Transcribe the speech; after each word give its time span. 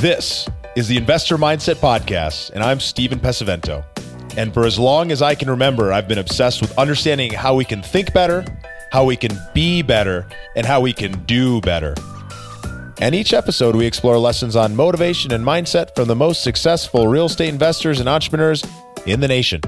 This 0.00 0.48
is 0.76 0.88
the 0.88 0.96
Investor 0.96 1.36
Mindset 1.36 1.74
Podcast, 1.74 2.52
and 2.52 2.64
I'm 2.64 2.80
Stephen 2.80 3.20
Pesavento. 3.20 3.84
And 4.34 4.54
for 4.54 4.64
as 4.64 4.78
long 4.78 5.12
as 5.12 5.20
I 5.20 5.34
can 5.34 5.50
remember, 5.50 5.92
I've 5.92 6.08
been 6.08 6.16
obsessed 6.16 6.62
with 6.62 6.78
understanding 6.78 7.34
how 7.34 7.54
we 7.54 7.66
can 7.66 7.82
think 7.82 8.14
better, 8.14 8.42
how 8.92 9.04
we 9.04 9.14
can 9.14 9.38
be 9.52 9.82
better, 9.82 10.26
and 10.56 10.64
how 10.64 10.80
we 10.80 10.94
can 10.94 11.22
do 11.24 11.60
better. 11.60 11.94
And 12.98 13.14
each 13.14 13.34
episode, 13.34 13.76
we 13.76 13.84
explore 13.84 14.16
lessons 14.16 14.56
on 14.56 14.74
motivation 14.74 15.34
and 15.34 15.44
mindset 15.44 15.94
from 15.94 16.08
the 16.08 16.16
most 16.16 16.42
successful 16.42 17.06
real 17.06 17.26
estate 17.26 17.50
investors 17.50 18.00
and 18.00 18.08
entrepreneurs 18.08 18.64
in 19.04 19.20
the 19.20 19.28
nation. 19.28 19.60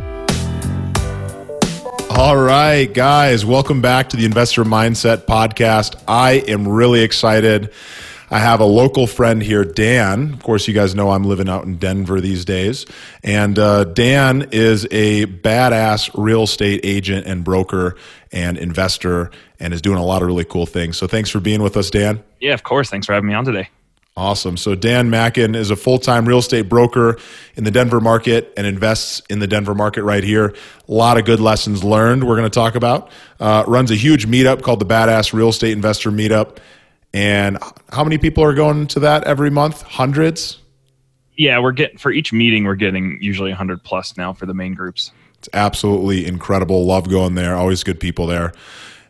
All 2.08 2.38
right, 2.38 2.86
guys, 2.86 3.44
welcome 3.44 3.82
back 3.82 4.08
to 4.08 4.16
the 4.16 4.24
Investor 4.24 4.64
Mindset 4.64 5.26
Podcast. 5.26 6.02
I 6.08 6.42
am 6.48 6.66
really 6.66 7.02
excited. 7.02 7.70
I 8.32 8.38
have 8.38 8.60
a 8.60 8.64
local 8.64 9.06
friend 9.06 9.42
here, 9.42 9.62
Dan. 9.62 10.32
Of 10.32 10.42
course, 10.42 10.66
you 10.66 10.72
guys 10.72 10.94
know 10.94 11.10
I'm 11.10 11.24
living 11.24 11.50
out 11.50 11.64
in 11.64 11.76
Denver 11.76 12.18
these 12.18 12.46
days. 12.46 12.86
And 13.22 13.58
uh, 13.58 13.84
Dan 13.84 14.48
is 14.52 14.86
a 14.90 15.26
badass 15.26 16.10
real 16.14 16.44
estate 16.44 16.80
agent 16.82 17.26
and 17.26 17.44
broker 17.44 17.94
and 18.32 18.56
investor 18.56 19.30
and 19.60 19.74
is 19.74 19.82
doing 19.82 19.98
a 19.98 20.04
lot 20.04 20.22
of 20.22 20.28
really 20.28 20.46
cool 20.46 20.64
things. 20.64 20.96
So 20.96 21.06
thanks 21.06 21.28
for 21.28 21.40
being 21.40 21.62
with 21.62 21.76
us, 21.76 21.90
Dan. 21.90 22.22
Yeah, 22.40 22.54
of 22.54 22.62
course. 22.62 22.88
Thanks 22.88 23.04
for 23.04 23.12
having 23.12 23.28
me 23.28 23.34
on 23.34 23.44
today. 23.44 23.68
Awesome. 24.16 24.56
So 24.56 24.74
Dan 24.74 25.10
Mackin 25.10 25.54
is 25.54 25.70
a 25.70 25.76
full-time 25.76 26.26
real 26.26 26.38
estate 26.38 26.70
broker 26.70 27.18
in 27.56 27.64
the 27.64 27.70
Denver 27.70 28.00
market 28.00 28.50
and 28.56 28.66
invests 28.66 29.20
in 29.28 29.40
the 29.40 29.46
Denver 29.46 29.74
market 29.74 30.04
right 30.04 30.24
here. 30.24 30.54
A 30.88 30.92
lot 30.92 31.18
of 31.18 31.26
good 31.26 31.40
lessons 31.40 31.84
learned 31.84 32.24
we're 32.24 32.36
going 32.36 32.50
to 32.50 32.50
talk 32.50 32.76
about. 32.76 33.10
Uh, 33.38 33.64
runs 33.66 33.90
a 33.90 33.94
huge 33.94 34.26
meetup 34.26 34.62
called 34.62 34.80
the 34.80 34.86
Badass 34.86 35.34
Real 35.34 35.50
Estate 35.50 35.72
Investor 35.72 36.10
Meetup. 36.10 36.56
And 37.14 37.58
how 37.90 38.04
many 38.04 38.18
people 38.18 38.42
are 38.42 38.54
going 38.54 38.86
to 38.88 39.00
that 39.00 39.24
every 39.24 39.50
month? 39.50 39.82
Hundreds? 39.82 40.58
Yeah, 41.36 41.58
we're 41.58 41.72
getting 41.72 41.98
for 41.98 42.10
each 42.10 42.32
meeting 42.32 42.64
we're 42.64 42.74
getting 42.74 43.18
usually 43.20 43.50
100 43.50 43.82
plus 43.82 44.16
now 44.16 44.32
for 44.32 44.46
the 44.46 44.54
main 44.54 44.74
groups. 44.74 45.12
It's 45.38 45.48
absolutely 45.52 46.26
incredible. 46.26 46.86
Love 46.86 47.08
going 47.08 47.34
there. 47.34 47.56
Always 47.56 47.82
good 47.82 48.00
people 48.00 48.26
there. 48.26 48.52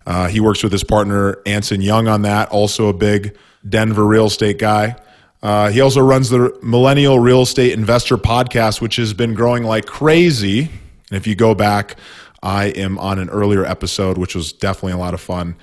Uh, 0.06 0.28
he 0.28 0.40
works 0.40 0.62
with 0.62 0.72
his 0.72 0.82
partner 0.82 1.40
Anson 1.46 1.80
Young 1.80 2.08
on 2.08 2.22
that. 2.22 2.48
Also 2.48 2.88
a 2.88 2.92
big 2.92 3.36
Denver 3.68 4.04
real 4.04 4.26
estate 4.26 4.58
guy. 4.58 4.96
Uh, 5.42 5.70
he 5.70 5.80
also 5.80 6.00
runs 6.00 6.30
the 6.30 6.56
Millennial 6.62 7.18
Real 7.18 7.42
Estate 7.42 7.72
Investor 7.72 8.16
Podcast, 8.16 8.80
which 8.80 8.96
has 8.96 9.12
been 9.12 9.34
growing 9.34 9.64
like 9.64 9.86
crazy. 9.86 10.60
And 10.62 11.18
if 11.18 11.26
you 11.26 11.34
go 11.34 11.54
back, 11.54 11.96
I 12.42 12.66
am 12.66 12.98
on 12.98 13.18
an 13.18 13.28
earlier 13.28 13.64
episode, 13.64 14.18
which 14.18 14.34
was 14.34 14.52
definitely 14.52 14.92
a 14.92 14.98
lot 14.98 15.14
of 15.14 15.20
fun. 15.20 15.56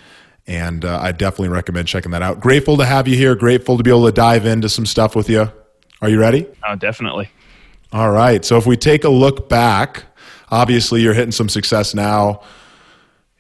And 0.50 0.84
uh, 0.84 1.00
I 1.00 1.12
definitely 1.12 1.50
recommend 1.50 1.88
checking 1.88 2.12
that 2.12 2.24
out. 2.24 2.40
Grateful 2.40 2.76
to 2.78 2.86
have 2.86 3.08
you 3.08 3.16
here. 3.16 3.36
Grateful 3.36 3.78
to 3.78 3.84
be 3.84 3.92
able 3.92 4.08
to 4.08 4.12
dive 4.12 4.48
into 4.48 4.68
some 4.68 4.88
stuff 4.88 5.16
with 5.16 5.30
you. 5.30 5.52
Are 6.02 6.10
you 6.10 6.20
ready? 6.20 6.48
Oh, 6.68 6.76
definitely. 6.76 7.30
All 7.94 8.10
right. 8.10 8.44
So 8.44 8.58
if 8.58 8.66
we 8.66 8.76
take 8.76 9.04
a 9.04 9.10
look 9.10 9.48
back, 9.48 10.06
obviously 10.50 11.02
you're 11.02 11.14
hitting 11.14 11.32
some 11.32 11.50
success 11.50 11.94
now. 11.94 12.42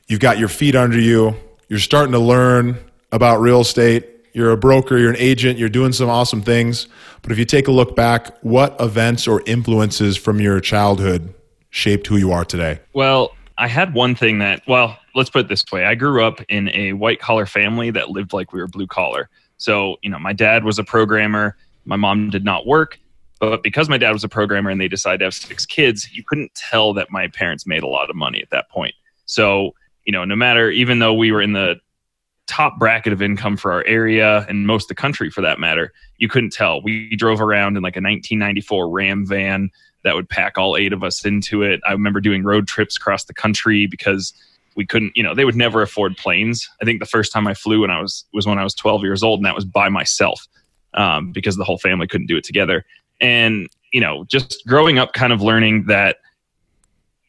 You've 0.07 0.19
got 0.19 0.37
your 0.37 0.49
feet 0.49 0.75
under 0.75 0.99
you. 0.99 1.35
You're 1.67 1.79
starting 1.79 2.11
to 2.11 2.19
learn 2.19 2.77
about 3.11 3.41
real 3.41 3.61
estate. 3.61 4.07
You're 4.33 4.51
a 4.51 4.57
broker, 4.57 4.95
you're 4.99 5.09
an 5.09 5.17
agent, 5.17 5.57
you're 5.57 5.69
doing 5.69 5.91
some 5.91 6.07
awesome 6.07 6.43
things. 6.43 6.87
But 7.23 7.31
if 7.31 7.39
you 7.39 7.45
take 7.45 7.67
a 7.67 7.71
look 7.71 7.95
back, 7.95 8.37
what 8.41 8.79
events 8.79 9.27
or 9.27 9.41
influences 9.47 10.15
from 10.15 10.39
your 10.39 10.59
childhood 10.59 11.33
shaped 11.71 12.05
who 12.05 12.17
you 12.17 12.31
are 12.31 12.45
today? 12.45 12.79
Well, 12.93 13.35
I 13.57 13.67
had 13.67 13.95
one 13.95 14.13
thing 14.13 14.37
that, 14.39 14.61
well, 14.67 14.97
let's 15.19 15.29
put 15.29 15.41
it 15.41 15.47
this 15.49 15.63
way. 15.71 15.85
I 15.85 15.95
grew 15.95 16.23
up 16.23 16.41
in 16.49 16.69
a 16.69 16.93
white 16.93 17.19
collar 17.19 17.45
family 17.45 17.91
that 17.91 18.09
lived 18.09 18.33
like 18.33 18.51
we 18.51 18.59
were 18.59 18.67
blue 18.67 18.87
collar. 18.87 19.29
So, 19.57 19.97
you 20.01 20.09
know, 20.09 20.17
my 20.17 20.33
dad 20.33 20.63
was 20.63 20.79
a 20.79 20.83
programmer, 20.83 21.55
my 21.85 21.97
mom 21.97 22.29
did 22.29 22.43
not 22.43 22.65
work. 22.65 22.99
But 23.39 23.63
because 23.63 23.87
my 23.87 23.97
dad 23.97 24.11
was 24.11 24.23
a 24.23 24.29
programmer 24.29 24.69
and 24.69 24.81
they 24.81 24.89
decided 24.89 25.19
to 25.19 25.25
have 25.25 25.33
six 25.33 25.65
kids, 25.65 26.09
you 26.11 26.23
couldn't 26.25 26.53
tell 26.55 26.93
that 26.93 27.09
my 27.09 27.27
parents 27.27 27.65
made 27.65 27.83
a 27.83 27.87
lot 27.87 28.09
of 28.09 28.15
money 28.15 28.41
at 28.41 28.49
that 28.49 28.69
point. 28.69 28.93
So, 29.25 29.75
you 30.05 30.11
know, 30.11 30.25
no 30.25 30.35
matter, 30.35 30.69
even 30.71 30.99
though 30.99 31.13
we 31.13 31.31
were 31.31 31.41
in 31.41 31.53
the 31.53 31.75
top 32.47 32.79
bracket 32.79 33.13
of 33.13 33.21
income 33.21 33.55
for 33.55 33.71
our 33.71 33.85
area 33.85 34.45
and 34.49 34.65
most 34.65 34.85
of 34.85 34.87
the 34.89 34.95
country 34.95 35.29
for 35.29 35.41
that 35.41 35.59
matter, 35.59 35.93
you 36.17 36.27
couldn't 36.27 36.51
tell. 36.51 36.81
We 36.81 37.15
drove 37.15 37.39
around 37.39 37.77
in 37.77 37.83
like 37.83 37.95
a 37.95 38.01
1994 38.01 38.89
Ram 38.89 39.25
van 39.25 39.69
that 40.03 40.15
would 40.15 40.27
pack 40.27 40.57
all 40.57 40.75
eight 40.75 40.91
of 40.91 41.03
us 41.03 41.23
into 41.25 41.61
it. 41.61 41.79
I 41.87 41.91
remember 41.91 42.19
doing 42.19 42.43
road 42.43 42.67
trips 42.67 42.97
across 42.97 43.25
the 43.25 43.33
country 43.33 43.85
because 43.85 44.33
we 44.79 44.85
couldn't, 44.85 45.11
you 45.13 45.21
know, 45.21 45.35
they 45.35 45.43
would 45.43 45.57
never 45.57 45.81
afford 45.81 46.15
planes. 46.15 46.69
I 46.81 46.85
think 46.85 47.01
the 47.01 47.05
first 47.05 47.33
time 47.33 47.47
I 47.47 47.53
flew 47.53 47.81
when 47.81 47.91
I 47.91 48.01
was 48.01 48.23
was 48.31 48.47
when 48.47 48.57
I 48.57 48.63
was 48.63 48.73
12 48.73 49.03
years 49.03 49.21
old, 49.21 49.39
and 49.39 49.45
that 49.45 49.53
was 49.53 49.65
by 49.65 49.89
myself 49.89 50.47
um, 50.93 51.33
because 51.33 51.57
the 51.57 51.65
whole 51.65 51.77
family 51.77 52.07
couldn't 52.07 52.27
do 52.27 52.37
it 52.37 52.45
together. 52.45 52.85
And 53.19 53.67
you 53.91 53.99
know, 53.99 54.23
just 54.23 54.63
growing 54.65 54.97
up, 54.97 55.11
kind 55.11 55.33
of 55.33 55.41
learning 55.41 55.87
that 55.87 56.19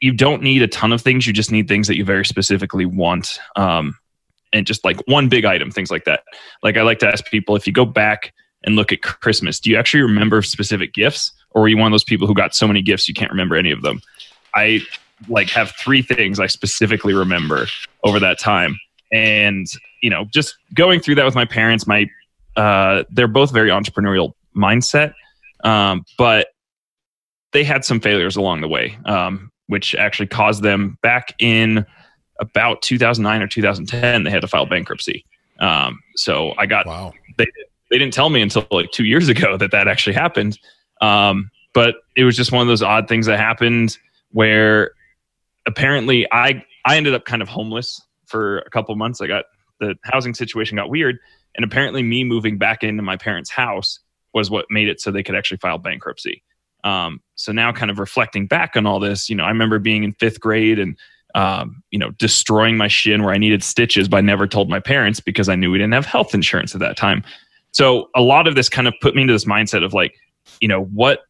you 0.00 0.12
don't 0.12 0.42
need 0.42 0.62
a 0.62 0.68
ton 0.68 0.92
of 0.92 1.02
things. 1.02 1.26
You 1.26 1.32
just 1.32 1.50
need 1.50 1.66
things 1.66 1.88
that 1.88 1.96
you 1.96 2.04
very 2.04 2.24
specifically 2.24 2.86
want, 2.86 3.40
um, 3.56 3.98
and 4.52 4.64
just 4.64 4.84
like 4.84 5.00
one 5.08 5.28
big 5.28 5.44
item, 5.44 5.72
things 5.72 5.90
like 5.90 6.04
that. 6.04 6.22
Like 6.62 6.76
I 6.76 6.82
like 6.82 7.00
to 7.00 7.08
ask 7.08 7.24
people 7.32 7.56
if 7.56 7.66
you 7.66 7.72
go 7.72 7.84
back 7.84 8.32
and 8.62 8.76
look 8.76 8.92
at 8.92 9.02
Christmas, 9.02 9.58
do 9.58 9.70
you 9.70 9.76
actually 9.76 10.02
remember 10.02 10.40
specific 10.42 10.94
gifts, 10.94 11.32
or 11.50 11.64
are 11.64 11.68
you 11.68 11.78
one 11.78 11.88
of 11.88 11.92
those 11.92 12.04
people 12.04 12.28
who 12.28 12.34
got 12.34 12.54
so 12.54 12.68
many 12.68 12.80
gifts 12.80 13.08
you 13.08 13.14
can't 13.14 13.32
remember 13.32 13.56
any 13.56 13.72
of 13.72 13.82
them? 13.82 14.00
I 14.54 14.82
like 15.28 15.50
have 15.50 15.72
three 15.76 16.02
things 16.02 16.40
I 16.40 16.46
specifically 16.46 17.14
remember 17.14 17.66
over 18.04 18.18
that 18.20 18.38
time. 18.38 18.78
And, 19.12 19.66
you 20.02 20.10
know, 20.10 20.24
just 20.32 20.56
going 20.74 21.00
through 21.00 21.16
that 21.16 21.24
with 21.24 21.34
my 21.34 21.44
parents, 21.44 21.86
my 21.86 22.06
uh, 22.56 23.04
they're 23.10 23.28
both 23.28 23.52
very 23.52 23.70
entrepreneurial 23.70 24.32
mindset. 24.56 25.14
Um, 25.64 26.04
but 26.16 26.48
they 27.52 27.64
had 27.64 27.84
some 27.84 28.00
failures 28.00 28.36
along 28.36 28.60
the 28.60 28.68
way, 28.68 28.98
um, 29.04 29.50
which 29.66 29.94
actually 29.94 30.26
caused 30.26 30.62
them 30.62 30.98
back 31.02 31.34
in 31.38 31.84
about 32.38 32.82
2009 32.82 33.42
or 33.42 33.46
2010, 33.46 34.24
they 34.24 34.30
had 34.30 34.40
to 34.40 34.48
file 34.48 34.66
bankruptcy. 34.66 35.24
Um, 35.60 36.00
so 36.16 36.54
I 36.56 36.66
got, 36.66 36.86
wow. 36.86 37.12
they, 37.36 37.46
they 37.90 37.98
didn't 37.98 38.14
tell 38.14 38.30
me 38.30 38.40
until 38.40 38.66
like 38.70 38.90
two 38.92 39.04
years 39.04 39.28
ago 39.28 39.56
that 39.56 39.72
that 39.72 39.88
actually 39.88 40.14
happened. 40.14 40.58
Um, 41.02 41.50
but 41.72 41.96
it 42.16 42.24
was 42.24 42.36
just 42.36 42.52
one 42.52 42.62
of 42.62 42.68
those 42.68 42.82
odd 42.82 43.08
things 43.08 43.26
that 43.26 43.38
happened 43.38 43.98
where 44.32 44.92
apparently 45.66 46.26
I 46.32 46.64
I 46.86 46.96
ended 46.96 47.14
up 47.14 47.24
kind 47.24 47.42
of 47.42 47.48
homeless 47.48 48.00
for 48.26 48.58
a 48.60 48.70
couple 48.70 48.94
months. 48.96 49.20
I 49.20 49.26
got 49.26 49.44
the 49.80 49.96
housing 50.04 50.34
situation 50.34 50.76
got 50.76 50.90
weird, 50.90 51.18
and 51.56 51.64
apparently 51.64 52.02
me 52.02 52.24
moving 52.24 52.58
back 52.58 52.82
into 52.82 53.02
my 53.02 53.16
parents' 53.16 53.50
house 53.50 53.98
was 54.32 54.50
what 54.50 54.66
made 54.70 54.88
it 54.88 55.00
so 55.00 55.10
they 55.10 55.22
could 55.22 55.34
actually 55.34 55.58
file 55.58 55.78
bankruptcy. 55.78 56.42
Um, 56.84 57.20
so 57.34 57.52
now, 57.52 57.72
kind 57.72 57.90
of 57.90 57.98
reflecting 57.98 58.46
back 58.46 58.76
on 58.76 58.86
all 58.86 59.00
this, 59.00 59.28
you 59.28 59.36
know, 59.36 59.44
I 59.44 59.48
remember 59.48 59.78
being 59.78 60.04
in 60.04 60.12
fifth 60.14 60.40
grade 60.40 60.78
and 60.78 60.96
um, 61.34 61.82
you 61.90 61.98
know 61.98 62.10
destroying 62.12 62.76
my 62.76 62.88
shin 62.88 63.22
where 63.22 63.34
I 63.34 63.38
needed 63.38 63.62
stitches, 63.62 64.08
but 64.08 64.18
I 64.18 64.20
never 64.20 64.46
told 64.46 64.68
my 64.68 64.80
parents 64.80 65.20
because 65.20 65.48
I 65.48 65.54
knew 65.54 65.70
we 65.70 65.78
didn't 65.78 65.92
have 65.92 66.06
health 66.06 66.34
insurance 66.34 66.74
at 66.74 66.80
that 66.80 66.96
time. 66.96 67.22
So 67.72 68.08
a 68.16 68.20
lot 68.20 68.48
of 68.48 68.54
this 68.54 68.68
kind 68.68 68.88
of 68.88 68.94
put 69.00 69.14
me 69.14 69.22
into 69.22 69.32
this 69.32 69.44
mindset 69.44 69.84
of 69.84 69.94
like, 69.94 70.14
you 70.60 70.66
know, 70.66 70.84
what 70.84 71.20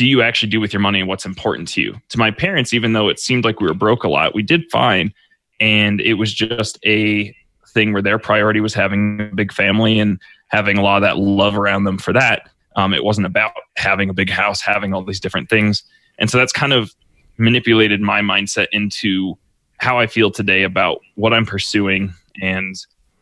do 0.00 0.06
you 0.06 0.22
actually 0.22 0.48
do 0.48 0.62
with 0.62 0.72
your 0.72 0.80
money 0.80 0.98
and 0.98 1.06
what's 1.06 1.26
important 1.26 1.68
to 1.68 1.82
you? 1.82 1.94
To 2.08 2.18
my 2.18 2.30
parents, 2.30 2.72
even 2.72 2.94
though 2.94 3.10
it 3.10 3.20
seemed 3.20 3.44
like 3.44 3.60
we 3.60 3.66
were 3.66 3.74
broke 3.74 4.02
a 4.02 4.08
lot, 4.08 4.34
we 4.34 4.42
did 4.42 4.62
fine. 4.72 5.12
And 5.60 6.00
it 6.00 6.14
was 6.14 6.32
just 6.32 6.78
a 6.86 7.36
thing 7.68 7.92
where 7.92 8.00
their 8.00 8.18
priority 8.18 8.60
was 8.60 8.72
having 8.72 9.20
a 9.20 9.34
big 9.34 9.52
family 9.52 9.98
and 9.98 10.18
having 10.46 10.78
a 10.78 10.82
lot 10.82 10.96
of 10.96 11.02
that 11.02 11.18
love 11.18 11.54
around 11.54 11.84
them 11.84 11.98
for 11.98 12.14
that. 12.14 12.48
Um, 12.76 12.94
it 12.94 13.04
wasn't 13.04 13.26
about 13.26 13.52
having 13.76 14.08
a 14.08 14.14
big 14.14 14.30
house, 14.30 14.62
having 14.62 14.94
all 14.94 15.04
these 15.04 15.20
different 15.20 15.50
things. 15.50 15.82
And 16.18 16.30
so 16.30 16.38
that's 16.38 16.50
kind 16.50 16.72
of 16.72 16.94
manipulated 17.36 18.00
my 18.00 18.22
mindset 18.22 18.68
into 18.72 19.36
how 19.80 19.98
I 19.98 20.06
feel 20.06 20.30
today 20.30 20.62
about 20.62 21.02
what 21.16 21.34
I'm 21.34 21.44
pursuing 21.44 22.14
and, 22.40 22.74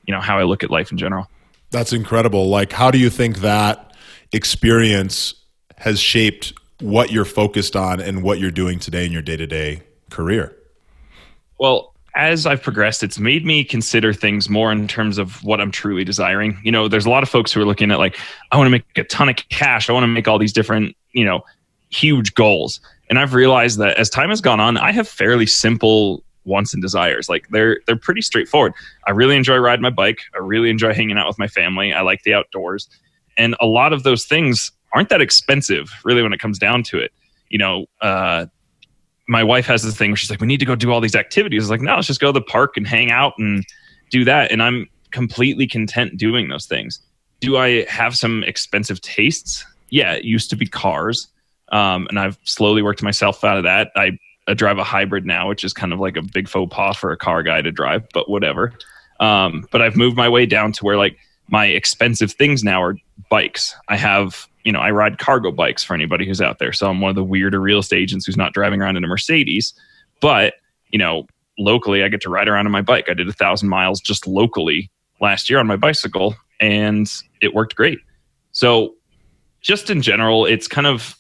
you 0.07 0.15
know, 0.15 0.21
how 0.21 0.39
I 0.39 0.45
look 0.45 0.63
at 0.63 0.71
life 0.71 0.93
in 0.93 0.97
general. 0.97 1.29
That's 1.73 1.93
incredible. 1.93 2.49
Like, 2.49 2.71
how 2.71 2.93
do 2.93 2.99
you 2.99 3.11
think 3.11 3.39
that 3.39 3.97
experience 4.31 5.35
has 5.79 5.99
shaped 5.99 6.53
what 6.81 7.11
you're 7.11 7.25
focused 7.25 7.77
on 7.77 8.01
and 8.01 8.23
what 8.23 8.39
you're 8.39 8.51
doing 8.51 8.79
today 8.79 9.05
in 9.05 9.13
your 9.13 9.23
day 9.23 9.37
to 9.37 9.47
day 9.47 9.83
career? 10.11 10.57
Well, 11.59 11.95
as 12.15 12.47
I've 12.47 12.63
progressed, 12.63 13.03
it's 13.03 13.19
made 13.19 13.45
me 13.45 13.65
consider 13.65 14.13
things 14.13 14.49
more 14.49 14.73
in 14.73 14.89
terms 14.89 15.19
of 15.19 15.43
what 15.45 15.61
I'm 15.61 15.71
truly 15.71 16.05
desiring. 16.05 16.59
You 16.65 16.73
know, 16.73 16.89
there's 16.89 17.07
a 17.07 17.11
lot 17.11 17.23
of 17.23 17.29
folks 17.29 17.53
who 17.53 17.61
are 17.61 17.65
looking 17.65 17.91
at 17.91 17.99
like, 17.99 18.19
I 18.51 18.57
want 18.57 18.67
to 18.67 18.71
make 18.71 18.85
a 18.97 19.05
ton 19.05 19.29
of 19.29 19.37
cash. 19.51 19.89
I 19.89 19.93
want 19.93 20.05
to 20.05 20.09
make 20.09 20.27
all 20.27 20.39
these 20.39 20.53
different, 20.53 20.97
you 21.13 21.25
know, 21.25 21.43
huge 21.91 22.35
goals. 22.35 22.81
And 23.09 23.19
I've 23.19 23.35
realized 23.35 23.79
that 23.79 23.97
as 23.97 24.11
time 24.11 24.31
has 24.31 24.41
gone 24.41 24.61
on, 24.61 24.77
I 24.77 24.93
have 24.93 25.09
fairly 25.09 25.47
simple 25.47 26.25
wants 26.45 26.73
and 26.73 26.83
desires. 26.83 27.29
Like 27.29 27.47
they're 27.51 27.81
they're 27.87 27.97
pretty 27.97 28.23
straightforward. 28.23 28.73
I 29.07 29.13
really 29.13 29.37
enjoy 29.37 29.57
riding 29.59 29.83
my 29.83 29.91
bike. 29.91 30.21
I 30.35 30.39
really 30.39 30.71
enjoy 30.71 30.95
hanging 30.95 31.19
out 31.19 31.29
with 31.29 31.39
my 31.39 31.49
family. 31.49 31.93
I 31.93 32.01
like 32.01 32.23
the 32.23 32.35
outdoors. 32.35 32.89
And 33.37 33.55
a 33.61 33.67
lot 33.67 33.93
of 33.93 34.03
those 34.03 34.25
things 34.25 34.73
aren't 34.95 35.09
that 35.11 35.21
expensive, 35.21 35.91
really, 36.05 36.23
when 36.23 36.33
it 36.33 36.41
comes 36.41 36.59
down 36.59 36.83
to 36.85 36.99
it. 36.99 37.13
You 37.51 37.59
know, 37.59 37.87
uh, 38.01 38.47
my 39.27 39.45
wife 39.45 39.67
has 39.67 39.83
this 39.83 39.97
thing 39.97 40.11
where 40.11 40.17
she's 40.17 40.31
like, 40.31 40.41
we 40.41 40.47
need 40.47 40.61
to 40.61 40.67
go 40.67 40.75
do 40.75 40.91
all 40.91 41.01
these 41.01 41.15
activities. 41.15 41.65
It's 41.65 41.71
like, 41.71 41.81
no, 41.81 41.95
let's 41.95 42.07
just 42.07 42.21
go 42.21 42.29
to 42.29 42.33
the 42.33 42.43
park 42.43 42.77
and 42.77 42.87
hang 42.87 43.11
out 43.11 43.35
and 43.39 43.65
do 44.11 44.25
that. 44.25 44.51
And 44.51 44.63
I'm 44.63 44.89
completely 45.11 45.67
content 45.67 46.17
doing 46.17 46.49
those 46.49 46.67
things. 46.67 47.01
do 47.41 47.57
I 47.57 47.85
have 47.85 48.17
some 48.17 48.43
expensive 48.45 49.01
tastes? 49.01 49.65
Yeah, 49.91 50.15
it 50.15 50.25
used 50.25 50.51
to 50.51 50.57
be 50.57 50.67
cars. 50.67 51.29
Um, 51.71 52.07
and 52.09 52.19
I've 52.19 52.39
slowly 52.45 52.83
worked 52.83 53.03
myself 53.03 53.45
out 53.45 53.59
of 53.59 53.65
that. 53.65 53.93
I, 53.95 54.19
I, 54.49 54.55
drive 54.55 54.79
a 54.79 54.85
hybrid 54.85 55.27
now, 55.27 55.49
which 55.49 55.65
is 55.65 55.75
kind 55.75 55.93
of 55.93 56.01
like 56.01 56.17
a 56.17 56.23
big 56.23 56.49
faux 56.49 56.75
pas 56.75 56.97
for 56.97 57.13
a 57.13 57.17
car 57.17 57.43
guy 57.43 57.61
to 57.61 57.71
drive, 57.71 58.09
but 58.15 58.31
whatever. 58.31 58.73
Um, 59.21 59.67
but 59.71 59.83
I've 59.83 59.95
moved 59.95 60.17
my 60.17 60.29
way 60.29 60.47
down 60.47 60.73
to 60.73 60.85
where 60.85 60.97
like 60.97 61.19
my 61.49 61.67
expensive 61.67 62.33
things 62.33 62.65
now 62.65 62.83
are 62.83 62.97
bikes. 63.31 63.75
I 63.89 63.97
have, 63.97 64.49
you 64.69 64.73
know, 64.73 64.81
I 64.81 64.91
ride 64.91 65.17
cargo 65.17 65.51
bikes 65.51 65.83
for 65.83 65.95
anybody 65.95 66.27
who's 66.27 66.43
out 66.43 66.59
there. 66.59 66.75
So 66.75 66.91
I'm 66.91 67.01
one 67.01 67.09
of 67.09 67.15
the 67.15 67.25
weirder 67.25 67.59
real 67.59 67.79
estate 67.79 68.03
agents 68.03 68.27
who's 68.27 68.37
not 68.37 68.53
driving 68.53 68.83
around 68.83 68.99
in 68.99 69.05
a 69.05 69.07
Mercedes. 69.07 69.73
But, 70.21 70.57
you 70.91 70.99
know, 70.99 71.27
locally, 71.59 72.05
I 72.05 72.09
get 72.09 72.21
to 72.21 72.29
ride 72.29 72.49
around 72.49 72.67
on 72.67 72.73
my 72.73 72.83
bike. 72.83 73.07
I 73.09 73.15
did 73.15 73.27
a 73.27 73.33
thousand 73.33 73.71
miles 73.71 73.99
just 73.99 74.27
locally 74.27 74.91
last 75.23 75.49
year 75.49 75.59
on 75.59 75.67
my 75.67 75.77
bicycle 75.77 76.37
and 76.61 77.11
it 77.41 77.55
worked 77.55 77.77
great. 77.77 77.99
So, 78.53 78.95
just 79.63 79.89
in 79.89 80.03
general, 80.03 80.45
it's 80.45 80.69
kind 80.69 80.87
of 80.87 81.17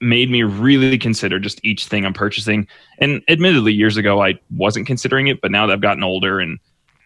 made 0.00 0.30
me 0.30 0.42
really 0.42 0.96
consider 0.96 1.38
just 1.38 1.60
each 1.62 1.84
thing 1.84 2.06
I'm 2.06 2.14
purchasing. 2.14 2.66
And 2.98 3.20
admittedly, 3.28 3.74
years 3.74 3.98
ago, 3.98 4.22
I 4.22 4.40
wasn't 4.56 4.86
considering 4.86 5.26
it, 5.26 5.42
but 5.42 5.50
now 5.50 5.66
that 5.66 5.74
I've 5.74 5.82
gotten 5.82 6.02
older 6.02 6.40
and 6.40 6.58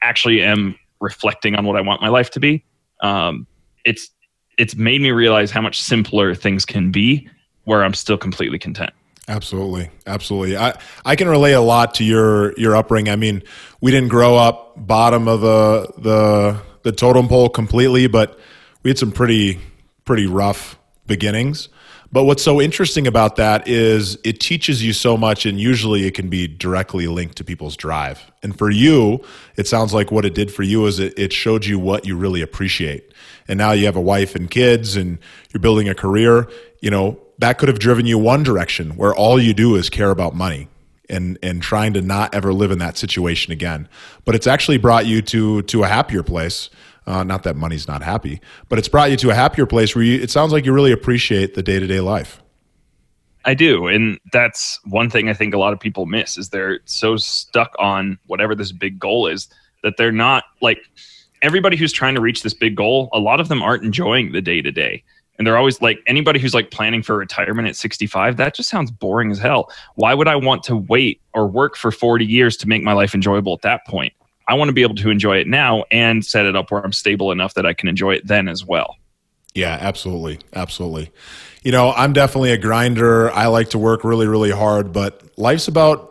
actually 0.02 0.40
am 0.40 0.78
reflecting 1.00 1.56
on 1.56 1.66
what 1.66 1.76
I 1.76 1.80
want 1.80 2.00
my 2.00 2.10
life 2.10 2.30
to 2.30 2.38
be, 2.38 2.64
um, 3.02 3.48
it's 3.84 4.13
it's 4.58 4.76
made 4.76 5.00
me 5.00 5.10
realize 5.10 5.50
how 5.50 5.60
much 5.60 5.80
simpler 5.80 6.34
things 6.34 6.64
can 6.64 6.90
be, 6.90 7.28
where 7.64 7.84
I'm 7.84 7.94
still 7.94 8.18
completely 8.18 8.58
content. 8.58 8.92
Absolutely, 9.26 9.90
absolutely. 10.06 10.56
I 10.56 10.78
I 11.04 11.16
can 11.16 11.28
relate 11.28 11.52
a 11.52 11.60
lot 11.60 11.94
to 11.94 12.04
your 12.04 12.52
your 12.58 12.76
upbringing. 12.76 13.12
I 13.12 13.16
mean, 13.16 13.42
we 13.80 13.90
didn't 13.90 14.10
grow 14.10 14.36
up 14.36 14.74
bottom 14.76 15.28
of 15.28 15.40
the 15.40 15.92
the 15.98 16.60
the 16.82 16.92
totem 16.92 17.28
pole 17.28 17.48
completely, 17.48 18.06
but 18.06 18.38
we 18.82 18.90
had 18.90 18.98
some 18.98 19.12
pretty 19.12 19.60
pretty 20.04 20.26
rough 20.26 20.78
beginnings. 21.06 21.68
But 22.14 22.26
what's 22.26 22.44
so 22.44 22.60
interesting 22.60 23.08
about 23.08 23.34
that 23.36 23.66
is 23.66 24.16
it 24.22 24.38
teaches 24.38 24.84
you 24.84 24.92
so 24.92 25.16
much, 25.16 25.46
and 25.46 25.58
usually 25.58 26.06
it 26.06 26.14
can 26.14 26.28
be 26.28 26.46
directly 26.46 27.08
linked 27.08 27.34
to 27.38 27.44
people's 27.44 27.76
drive. 27.76 28.30
And 28.40 28.56
for 28.56 28.70
you, 28.70 29.24
it 29.56 29.66
sounds 29.66 29.92
like 29.92 30.12
what 30.12 30.24
it 30.24 30.32
did 30.32 30.54
for 30.54 30.62
you 30.62 30.86
is 30.86 31.00
it, 31.00 31.18
it 31.18 31.32
showed 31.32 31.66
you 31.66 31.76
what 31.76 32.06
you 32.06 32.16
really 32.16 32.40
appreciate. 32.40 33.10
And 33.48 33.58
now 33.58 33.72
you 33.72 33.86
have 33.86 33.96
a 33.96 34.00
wife 34.00 34.36
and 34.36 34.48
kids, 34.48 34.94
and 34.94 35.18
you're 35.52 35.60
building 35.60 35.88
a 35.88 35.94
career. 35.96 36.48
You 36.78 36.90
know, 36.90 37.18
that 37.38 37.58
could 37.58 37.68
have 37.68 37.80
driven 37.80 38.06
you 38.06 38.16
one 38.16 38.44
direction 38.44 38.94
where 38.94 39.12
all 39.12 39.42
you 39.42 39.52
do 39.52 39.74
is 39.74 39.90
care 39.90 40.10
about 40.10 40.36
money 40.36 40.68
and 41.10 41.36
and 41.42 41.60
trying 41.62 41.94
to 41.94 42.00
not 42.00 42.32
ever 42.32 42.52
live 42.52 42.70
in 42.70 42.78
that 42.78 42.96
situation 42.96 43.52
again. 43.52 43.88
But 44.24 44.36
it's 44.36 44.46
actually 44.46 44.78
brought 44.78 45.04
you 45.04 45.20
to 45.22 45.62
to 45.62 45.82
a 45.82 45.88
happier 45.88 46.22
place 46.22 46.70
uh, 47.06 47.22
not 47.22 47.42
that 47.42 47.56
money's 47.56 47.86
not 47.86 48.02
happy, 48.02 48.40
but 48.68 48.78
it's 48.78 48.88
brought 48.88 49.10
you 49.10 49.16
to 49.18 49.30
a 49.30 49.34
happier 49.34 49.66
place 49.66 49.94
where 49.94 50.04
you, 50.04 50.20
it 50.20 50.30
sounds 50.30 50.52
like 50.52 50.64
you 50.64 50.72
really 50.72 50.92
appreciate 50.92 51.54
the 51.54 51.62
day 51.62 51.78
to 51.78 51.86
day 51.86 52.00
life. 52.00 52.42
I 53.44 53.54
do. 53.54 53.88
And 53.88 54.18
that's 54.32 54.80
one 54.84 55.10
thing 55.10 55.28
I 55.28 55.34
think 55.34 55.54
a 55.54 55.58
lot 55.58 55.72
of 55.72 55.80
people 55.80 56.06
miss 56.06 56.38
is 56.38 56.48
they're 56.48 56.80
so 56.86 57.16
stuck 57.16 57.74
on 57.78 58.18
whatever 58.26 58.54
this 58.54 58.72
big 58.72 58.98
goal 58.98 59.26
is 59.26 59.48
that 59.82 59.96
they're 59.98 60.12
not 60.12 60.44
like 60.62 60.78
everybody 61.42 61.76
who's 61.76 61.92
trying 61.92 62.14
to 62.14 62.22
reach 62.22 62.42
this 62.42 62.54
big 62.54 62.74
goal, 62.74 63.10
a 63.12 63.18
lot 63.18 63.40
of 63.40 63.48
them 63.48 63.62
aren't 63.62 63.84
enjoying 63.84 64.32
the 64.32 64.40
day 64.40 64.62
to 64.62 64.72
day. 64.72 65.04
And 65.36 65.46
they're 65.46 65.58
always 65.58 65.82
like 65.82 65.98
anybody 66.06 66.38
who's 66.38 66.54
like 66.54 66.70
planning 66.70 67.02
for 67.02 67.16
retirement 67.16 67.68
at 67.68 67.76
65, 67.76 68.36
that 68.36 68.54
just 68.54 68.70
sounds 68.70 68.90
boring 68.90 69.30
as 69.30 69.38
hell. 69.38 69.70
Why 69.96 70.14
would 70.14 70.28
I 70.28 70.36
want 70.36 70.62
to 70.64 70.76
wait 70.76 71.20
or 71.34 71.46
work 71.46 71.76
for 71.76 71.90
40 71.90 72.24
years 72.24 72.56
to 72.58 72.68
make 72.68 72.82
my 72.82 72.92
life 72.92 73.14
enjoyable 73.14 73.52
at 73.52 73.62
that 73.62 73.84
point? 73.86 74.14
I 74.46 74.54
want 74.54 74.68
to 74.68 74.72
be 74.72 74.82
able 74.82 74.94
to 74.96 75.10
enjoy 75.10 75.38
it 75.38 75.46
now 75.46 75.84
and 75.90 76.24
set 76.24 76.46
it 76.46 76.54
up 76.54 76.70
where 76.70 76.82
I'm 76.82 76.92
stable 76.92 77.32
enough 77.32 77.54
that 77.54 77.66
I 77.66 77.72
can 77.72 77.88
enjoy 77.88 78.14
it 78.14 78.26
then 78.26 78.48
as 78.48 78.64
well. 78.64 78.96
Yeah, 79.54 79.78
absolutely. 79.80 80.40
Absolutely. 80.52 81.12
You 81.62 81.72
know, 81.72 81.92
I'm 81.92 82.12
definitely 82.12 82.50
a 82.52 82.58
grinder. 82.58 83.30
I 83.30 83.46
like 83.46 83.70
to 83.70 83.78
work 83.78 84.04
really, 84.04 84.26
really 84.26 84.50
hard, 84.50 84.92
but 84.92 85.22
life's 85.38 85.68
about 85.68 86.10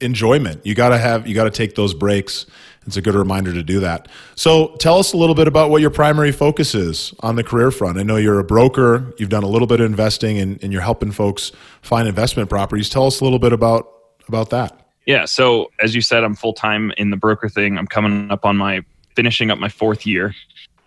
enjoyment. 0.00 0.64
You 0.64 0.74
got 0.74 0.90
to 0.90 0.98
have, 0.98 1.26
you 1.26 1.34
got 1.34 1.44
to 1.44 1.50
take 1.50 1.74
those 1.74 1.92
breaks. 1.92 2.46
It's 2.86 2.96
a 2.96 3.02
good 3.02 3.14
reminder 3.14 3.52
to 3.52 3.62
do 3.62 3.80
that. 3.80 4.08
So 4.34 4.76
tell 4.76 4.98
us 4.98 5.12
a 5.12 5.16
little 5.16 5.34
bit 5.34 5.48
about 5.48 5.70
what 5.70 5.80
your 5.80 5.90
primary 5.90 6.32
focus 6.32 6.74
is 6.74 7.14
on 7.20 7.36
the 7.36 7.42
career 7.42 7.70
front. 7.70 7.98
I 7.98 8.02
know 8.02 8.16
you're 8.16 8.38
a 8.38 8.44
broker, 8.44 9.14
you've 9.18 9.30
done 9.30 9.42
a 9.42 9.48
little 9.48 9.66
bit 9.66 9.80
of 9.80 9.86
investing 9.86 10.38
and, 10.38 10.62
and 10.62 10.72
you're 10.72 10.82
helping 10.82 11.10
folks 11.10 11.50
find 11.80 12.06
investment 12.06 12.50
properties. 12.50 12.88
Tell 12.88 13.06
us 13.06 13.20
a 13.20 13.24
little 13.24 13.38
bit 13.38 13.52
about, 13.52 13.88
about 14.28 14.50
that. 14.50 14.83
Yeah. 15.06 15.24
So 15.26 15.70
as 15.82 15.94
you 15.94 16.00
said, 16.00 16.24
I'm 16.24 16.34
full 16.34 16.54
time 16.54 16.92
in 16.96 17.10
the 17.10 17.16
broker 17.16 17.48
thing. 17.48 17.78
I'm 17.78 17.86
coming 17.86 18.30
up 18.30 18.44
on 18.44 18.56
my 18.56 18.82
finishing 19.14 19.50
up 19.50 19.58
my 19.58 19.68
fourth 19.68 20.06
year 20.06 20.34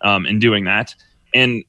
um, 0.02 0.26
in 0.26 0.38
doing 0.38 0.64
that. 0.64 0.94
And 1.34 1.64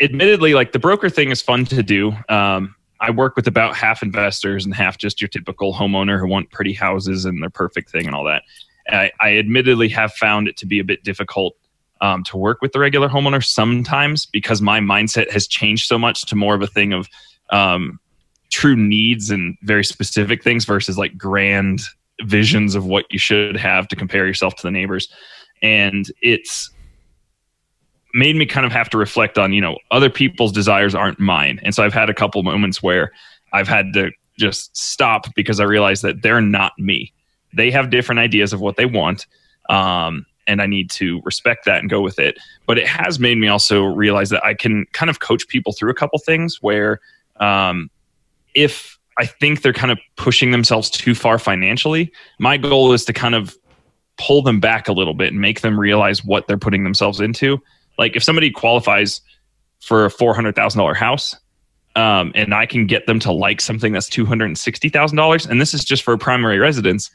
admittedly, 0.00 0.54
like 0.54 0.72
the 0.72 0.78
broker 0.78 1.08
thing 1.08 1.30
is 1.30 1.40
fun 1.40 1.64
to 1.66 1.82
do. 1.82 2.12
Um, 2.28 2.74
I 3.00 3.10
work 3.10 3.34
with 3.36 3.46
about 3.46 3.74
half 3.76 4.02
investors 4.02 4.64
and 4.64 4.74
half 4.74 4.96
just 4.96 5.20
your 5.20 5.28
typical 5.28 5.74
homeowner 5.74 6.20
who 6.20 6.28
want 6.28 6.50
pretty 6.50 6.72
houses 6.72 7.24
and 7.24 7.42
their 7.42 7.50
perfect 7.50 7.90
thing 7.90 8.06
and 8.06 8.14
all 8.14 8.24
that. 8.24 8.42
I, 8.88 9.10
I 9.20 9.36
admittedly 9.38 9.88
have 9.90 10.12
found 10.12 10.48
it 10.48 10.56
to 10.58 10.66
be 10.66 10.78
a 10.78 10.84
bit 10.84 11.02
difficult 11.02 11.54
um, 12.00 12.24
to 12.24 12.36
work 12.36 12.60
with 12.60 12.72
the 12.72 12.80
regular 12.80 13.08
homeowner 13.08 13.44
sometimes 13.44 14.26
because 14.26 14.60
my 14.60 14.80
mindset 14.80 15.30
has 15.30 15.46
changed 15.46 15.86
so 15.86 15.98
much 15.98 16.26
to 16.26 16.36
more 16.36 16.54
of 16.54 16.62
a 16.62 16.66
thing 16.66 16.92
of 16.92 17.08
um, 17.50 18.00
true 18.52 18.76
needs 18.76 19.30
and 19.30 19.56
very 19.62 19.82
specific 19.82 20.44
things 20.44 20.64
versus 20.64 20.98
like 20.98 21.16
grand 21.16 21.80
visions 22.24 22.74
of 22.74 22.84
what 22.84 23.06
you 23.10 23.18
should 23.18 23.56
have 23.56 23.88
to 23.88 23.96
compare 23.96 24.26
yourself 24.26 24.54
to 24.56 24.62
the 24.62 24.70
neighbors. 24.70 25.08
And 25.62 26.06
it's 26.20 26.70
made 28.14 28.36
me 28.36 28.44
kind 28.44 28.66
of 28.66 28.72
have 28.72 28.90
to 28.90 28.98
reflect 28.98 29.38
on, 29.38 29.54
you 29.54 29.60
know, 29.60 29.78
other 29.90 30.10
people's 30.10 30.52
desires 30.52 30.94
aren't 30.94 31.18
mine. 31.18 31.60
And 31.62 31.74
so 31.74 31.82
I've 31.82 31.94
had 31.94 32.10
a 32.10 32.14
couple 32.14 32.42
moments 32.42 32.82
where 32.82 33.10
I've 33.54 33.68
had 33.68 33.94
to 33.94 34.10
just 34.38 34.76
stop 34.76 35.34
because 35.34 35.58
I 35.58 35.64
realized 35.64 36.02
that 36.02 36.22
they're 36.22 36.42
not 36.42 36.72
me. 36.78 37.12
They 37.54 37.70
have 37.70 37.90
different 37.90 38.18
ideas 38.18 38.52
of 38.52 38.60
what 38.60 38.76
they 38.76 38.86
want. 38.86 39.26
Um, 39.70 40.26
and 40.46 40.60
I 40.60 40.66
need 40.66 40.90
to 40.90 41.22
respect 41.24 41.64
that 41.64 41.78
and 41.78 41.88
go 41.88 42.02
with 42.02 42.18
it. 42.18 42.38
But 42.66 42.76
it 42.76 42.86
has 42.86 43.18
made 43.18 43.38
me 43.38 43.48
also 43.48 43.84
realize 43.84 44.28
that 44.30 44.44
I 44.44 44.54
can 44.54 44.84
kind 44.92 45.08
of 45.08 45.20
coach 45.20 45.48
people 45.48 45.72
through 45.72 45.90
a 45.90 45.94
couple 45.94 46.18
things 46.18 46.58
where 46.60 47.00
um, 47.40 47.88
if 48.54 48.98
I 49.18 49.26
think 49.26 49.62
they're 49.62 49.72
kind 49.72 49.92
of 49.92 49.98
pushing 50.16 50.50
themselves 50.50 50.90
too 50.90 51.14
far 51.14 51.38
financially, 51.38 52.12
my 52.38 52.56
goal 52.56 52.92
is 52.92 53.04
to 53.06 53.12
kind 53.12 53.34
of 53.34 53.56
pull 54.18 54.42
them 54.42 54.60
back 54.60 54.88
a 54.88 54.92
little 54.92 55.14
bit 55.14 55.32
and 55.32 55.40
make 55.40 55.60
them 55.60 55.78
realize 55.78 56.24
what 56.24 56.46
they're 56.46 56.58
putting 56.58 56.84
themselves 56.84 57.20
into. 57.20 57.60
Like 57.98 58.16
if 58.16 58.22
somebody 58.22 58.50
qualifies 58.50 59.20
for 59.80 60.04
a 60.04 60.10
four 60.10 60.34
hundred 60.34 60.54
thousand 60.54 60.78
dollar 60.78 60.94
house, 60.94 61.36
um, 61.96 62.32
and 62.34 62.54
I 62.54 62.66
can 62.66 62.86
get 62.86 63.06
them 63.06 63.18
to 63.20 63.32
like 63.32 63.60
something 63.60 63.92
that's 63.92 64.08
two 64.08 64.24
hundred 64.24 64.46
and 64.46 64.58
sixty 64.58 64.88
thousand 64.88 65.16
dollars, 65.16 65.46
and 65.46 65.60
this 65.60 65.74
is 65.74 65.84
just 65.84 66.02
for 66.02 66.14
a 66.14 66.18
primary 66.18 66.58
residence. 66.58 67.10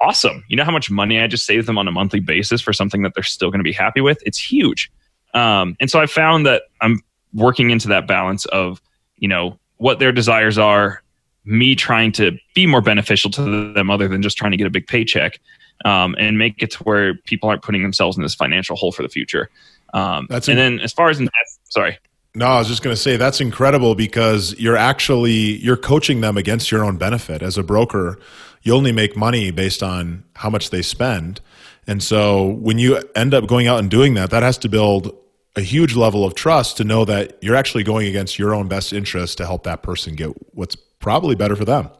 Awesome! 0.00 0.44
You 0.48 0.56
know 0.56 0.64
how 0.64 0.72
much 0.72 0.90
money 0.90 1.20
I 1.20 1.26
just 1.26 1.46
saved 1.46 1.68
them 1.68 1.78
on 1.78 1.86
a 1.86 1.92
monthly 1.92 2.20
basis 2.20 2.60
for 2.60 2.72
something 2.72 3.02
that 3.02 3.14
they're 3.14 3.22
still 3.22 3.50
going 3.50 3.60
to 3.60 3.64
be 3.64 3.72
happy 3.72 4.00
with. 4.00 4.18
It's 4.26 4.38
huge, 4.38 4.90
um, 5.32 5.76
and 5.78 5.90
so 5.90 6.00
I 6.00 6.06
found 6.06 6.46
that 6.46 6.62
I'm 6.80 7.00
working 7.32 7.70
into 7.70 7.88
that 7.88 8.06
balance 8.06 8.46
of 8.46 8.82
you 9.16 9.28
know 9.28 9.58
what 9.84 9.98
their 9.98 10.12
desires 10.12 10.56
are, 10.56 11.02
me 11.44 11.74
trying 11.74 12.10
to 12.10 12.32
be 12.54 12.66
more 12.66 12.80
beneficial 12.80 13.30
to 13.30 13.74
them 13.74 13.90
other 13.90 14.08
than 14.08 14.22
just 14.22 14.34
trying 14.34 14.50
to 14.50 14.56
get 14.56 14.66
a 14.66 14.70
big 14.70 14.86
paycheck 14.86 15.38
um, 15.84 16.16
and 16.18 16.38
make 16.38 16.62
it 16.62 16.70
to 16.70 16.82
where 16.84 17.16
people 17.26 17.50
aren't 17.50 17.60
putting 17.60 17.82
themselves 17.82 18.16
in 18.16 18.22
this 18.22 18.34
financial 18.34 18.76
hole 18.76 18.92
for 18.92 19.02
the 19.02 19.10
future. 19.10 19.50
Um, 19.92 20.26
that's 20.30 20.48
and 20.48 20.56
then 20.56 20.80
as 20.80 20.94
far 20.94 21.10
as 21.10 21.20
sorry. 21.68 21.98
No, 22.34 22.46
I 22.46 22.58
was 22.60 22.66
just 22.66 22.82
going 22.82 22.96
to 22.96 23.00
say 23.00 23.18
that's 23.18 23.42
incredible 23.42 23.94
because 23.94 24.58
you're 24.58 24.74
actually 24.74 25.58
you're 25.58 25.76
coaching 25.76 26.22
them 26.22 26.38
against 26.38 26.72
your 26.72 26.82
own 26.82 26.96
benefit. 26.96 27.42
As 27.42 27.58
a 27.58 27.62
broker, 27.62 28.18
you 28.62 28.74
only 28.74 28.90
make 28.90 29.18
money 29.18 29.50
based 29.50 29.82
on 29.82 30.24
how 30.36 30.48
much 30.48 30.70
they 30.70 30.80
spend. 30.80 31.42
And 31.86 32.02
so 32.02 32.42
when 32.42 32.78
you 32.78 33.02
end 33.14 33.34
up 33.34 33.46
going 33.46 33.66
out 33.66 33.80
and 33.80 33.90
doing 33.90 34.14
that, 34.14 34.30
that 34.30 34.42
has 34.42 34.56
to 34.58 34.70
build 34.70 35.14
a 35.56 35.60
huge 35.60 35.94
level 35.94 36.24
of 36.24 36.34
trust 36.34 36.76
to 36.78 36.84
know 36.84 37.04
that 37.04 37.38
you're 37.40 37.54
actually 37.54 37.84
going 37.84 38.08
against 38.08 38.38
your 38.38 38.54
own 38.54 38.68
best 38.68 38.92
interest 38.92 39.38
to 39.38 39.46
help 39.46 39.62
that 39.64 39.82
person 39.82 40.14
get 40.14 40.30
what's 40.54 40.74
probably 40.74 41.34
better 41.34 41.54
for 41.54 41.64
them. 41.64 41.90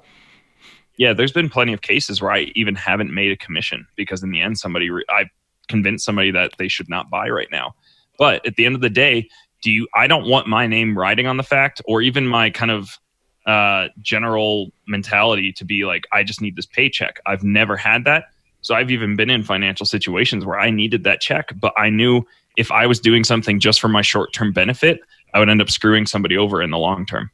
Yeah, 0.97 1.13
there's 1.13 1.33
been 1.33 1.49
plenty 1.49 1.73
of 1.73 1.83
cases 1.83 2.21
where 2.21 2.33
I 2.33 2.53
even 2.55 2.75
haven't 2.75 3.13
made 3.13 3.31
a 3.33 3.37
commission 3.37 3.87
because 3.97 4.23
in 4.23 4.31
the 4.31 4.41
end, 4.41 4.59
somebody 4.59 4.91
re- 4.91 5.05
I 5.09 5.25
convinced 5.69 6.05
somebody 6.05 6.31
that 6.31 6.53
they 6.59 6.69
should 6.69 6.89
not 6.89 7.11
buy 7.11 7.29
right 7.29 7.49
now. 7.51 7.75
But 8.19 8.47
at 8.47 8.57
the 8.57 8.67
end 8.67 8.75
of 8.75 8.81
the 8.81 8.91
day, 8.91 9.29
do 9.63 9.71
you? 9.71 9.89
I 9.95 10.07
don't 10.07 10.29
want 10.29 10.47
my 10.47 10.67
name 10.67 10.97
riding 10.97 11.27
on 11.27 11.37
the 11.37 11.43
fact, 11.43 11.83
or 11.87 12.01
even 12.01 12.27
my 12.27 12.51
kind 12.51 12.71
of 12.71 12.99
uh, 13.47 13.89
general 14.01 14.71
mentality 14.87 15.53
to 15.53 15.65
be 15.65 15.85
like, 15.85 16.05
I 16.13 16.23
just 16.23 16.41
need 16.41 16.57
this 16.57 16.67
paycheck. 16.67 17.21
I've 17.27 17.43
never 17.43 17.77
had 17.77 18.05
that. 18.05 18.27
So 18.61 18.75
I've 18.75 18.91
even 18.91 19.17
been 19.17 19.31
in 19.31 19.43
financial 19.43 19.85
situations 19.85 20.47
where 20.47 20.59
I 20.59 20.71
needed 20.71 21.05
that 21.05 21.21
check, 21.21 21.53
but 21.61 21.75
I 21.77 21.91
knew 21.91 22.25
if 22.57 22.71
I 22.71 22.87
was 22.87 23.01
doing 23.01 23.25
something 23.25 23.61
just 23.61 23.81
for 23.81 23.89
my 23.89 24.03
short 24.03 24.33
term 24.33 24.53
benefit, 24.53 25.01
I 25.33 25.39
would 25.39 25.49
end 25.49 25.61
up 25.61 25.71
screwing 25.71 26.07
somebody 26.07 26.37
over 26.37 26.63
in 26.63 26.71
the 26.71 26.79
long 26.79 27.07
term. 27.07 27.31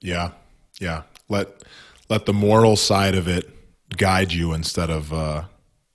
Yeah, 0.00 0.32
yeah. 0.80 1.02
Let 1.28 1.64
let 2.08 2.26
the 2.26 2.32
moral 2.32 2.76
side 2.76 3.14
of 3.14 3.28
it 3.28 3.48
guide 3.96 4.32
you 4.32 4.52
instead 4.52 4.90
of 4.90 5.12
uh, 5.12 5.44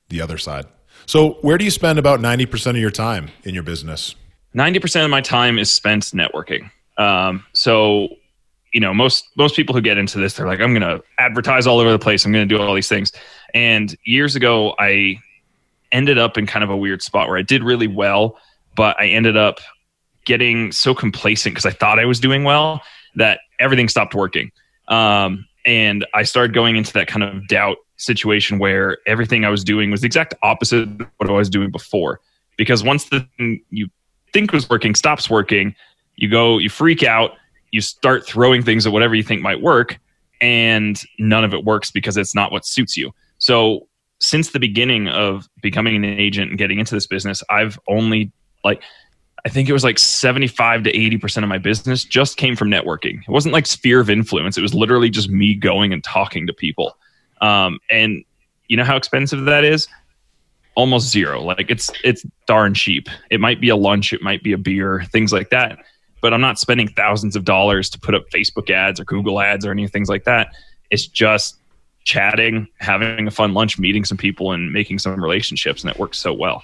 the 0.10 0.22
other 0.22 0.38
side. 0.38 0.66
So, 1.06 1.34
where 1.42 1.58
do 1.58 1.66
you 1.66 1.72
spend 1.72 2.00
about 2.00 2.22
ninety 2.22 2.46
percent 2.46 2.78
of 2.78 2.82
your 2.82 2.92
time 2.92 3.30
in 3.44 3.54
your 3.54 3.64
business? 3.64 4.16
90% 4.56 5.04
of 5.04 5.12
my 5.12 5.22
time 5.22 5.60
is 5.60 5.72
spent 5.72 6.04
networking. 6.06 6.72
Um, 6.98 7.46
so, 7.54 8.08
you 8.74 8.80
know, 8.80 8.94
most 8.94 9.28
most 9.36 9.56
people 9.56 9.76
who 9.76 9.82
get 9.82 9.98
into 9.98 10.18
this, 10.18 10.34
they're 10.34 10.48
like, 10.48 10.62
I'm 10.62 10.74
going 10.74 10.82
to 10.82 11.04
advertise 11.20 11.68
all 11.68 11.80
over 11.80 11.92
the 11.92 12.00
place. 12.00 12.26
I'm 12.26 12.32
going 12.32 12.48
to 12.48 12.56
do 12.56 12.62
all 12.62 12.74
these 12.74 12.88
things. 12.88 13.12
And 13.54 13.96
years 14.06 14.36
ago, 14.36 14.74
I 14.80 15.20
ended 15.92 16.18
up 16.18 16.38
in 16.38 16.46
kind 16.46 16.64
of 16.64 16.70
a 16.70 16.78
weird 16.78 17.02
spot 17.02 17.28
where 17.28 17.38
I 17.38 17.42
did 17.42 17.64
really 17.64 17.88
well, 17.88 18.38
but 18.76 19.00
I 19.00 19.08
ended 19.08 19.38
up 19.38 19.60
getting 20.26 20.72
so 20.72 20.94
complacent 20.94 21.56
because 21.56 21.66
I 21.66 21.72
thought 21.72 22.00
I 22.00 22.06
was 22.06 22.20
doing 22.20 22.44
well 22.44 22.82
that 23.16 23.40
everything 23.60 23.88
stopped 23.88 24.16
working. 24.16 24.52
Um, 24.88 25.46
and 25.66 26.06
I 26.14 26.24
started 26.24 26.54
going 26.54 26.76
into 26.76 26.94
that 26.94 27.08
kind 27.08 27.24
of 27.24 27.48
doubt 27.48 27.78
situation 27.98 28.60
where 28.60 28.98
everything 29.08 29.46
I 29.46 29.50
was 29.50 29.64
doing 29.64 29.90
was 29.92 30.02
the 30.02 30.08
exact 30.08 30.34
opposite 30.44 30.84
of 30.84 31.08
what 31.18 31.30
I 31.30 31.34
was 31.34 31.50
doing 31.50 31.72
before. 31.72 32.20
Because 32.58 32.84
once 32.84 33.06
the 33.06 33.28
thing 33.38 33.62
you 33.70 33.88
think 34.34 34.52
was 34.52 34.70
working 34.70 34.96
stops 34.96 35.30
working, 35.30 35.76
you 36.16 36.30
go, 36.30 36.58
you 36.58 36.70
freak 36.70 37.04
out, 37.04 37.32
you 37.72 37.82
start 37.82 38.26
throwing 38.26 38.64
things 38.64 38.86
at 38.86 38.94
whatever 38.94 39.16
you 39.16 39.24
think 39.24 39.42
might 39.42 39.62
work, 39.62 40.00
and 40.42 41.02
none 41.20 41.44
of 41.44 41.54
it 41.54 41.64
works 41.64 41.92
because 41.92 42.18
it's 42.18 42.36
not 42.36 42.52
what 42.52 42.66
suits 42.66 42.96
you. 42.96 43.12
So, 43.38 43.88
since 44.22 44.52
the 44.52 44.60
beginning 44.60 45.10
of 45.10 45.50
becoming 45.62 45.96
an 45.98 46.06
agent 46.06 46.50
and 46.50 46.58
getting 46.58 46.80
into 46.80 46.96
this 46.96 47.06
business, 47.06 47.44
I've 47.50 47.78
only 47.90 48.32
like 48.66 48.82
I 49.46 49.50
think 49.50 49.70
it 49.70 49.74
was 49.74 49.84
like 49.84 50.00
75 50.00 50.84
to 50.84 50.92
80% 50.92 51.44
of 51.44 51.50
my 51.50 51.60
business 51.60 52.04
just 52.04 52.36
came 52.36 52.56
from 52.56 52.70
networking. 52.70 53.20
It 53.22 53.30
wasn't 53.30 53.54
like 53.54 53.68
sphere 53.68 54.00
of 54.00 54.10
influence. 54.10 54.58
It 54.58 54.62
was 54.62 54.74
literally 54.74 55.12
just 55.12 55.30
me 55.30 55.54
going 55.54 55.94
and 55.94 56.04
talking 56.04 56.48
to 56.48 56.54
people. 56.54 56.98
Um, 57.42 57.80
and 57.92 58.26
you 58.68 58.76
know 58.76 58.84
how 58.84 58.98
expensive 58.98 59.46
that 59.46 59.64
is? 59.64 59.88
Almost 60.76 61.10
zero. 61.10 61.42
Like 61.44 61.70
it's 61.70 61.92
it's 62.04 62.26
darn 62.48 62.74
cheap. 62.74 63.08
It 63.30 63.40
might 63.40 63.62
be 63.62 63.70
a 63.70 63.76
lunch, 63.76 64.12
it 64.14 64.24
might 64.24 64.42
be 64.42 64.52
a 64.52 64.58
beer, 64.58 65.06
things 65.12 65.32
like 65.32 65.52
that. 65.52 65.78
But 66.22 66.34
I'm 66.34 66.42
not 66.42 66.58
spending 66.58 66.88
thousands 66.88 67.36
of 67.36 67.46
dollars 67.46 67.90
to 67.92 68.00
put 68.00 68.16
up 68.16 68.28
Facebook 68.32 68.72
ads 68.72 69.00
or 69.00 69.06
Google 69.06 69.40
ads 69.40 69.64
or 69.64 69.72
any 69.72 69.88
things 69.88 70.10
like 70.10 70.24
that. 70.24 70.56
It's 70.90 71.06
just 71.06 71.60
chatting, 72.04 72.68
having 72.80 73.28
a 73.28 73.32
fun 73.32 73.54
lunch, 73.54 73.78
meeting 73.78 74.06
some 74.06 74.18
people, 74.18 74.54
and 74.54 74.74
making 74.74 75.00
some 75.00 75.22
relationships, 75.22 75.84
and 75.84 75.92
it 75.92 76.00
works 76.00 76.18
so 76.18 76.34
well. 76.34 76.64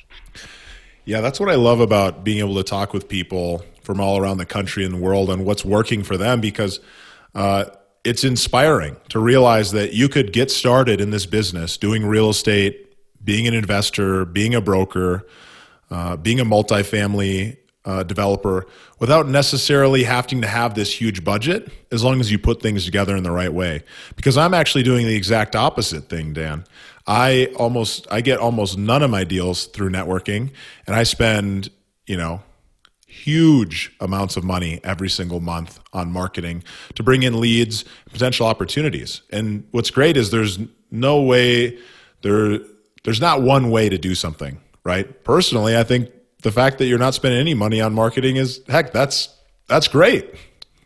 Yeah, 1.05 1.21
that's 1.21 1.39
what 1.39 1.49
I 1.49 1.55
love 1.55 1.79
about 1.79 2.23
being 2.23 2.39
able 2.39 2.55
to 2.55 2.63
talk 2.63 2.93
with 2.93 3.09
people 3.09 3.65
from 3.81 3.99
all 3.99 4.19
around 4.19 4.37
the 4.37 4.45
country 4.45 4.85
and 4.85 4.93
the 4.93 4.99
world 4.99 5.29
on 5.29 5.43
what's 5.45 5.65
working 5.65 6.03
for 6.03 6.15
them 6.15 6.41
because 6.41 6.79
uh, 7.33 7.65
it's 8.03 8.23
inspiring 8.23 8.95
to 9.09 9.19
realize 9.19 9.71
that 9.71 9.93
you 9.93 10.07
could 10.07 10.31
get 10.31 10.51
started 10.51 11.01
in 11.01 11.09
this 11.09 11.25
business 11.25 11.77
doing 11.77 12.05
real 12.05 12.29
estate, 12.29 12.95
being 13.23 13.47
an 13.47 13.53
investor, 13.53 14.25
being 14.25 14.53
a 14.53 14.61
broker, 14.61 15.25
uh, 15.89 16.17
being 16.17 16.39
a 16.39 16.45
multifamily 16.45 17.57
uh, 17.83 18.03
developer 18.03 18.67
without 18.99 19.27
necessarily 19.27 20.03
having 20.03 20.41
to 20.41 20.47
have 20.47 20.75
this 20.75 20.93
huge 20.93 21.23
budget 21.23 21.71
as 21.91 22.03
long 22.03 22.19
as 22.19 22.31
you 22.31 22.37
put 22.37 22.61
things 22.61 22.85
together 22.85 23.15
in 23.15 23.23
the 23.23 23.31
right 23.31 23.51
way. 23.51 23.83
Because 24.15 24.37
I'm 24.37 24.53
actually 24.53 24.83
doing 24.83 25.07
the 25.07 25.15
exact 25.15 25.55
opposite 25.55 26.07
thing, 26.09 26.33
Dan. 26.33 26.63
I 27.07 27.47
almost 27.55 28.07
I 28.11 28.21
get 28.21 28.39
almost 28.39 28.77
none 28.77 29.03
of 29.03 29.09
my 29.09 29.23
deals 29.23 29.65
through 29.67 29.89
networking, 29.89 30.51
and 30.87 30.95
I 30.95 31.03
spend 31.03 31.69
you 32.05 32.17
know 32.17 32.41
huge 33.07 33.93
amounts 33.99 34.37
of 34.37 34.43
money 34.43 34.79
every 34.83 35.09
single 35.09 35.41
month 35.41 35.79
on 35.91 36.11
marketing 36.11 36.63
to 36.95 37.03
bring 37.03 37.23
in 37.23 37.39
leads, 37.39 37.83
potential 38.11 38.47
opportunities. 38.47 39.21
And 39.31 39.67
what's 39.71 39.91
great 39.91 40.15
is 40.15 40.31
there's 40.31 40.59
no 40.89 41.21
way 41.21 41.77
there 42.21 42.59
there's 43.03 43.21
not 43.21 43.41
one 43.41 43.71
way 43.71 43.89
to 43.89 43.97
do 43.97 44.15
something, 44.15 44.59
right? 44.83 45.23
Personally, 45.23 45.77
I 45.77 45.83
think 45.83 46.09
the 46.43 46.51
fact 46.51 46.77
that 46.77 46.85
you're 46.85 46.99
not 46.99 47.13
spending 47.13 47.39
any 47.39 47.53
money 47.53 47.81
on 47.81 47.93
marketing 47.93 48.37
is 48.37 48.61
heck, 48.67 48.93
that's 48.93 49.35
that's 49.67 49.87
great. 49.87 50.33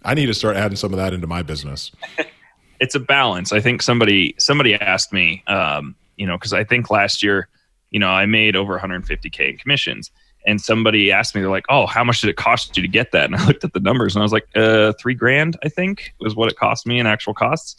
I 0.04 0.14
need 0.14 0.28
to 0.28 0.34
start 0.34 0.56
adding 0.56 0.76
some 0.76 0.94
of 0.94 0.98
that 0.98 1.14
into 1.14 1.28
my 1.28 1.42
business. 1.42 1.92
it's 2.80 2.96
a 2.96 3.00
balance. 3.00 3.52
I 3.52 3.60
think 3.60 3.82
somebody 3.82 4.36
somebody 4.38 4.76
asked 4.76 5.12
me 5.12 5.44
um, 5.48 5.96
you 6.18 6.26
know, 6.26 6.38
because 6.38 6.54
I 6.54 6.64
think 6.64 6.90
last 6.90 7.24
year, 7.24 7.48
you 7.92 8.00
know, 8.00 8.10
I 8.10 8.26
made 8.26 8.56
over 8.56 8.78
150k 8.78 9.50
in 9.52 9.58
commissions. 9.58 10.12
And 10.48 10.62
somebody 10.62 11.12
asked 11.12 11.34
me, 11.34 11.42
they're 11.42 11.50
like, 11.50 11.66
"Oh, 11.70 11.88
how 11.88 12.04
much 12.04 12.22
did 12.22 12.30
it 12.30 12.36
cost 12.36 12.78
you 12.78 12.84
to 12.84 12.88
get 12.88 13.12
that?" 13.14 13.26
And 13.32 13.36
I 13.36 13.46
looked 13.48 13.64
at 13.64 13.74
the 13.74 13.80
numbers, 13.80 14.16
and 14.16 14.22
I 14.22 14.26
was 14.26 14.32
like, 14.32 14.48
"Uh, 14.56 14.94
three 15.00 15.16
grand, 15.16 15.58
I 15.64 15.70
think, 15.70 16.14
was 16.20 16.36
what 16.36 16.52
it 16.52 16.58
cost 16.58 16.86
me 16.86 17.00
in 17.00 17.08
actual 17.08 17.34
costs, 17.34 17.76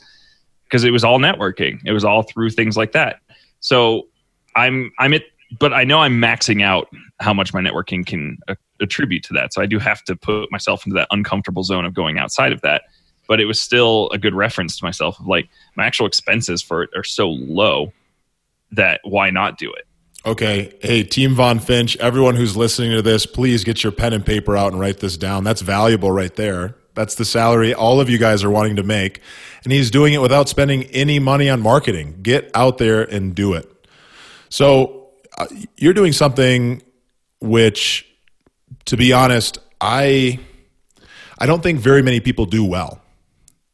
because 0.65 0.83
it 0.83 0.91
was 0.91 1.05
all 1.05 1.19
networking. 1.19 1.81
It 1.85 1.93
was 1.93 2.05
all 2.05 2.23
through 2.23 2.51
things 2.51 2.77
like 2.77 2.93
that. 2.93 3.21
So 3.61 4.09
I'm 4.57 4.91
I'm 4.99 5.15
at, 5.15 5.23
but 5.59 5.73
I 5.73 5.85
know 5.85 5.99
I'm 5.99 6.21
maxing 6.21 6.63
out 6.63 6.89
how 7.21 7.33
much 7.33 7.55
my 7.55 7.61
networking 7.61 8.05
can 8.05 8.39
uh, 8.49 8.55
attribute 8.81 9.23
to 9.25 9.33
that. 9.35 9.53
So 9.53 9.63
I 9.63 9.67
do 9.67 9.79
have 9.79 10.03
to 10.05 10.17
put 10.17 10.51
myself 10.51 10.87
into 10.87 10.95
that 10.95 11.09
uncomfortable 11.11 11.63
zone 11.63 11.85
of 11.85 11.95
going 11.95 12.19
outside 12.19 12.53
of 12.53 12.61
that. 12.63 12.83
But 13.29 13.41
it 13.41 13.47
was 13.47 13.61
still 13.61 14.09
a 14.11 14.19
good 14.19 14.35
reference 14.35 14.79
to 14.79 14.85
myself 14.85 15.19
of 15.21 15.27
like 15.27 15.49
my 15.77 15.87
actual 15.87 16.07
expenses 16.07 16.63
for 16.63 16.83
it 16.83 16.91
are 16.97 17.05
so 17.05 17.29
low 17.29 17.93
that 18.73 19.01
why 19.05 19.31
not 19.31 19.59
do 19.59 19.73
it? 19.73 19.87
Okay. 20.25 20.77
Hey, 20.81 21.05
Team 21.05 21.35
Von 21.35 21.61
Finch, 21.61 21.97
everyone 21.99 22.35
who's 22.35 22.57
listening 22.57 22.91
to 22.93 23.03
this, 23.03 23.27
please 23.27 23.63
get 23.63 23.85
your 23.85 23.93
pen 23.93 24.13
and 24.13 24.27
paper 24.27 24.57
out 24.57 24.73
and 24.73 24.81
write 24.81 24.99
this 24.99 25.17
down. 25.17 25.45
That's 25.45 25.61
valuable 25.61 26.11
right 26.11 26.35
there. 26.35 26.77
That's 26.95 27.15
the 27.15 27.25
salary 27.25 27.75
all 27.75 28.01
of 28.01 28.11
you 28.11 28.19
guys 28.19 28.43
are 28.43 28.51
wanting 28.51 28.77
to 28.77 28.83
make. 28.83 29.21
And 29.63 29.73
he's 29.73 29.91
doing 29.91 30.15
it 30.15 30.21
without 30.21 30.49
spending 30.49 30.85
any 30.85 31.19
money 31.19 31.49
on 31.49 31.61
marketing. 31.61 32.21
Get 32.23 32.51
out 32.55 32.79
there 32.79 33.03
and 33.03 33.35
do 33.35 33.53
it. 33.53 33.71
So 34.49 35.11
uh, 35.39 35.47
you're 35.77 35.95
doing 35.95 36.13
something 36.13 36.83
which, 37.41 38.07
to 38.87 38.97
be 38.97 39.13
honest, 39.13 39.59
I, 39.81 40.41
I 41.39 41.47
don't 41.47 41.63
think 41.63 41.79
very 41.79 42.03
many 42.03 42.21
people 42.21 42.47
do 42.47 42.65
well 42.65 43.01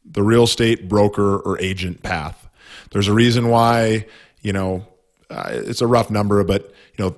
the 0.05 0.21
real 0.21 0.43
estate 0.43 0.87
broker 0.87 1.37
or 1.37 1.59
agent 1.59 2.03
path. 2.03 2.47
There's 2.91 3.07
a 3.07 3.13
reason 3.13 3.49
why 3.49 4.05
you 4.43 4.53
know, 4.53 4.85
uh, 5.29 5.49
it's 5.51 5.81
a 5.81 5.87
rough 5.87 6.11
number, 6.11 6.43
but 6.43 6.71
you 6.97 7.05
know, 7.05 7.15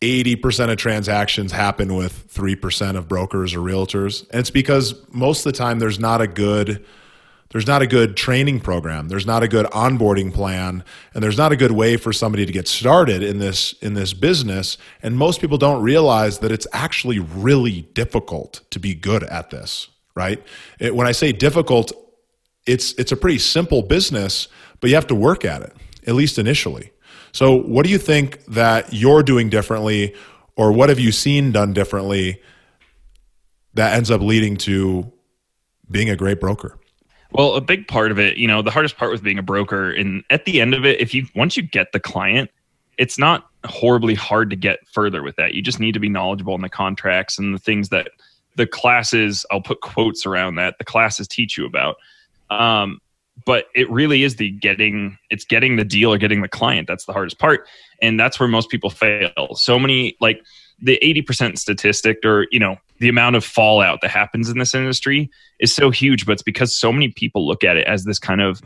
80% 0.00 0.70
of 0.70 0.76
transactions 0.76 1.50
happen 1.50 1.96
with 1.96 2.32
3% 2.32 2.96
of 2.96 3.08
brokers 3.08 3.54
or 3.54 3.58
realtors. 3.58 4.28
And 4.30 4.38
it's 4.38 4.50
because 4.50 4.94
most 5.12 5.44
of 5.44 5.52
the 5.52 5.58
time 5.58 5.80
there's 5.80 5.98
not 5.98 6.20
a 6.20 6.28
good 6.28 6.84
there's 7.50 7.66
not 7.66 7.80
a 7.80 7.86
good 7.86 8.14
training 8.14 8.60
program. 8.60 9.08
There's 9.08 9.24
not 9.24 9.42
a 9.42 9.48
good 9.48 9.64
onboarding 9.66 10.34
plan, 10.34 10.84
and 11.14 11.24
there's 11.24 11.38
not 11.38 11.50
a 11.50 11.56
good 11.56 11.72
way 11.72 11.96
for 11.96 12.12
somebody 12.12 12.44
to 12.44 12.52
get 12.52 12.68
started 12.68 13.22
in 13.22 13.38
this 13.38 13.72
in 13.80 13.94
this 13.94 14.12
business. 14.12 14.76
And 15.02 15.16
most 15.16 15.40
people 15.40 15.56
don't 15.56 15.82
realize 15.82 16.40
that 16.40 16.52
it's 16.52 16.66
actually 16.74 17.20
really 17.20 17.88
difficult 17.94 18.60
to 18.70 18.78
be 18.78 18.94
good 18.94 19.22
at 19.22 19.48
this, 19.48 19.88
right? 20.14 20.42
It, 20.78 20.94
when 20.94 21.06
I 21.06 21.12
say 21.12 21.32
difficult, 21.32 21.90
it's 22.66 22.92
it's 22.98 23.12
a 23.12 23.16
pretty 23.16 23.38
simple 23.38 23.80
business, 23.80 24.48
but 24.80 24.90
you 24.90 24.96
have 24.96 25.06
to 25.06 25.14
work 25.14 25.46
at 25.46 25.62
it 25.62 25.72
at 26.08 26.14
least 26.14 26.38
initially. 26.38 26.90
So, 27.32 27.54
what 27.54 27.84
do 27.84 27.92
you 27.92 27.98
think 27.98 28.44
that 28.46 28.92
you're 28.92 29.22
doing 29.22 29.50
differently, 29.50 30.14
or 30.56 30.72
what 30.72 30.88
have 30.88 30.98
you 30.98 31.12
seen 31.12 31.52
done 31.52 31.72
differently 31.72 32.42
that 33.74 33.92
ends 33.92 34.10
up 34.10 34.20
leading 34.20 34.56
to 34.56 35.12
being 35.90 36.10
a 36.10 36.16
great 36.16 36.40
broker? 36.40 36.78
Well, 37.30 37.54
a 37.54 37.60
big 37.60 37.86
part 37.86 38.10
of 38.10 38.18
it, 38.18 38.38
you 38.38 38.48
know, 38.48 38.62
the 38.62 38.70
hardest 38.70 38.96
part 38.96 39.12
with 39.12 39.22
being 39.22 39.38
a 39.38 39.42
broker, 39.42 39.90
and 39.92 40.24
at 40.30 40.46
the 40.46 40.60
end 40.60 40.74
of 40.74 40.84
it, 40.86 41.00
if 41.00 41.14
you 41.14 41.26
once 41.34 41.56
you 41.56 41.62
get 41.62 41.92
the 41.92 42.00
client, 42.00 42.50
it's 42.96 43.18
not 43.18 43.46
horribly 43.66 44.14
hard 44.14 44.48
to 44.50 44.56
get 44.56 44.80
further 44.88 45.22
with 45.22 45.36
that. 45.36 45.54
You 45.54 45.60
just 45.60 45.78
need 45.78 45.92
to 45.92 46.00
be 46.00 46.08
knowledgeable 46.08 46.54
in 46.54 46.62
the 46.62 46.70
contracts 46.70 47.38
and 47.38 47.54
the 47.54 47.58
things 47.58 47.90
that 47.90 48.10
the 48.56 48.66
classes, 48.66 49.44
I'll 49.50 49.60
put 49.60 49.82
quotes 49.82 50.26
around 50.26 50.56
that, 50.56 50.78
the 50.78 50.84
classes 50.84 51.28
teach 51.28 51.56
you 51.58 51.66
about. 51.66 51.96
Um, 52.50 53.00
but 53.44 53.66
it 53.74 53.90
really 53.90 54.22
is 54.22 54.36
the 54.36 54.50
getting 54.50 55.18
it's 55.30 55.44
getting 55.44 55.76
the 55.76 55.84
deal 55.84 56.12
or 56.12 56.18
getting 56.18 56.42
the 56.42 56.48
client 56.48 56.86
that's 56.86 57.04
the 57.04 57.12
hardest 57.12 57.38
part. 57.38 57.66
And 58.00 58.18
that's 58.18 58.38
where 58.38 58.48
most 58.48 58.70
people 58.70 58.90
fail. 58.90 59.54
So 59.54 59.78
many 59.78 60.16
like 60.20 60.42
the 60.80 60.98
80% 61.02 61.58
statistic 61.58 62.18
or 62.24 62.46
you 62.50 62.58
know 62.58 62.76
the 63.00 63.08
amount 63.08 63.36
of 63.36 63.44
fallout 63.44 64.00
that 64.02 64.10
happens 64.10 64.48
in 64.48 64.58
this 64.58 64.74
industry 64.74 65.30
is 65.58 65.74
so 65.74 65.90
huge 65.90 66.24
but 66.24 66.32
it's 66.32 66.42
because 66.42 66.74
so 66.76 66.92
many 66.92 67.08
people 67.08 67.46
look 67.46 67.64
at 67.64 67.76
it 67.76 67.86
as 67.88 68.04
this 68.04 68.18
kind 68.18 68.40
of 68.40 68.62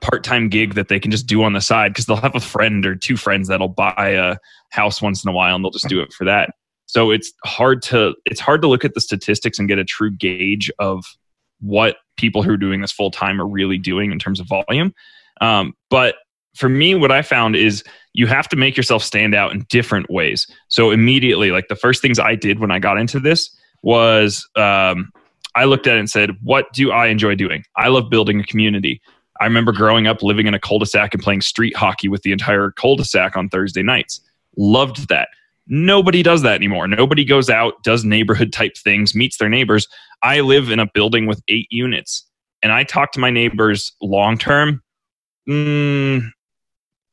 part-time 0.00 0.48
gig 0.48 0.74
that 0.74 0.88
they 0.88 0.98
can 0.98 1.10
just 1.10 1.26
do 1.26 1.42
on 1.42 1.52
the 1.52 1.60
side 1.60 1.92
because 1.92 2.06
they'll 2.06 2.16
have 2.16 2.34
a 2.34 2.40
friend 2.40 2.86
or 2.86 2.96
two 2.96 3.16
friends 3.16 3.48
that'll 3.48 3.68
buy 3.68 4.10
a 4.10 4.36
house 4.70 5.02
once 5.02 5.24
in 5.24 5.28
a 5.28 5.32
while 5.32 5.54
and 5.54 5.64
they'll 5.64 5.70
just 5.70 5.88
do 5.88 6.00
it 6.00 6.12
for 6.12 6.24
that. 6.24 6.54
So 6.86 7.10
it's 7.10 7.32
hard 7.44 7.82
to 7.82 8.14
it's 8.24 8.40
hard 8.40 8.62
to 8.62 8.68
look 8.68 8.84
at 8.84 8.94
the 8.94 9.00
statistics 9.00 9.58
and 9.58 9.68
get 9.68 9.78
a 9.78 9.84
true 9.84 10.10
gauge 10.10 10.70
of 10.78 11.04
what 11.60 11.96
people 12.20 12.42
who 12.42 12.52
are 12.52 12.58
doing 12.58 12.82
this 12.82 12.92
full 12.92 13.10
time 13.10 13.40
are 13.40 13.46
really 13.46 13.78
doing 13.78 14.12
in 14.12 14.18
terms 14.18 14.40
of 14.40 14.46
volume. 14.46 14.94
Um, 15.40 15.74
but 15.88 16.16
for 16.54 16.68
me, 16.68 16.94
what 16.94 17.10
I 17.10 17.22
found 17.22 17.56
is 17.56 17.82
you 18.12 18.26
have 18.26 18.48
to 18.48 18.56
make 18.56 18.76
yourself 18.76 19.02
stand 19.02 19.34
out 19.34 19.52
in 19.52 19.64
different 19.70 20.10
ways. 20.10 20.46
So 20.68 20.90
immediately, 20.90 21.50
like 21.50 21.68
the 21.68 21.76
first 21.76 22.02
things 22.02 22.18
I 22.18 22.34
did 22.34 22.58
when 22.58 22.70
I 22.70 22.78
got 22.78 22.98
into 22.98 23.18
this 23.20 23.56
was 23.82 24.46
um, 24.56 25.10
I 25.54 25.64
looked 25.64 25.86
at 25.86 25.96
it 25.96 26.00
and 26.00 26.10
said, 26.10 26.36
What 26.42 26.72
do 26.74 26.90
I 26.90 27.06
enjoy 27.06 27.34
doing? 27.34 27.64
I 27.76 27.88
love 27.88 28.10
building 28.10 28.40
a 28.40 28.44
community. 28.44 29.00
I 29.40 29.44
remember 29.44 29.72
growing 29.72 30.06
up 30.06 30.22
living 30.22 30.46
in 30.46 30.52
a 30.52 30.60
cul 30.60 30.78
de 30.78 30.86
sac 30.86 31.14
and 31.14 31.22
playing 31.22 31.40
street 31.40 31.74
hockey 31.74 32.08
with 32.08 32.22
the 32.22 32.32
entire 32.32 32.72
cul 32.72 32.96
de 32.96 33.04
sac 33.04 33.36
on 33.36 33.48
Thursday 33.48 33.82
nights. 33.82 34.20
Loved 34.58 35.08
that 35.08 35.28
Nobody 35.72 36.24
does 36.24 36.42
that 36.42 36.56
anymore. 36.56 36.88
Nobody 36.88 37.24
goes 37.24 37.48
out, 37.48 37.82
does 37.84 38.04
neighborhood 38.04 38.52
type 38.52 38.76
things, 38.76 39.14
meets 39.14 39.38
their 39.38 39.48
neighbors. 39.48 39.86
I 40.20 40.40
live 40.40 40.68
in 40.68 40.80
a 40.80 40.86
building 40.92 41.26
with 41.26 41.40
eight 41.46 41.68
units, 41.70 42.26
and 42.60 42.72
I 42.72 42.82
talk 42.82 43.12
to 43.12 43.20
my 43.20 43.30
neighbors 43.30 43.92
long 44.02 44.36
term, 44.36 44.82
mm, 45.48 46.28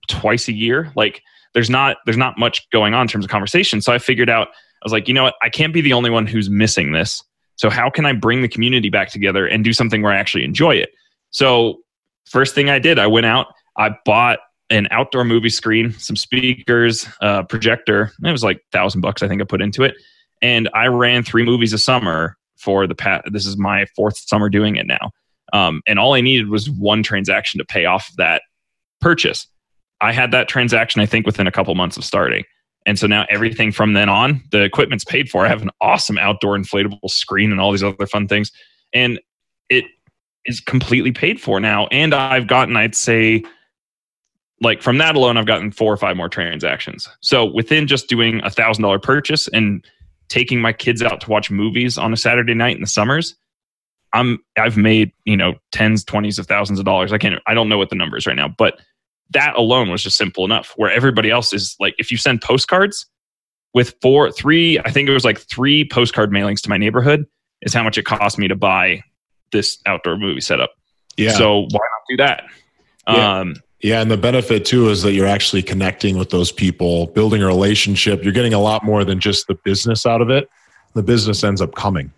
twice 0.08 0.48
a 0.48 0.54
year. 0.54 0.92
Like 0.96 1.22
there's 1.54 1.70
not 1.70 1.98
there's 2.06 2.18
not 2.18 2.40
much 2.40 2.68
going 2.72 2.96
on 2.96 3.04
in 3.04 3.08
terms 3.08 3.26
of 3.26 3.32
conversation. 3.32 3.80
So 3.80 3.94
I 3.94 4.00
figured 4.00 4.30
out 4.30 4.48
I 4.48 4.86
was 4.86 4.92
like, 4.92 5.08
you 5.08 5.14
know 5.14 5.24
what, 5.24 5.36
I 5.44 5.50
can't 5.50 5.74
be 5.74 5.82
the 5.82 5.94
only 5.94 6.10
one 6.10 6.26
who's 6.26 6.50
missing 6.50 6.94
this. 6.94 7.24
So 7.58 7.70
how 7.70 7.90
can 7.90 8.06
I 8.06 8.14
bring 8.14 8.42
the 8.42 8.48
community 8.48 8.90
back 8.90 9.10
together 9.10 9.48
and 9.48 9.64
do 9.64 9.74
something 9.74 10.02
where 10.02 10.12
I 10.12 10.18
actually 10.18 10.44
enjoy 10.44 10.76
it? 10.76 10.90
So 11.30 11.80
first 12.26 12.56
thing 12.56 12.70
I 12.70 12.80
did, 12.80 12.98
I 12.98 13.08
went 13.08 13.26
out, 13.26 13.48
I 13.78 13.92
bought 14.06 14.40
an 14.70 14.88
outdoor 14.92 15.24
movie 15.24 15.50
screen, 15.50 15.94
some 15.94 16.16
speakers, 16.16 17.08
uh, 17.22 17.44
projector. 17.44 18.12
It 18.24 18.32
was 18.32 18.44
like 18.44 18.62
thousand 18.72 19.02
bucks, 19.02 19.24
I 19.24 19.28
think 19.28 19.42
I 19.42 19.46
put 19.46 19.62
into 19.62 19.84
it, 19.84 19.96
and 20.42 20.70
I 20.74 20.88
ran 20.88 21.24
three 21.24 21.44
movies 21.44 21.74
a 21.74 21.78
summer 21.78 22.38
for 22.58 22.88
the 22.88 22.96
pat. 22.96 23.24
This 23.32 23.46
is 23.46 23.58
my 23.58 23.86
fourth 23.96 24.18
summer 24.18 24.50
doing 24.50 24.76
it 24.76 24.88
now, 24.88 25.12
um, 25.54 25.82
and 25.88 26.00
all 26.00 26.14
I 26.14 26.22
needed 26.22 26.50
was 26.50 26.70
one 26.70 27.04
transaction 27.04 27.58
to 27.60 27.66
pay 27.66 27.86
off 27.86 28.12
that 28.18 28.42
purchase. 29.00 29.48
I 30.02 30.12
had 30.12 30.32
that 30.32 30.48
transaction, 30.48 31.02
I 31.02 31.06
think, 31.06 31.26
within 31.26 31.48
a 31.48 31.52
couple 31.52 31.74
months 31.76 31.98
of 31.98 32.04
starting. 32.06 32.44
And 32.86 32.98
so 32.98 33.06
now 33.06 33.26
everything 33.30 33.72
from 33.72 33.94
then 33.94 34.10
on, 34.10 34.42
the 34.52 34.64
equipment's 34.64 35.04
paid 35.04 35.30
for. 35.30 35.46
I 35.46 35.50
have 35.50 35.62
an 35.62 35.72
awesome 35.82 36.18
outdoor 36.18 36.58
inflatable 36.58 37.10
screen 37.10 37.52
and 37.52 37.60
all 37.60 37.72
these 37.72 37.84
other 37.84 38.08
fun 38.08 38.28
things. 38.28 38.52
And 38.94 39.20
it 39.70 39.84
is 40.46 40.62
completely 40.62 41.12
paid 41.12 41.42
for 41.42 41.60
now. 41.60 41.88
And 41.88 42.16
I've 42.16 42.48
gotten, 42.48 42.78
I'd 42.78 42.96
say, 42.96 43.44
like 44.62 44.82
from 44.82 44.98
that 44.98 45.16
alone, 45.16 45.38
I've 45.38 45.46
gotten 45.46 45.72
four 45.72 45.94
or 45.94 45.98
five 45.98 46.18
more 46.18 46.30
transactions. 46.30 47.08
So 47.22 47.46
within 47.46 47.88
just 47.88 48.08
doing 48.08 48.42
a 48.44 48.50
thousand 48.50 48.84
dollar 48.84 49.00
purchase 49.00 49.48
and 49.50 49.86
taking 50.30 50.60
my 50.60 50.74
kids 50.74 51.02
out 51.02 51.22
to 51.22 51.30
watch 51.30 51.52
movies 51.52 51.98
on 51.98 52.12
a 52.12 52.18
Saturday 52.18 52.54
night 52.54 52.76
in 52.76 52.82
the 52.82 52.88
summers, 52.88 53.36
I'm 54.14 54.40
I've 54.58 54.78
made 54.78 55.12
you 55.26 55.38
know 55.38 55.56
tens, 55.72 56.04
twenties 56.04 56.40
of 56.40 56.48
thousands 56.48 56.80
of 56.80 56.86
dollars. 56.86 57.14
I 57.14 57.18
can't 57.18 57.42
I 57.46 57.54
don't 57.54 57.70
know 57.70 57.78
what 57.78 57.90
the 57.90 57.96
number 57.96 58.18
is 58.18 58.26
right 58.26 58.36
now, 58.36 58.48
but 58.48 58.80
that 59.32 59.56
alone 59.56 59.90
was 59.90 60.02
just 60.02 60.18
simple 60.18 60.46
enough. 60.46 60.74
Where 60.76 60.92
everybody 60.92 61.30
else 61.30 61.54
is 61.54 61.76
like, 61.80 61.96
if 61.98 62.12
you 62.12 62.18
send 62.18 62.42
postcards 62.42 63.06
with 63.74 63.96
four, 64.02 64.32
three, 64.32 64.80
I 64.80 64.90
think 64.90 65.10
it 65.10 65.14
was 65.14 65.26
like 65.26 65.38
three 65.38 65.88
postcard 65.88 66.32
mailings 66.32 66.62
to 66.62 66.70
my 66.70 66.78
neighborhood 66.78 67.26
is 67.62 67.74
how 67.74 67.84
much 67.84 67.98
it 67.98 68.06
cost 68.06 68.38
me 68.38 68.48
to 68.48 68.56
buy 68.56 69.04
this 69.52 69.80
outdoor 69.86 70.18
movie 70.18 70.42
setup. 70.42 70.72
Yeah. 71.18 71.32
So 71.32 71.62
why 71.62 71.68
not 71.72 72.02
do 72.10 72.18
that? 72.18 72.44
Yeah. 73.08 73.40
Um, 73.40 73.56
yeah, 73.82 74.02
and 74.02 74.10
the 74.10 74.18
benefit 74.18 74.66
too 74.66 74.90
is 74.90 75.04
that 75.04 75.14
you're 75.14 75.28
actually 75.28 75.62
connecting 75.62 76.18
with 76.18 76.32
those 76.32 76.52
people, 76.52 77.08
building 77.08 77.44
a 77.44 77.46
relationship. 77.46 78.24
You're 78.24 78.34
getting 78.34 78.54
a 78.54 78.60
lot 78.60 78.84
more 78.84 79.06
than 79.06 79.20
just 79.20 79.48
the 79.48 79.56
business 79.64 80.06
out 80.06 80.22
of 80.22 80.30
it. 80.30 80.50
The 80.94 81.04
business 81.04 81.44
ends 81.44 81.62
up 81.62 81.76
coming. 81.76 82.12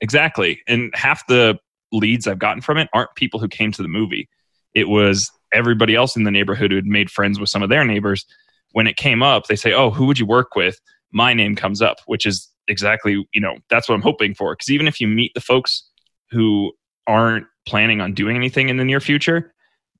Exactly. 0.00 0.60
And 0.66 0.90
half 0.94 1.26
the 1.26 1.58
leads 1.92 2.26
I've 2.26 2.38
gotten 2.38 2.62
from 2.62 2.78
it 2.78 2.88
aren't 2.94 3.14
people 3.14 3.40
who 3.40 3.48
came 3.48 3.72
to 3.72 3.82
the 3.82 3.88
movie. 3.88 4.28
It 4.74 4.88
was 4.88 5.30
everybody 5.52 5.94
else 5.94 6.16
in 6.16 6.24
the 6.24 6.30
neighborhood 6.30 6.70
who 6.70 6.76
had 6.76 6.86
made 6.86 7.10
friends 7.10 7.38
with 7.38 7.48
some 7.48 7.62
of 7.62 7.68
their 7.68 7.84
neighbors. 7.84 8.24
When 8.72 8.86
it 8.86 8.96
came 8.96 9.22
up, 9.22 9.46
they 9.46 9.56
say, 9.56 9.72
Oh, 9.72 9.90
who 9.90 10.06
would 10.06 10.18
you 10.18 10.26
work 10.26 10.56
with? 10.56 10.80
My 11.12 11.34
name 11.34 11.56
comes 11.56 11.82
up, 11.82 11.98
which 12.06 12.26
is 12.26 12.48
exactly, 12.68 13.24
you 13.32 13.40
know, 13.40 13.58
that's 13.68 13.88
what 13.88 13.94
I'm 13.94 14.02
hoping 14.02 14.34
for. 14.34 14.54
Because 14.54 14.70
even 14.70 14.88
if 14.88 15.00
you 15.00 15.06
meet 15.06 15.32
the 15.34 15.40
folks 15.40 15.88
who 16.30 16.72
aren't 17.06 17.46
planning 17.66 18.00
on 18.00 18.14
doing 18.14 18.34
anything 18.34 18.70
in 18.70 18.78
the 18.78 18.84
near 18.84 19.00
future, 19.00 19.53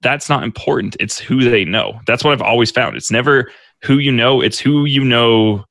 that's 0.04 0.28
not 0.28 0.44
important. 0.44 0.96
It's 1.00 1.18
who 1.18 1.42
they 1.50 1.64
know. 1.64 1.99
That's 2.06 2.23
what 2.23 2.32
I've 2.32 2.42
always 2.42 2.70
found. 2.70 2.94
It's 2.96 3.11
never 3.11 3.50
who 3.82 3.99
you 3.99 4.12
know, 4.12 4.40
it's 4.40 4.61
who 4.61 4.84
you 4.84 5.02
know. 5.02 5.64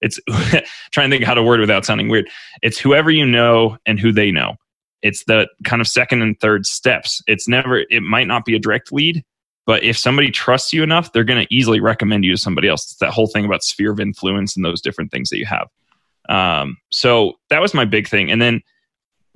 It's 0.00 0.20
trying 0.92 1.10
to 1.10 1.16
think 1.16 1.24
how 1.24 1.34
to 1.34 1.42
word 1.42 1.60
without 1.60 1.84
sounding 1.84 2.08
weird. 2.08 2.28
It's 2.62 2.78
whoever 2.78 3.10
you 3.10 3.26
know 3.26 3.76
and 3.84 3.98
who 3.98 4.12
they 4.12 4.30
know. 4.30 4.56
It's 5.02 5.24
the 5.24 5.48
kind 5.64 5.82
of 5.82 5.88
second 5.88 6.22
and 6.22 6.38
third 6.38 6.64
steps. 6.64 7.20
It's 7.26 7.48
never, 7.48 7.84
it 7.90 8.02
might 8.02 8.26
not 8.26 8.44
be 8.44 8.54
a 8.54 8.58
direct 8.58 8.92
lead, 8.92 9.24
but 9.66 9.82
if 9.82 9.98
somebody 9.98 10.30
trusts 10.30 10.72
you 10.72 10.82
enough, 10.82 11.12
they're 11.12 11.24
going 11.24 11.44
to 11.44 11.54
easily 11.54 11.80
recommend 11.80 12.24
you 12.24 12.32
to 12.32 12.40
somebody 12.40 12.68
else. 12.68 12.84
It's 12.84 12.96
that 13.00 13.12
whole 13.12 13.26
thing 13.26 13.44
about 13.44 13.64
sphere 13.64 13.90
of 13.90 14.00
influence 14.00 14.54
and 14.54 14.64
those 14.64 14.80
different 14.80 15.10
things 15.10 15.28
that 15.30 15.38
you 15.38 15.46
have. 15.46 15.68
Um, 16.28 16.76
so 16.90 17.34
that 17.50 17.60
was 17.60 17.74
my 17.74 17.84
big 17.84 18.08
thing. 18.08 18.30
And 18.30 18.40
then 18.40 18.62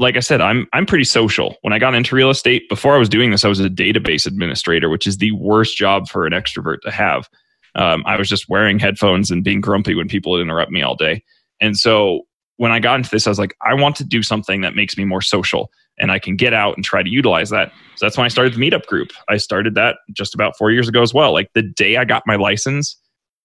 like 0.00 0.16
I 0.16 0.20
said, 0.20 0.40
I'm 0.40 0.66
I'm 0.72 0.86
pretty 0.86 1.04
social. 1.04 1.56
When 1.60 1.74
I 1.74 1.78
got 1.78 1.94
into 1.94 2.16
real 2.16 2.30
estate, 2.30 2.68
before 2.70 2.94
I 2.94 2.98
was 2.98 3.08
doing 3.08 3.30
this, 3.30 3.44
I 3.44 3.48
was 3.48 3.60
a 3.60 3.68
database 3.68 4.26
administrator, 4.26 4.88
which 4.88 5.06
is 5.06 5.18
the 5.18 5.30
worst 5.32 5.76
job 5.76 6.08
for 6.08 6.26
an 6.26 6.32
extrovert 6.32 6.80
to 6.80 6.90
have. 6.90 7.28
Um, 7.76 8.02
I 8.06 8.16
was 8.16 8.28
just 8.28 8.48
wearing 8.48 8.78
headphones 8.78 9.30
and 9.30 9.44
being 9.44 9.60
grumpy 9.60 9.94
when 9.94 10.08
people 10.08 10.32
would 10.32 10.40
interrupt 10.40 10.72
me 10.72 10.82
all 10.82 10.96
day. 10.96 11.22
And 11.60 11.76
so 11.76 12.22
when 12.56 12.72
I 12.72 12.80
got 12.80 12.96
into 12.96 13.10
this, 13.10 13.26
I 13.26 13.30
was 13.30 13.38
like, 13.38 13.54
I 13.64 13.74
want 13.74 13.94
to 13.96 14.04
do 14.04 14.22
something 14.22 14.62
that 14.62 14.74
makes 14.74 14.96
me 14.96 15.04
more 15.04 15.20
social 15.20 15.70
and 15.98 16.10
I 16.10 16.18
can 16.18 16.34
get 16.34 16.54
out 16.54 16.76
and 16.76 16.84
try 16.84 17.02
to 17.02 17.10
utilize 17.10 17.50
that. 17.50 17.70
So 17.96 18.06
that's 18.06 18.16
when 18.16 18.24
I 18.24 18.28
started 18.28 18.54
the 18.54 18.58
meetup 18.58 18.86
group. 18.86 19.12
I 19.28 19.36
started 19.36 19.74
that 19.74 19.98
just 20.12 20.34
about 20.34 20.56
four 20.56 20.70
years 20.70 20.88
ago 20.88 21.02
as 21.02 21.12
well. 21.12 21.32
Like 21.32 21.50
the 21.54 21.62
day 21.62 21.98
I 21.98 22.04
got 22.06 22.22
my 22.26 22.36
license, 22.36 22.96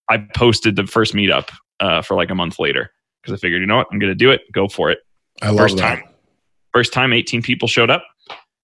I 0.10 0.26
posted 0.36 0.78
the 0.78 0.88
first 0.88 1.14
meetup 1.14 1.50
uh, 1.82 2.02
for 2.02 2.16
like 2.16 2.30
a 2.30 2.36
month 2.36 2.60
later 2.60 2.92
because 3.22 3.38
I 3.38 3.40
figured, 3.40 3.62
you 3.62 3.68
know 3.68 3.78
what, 3.78 3.88
I'm 3.92 4.00
going 4.00 4.12
to 4.12 4.16
do 4.16 4.32
it, 4.32 4.42
go 4.54 4.70
for 4.70 4.90
it. 4.90 5.00
I 5.42 5.50
love 5.50 5.58
first 5.58 5.78
that. 5.78 5.98
time 5.98 6.15
First 6.76 6.92
time, 6.92 7.14
18 7.14 7.42
people 7.42 7.70
showed 7.70 7.90
up. 7.90 8.04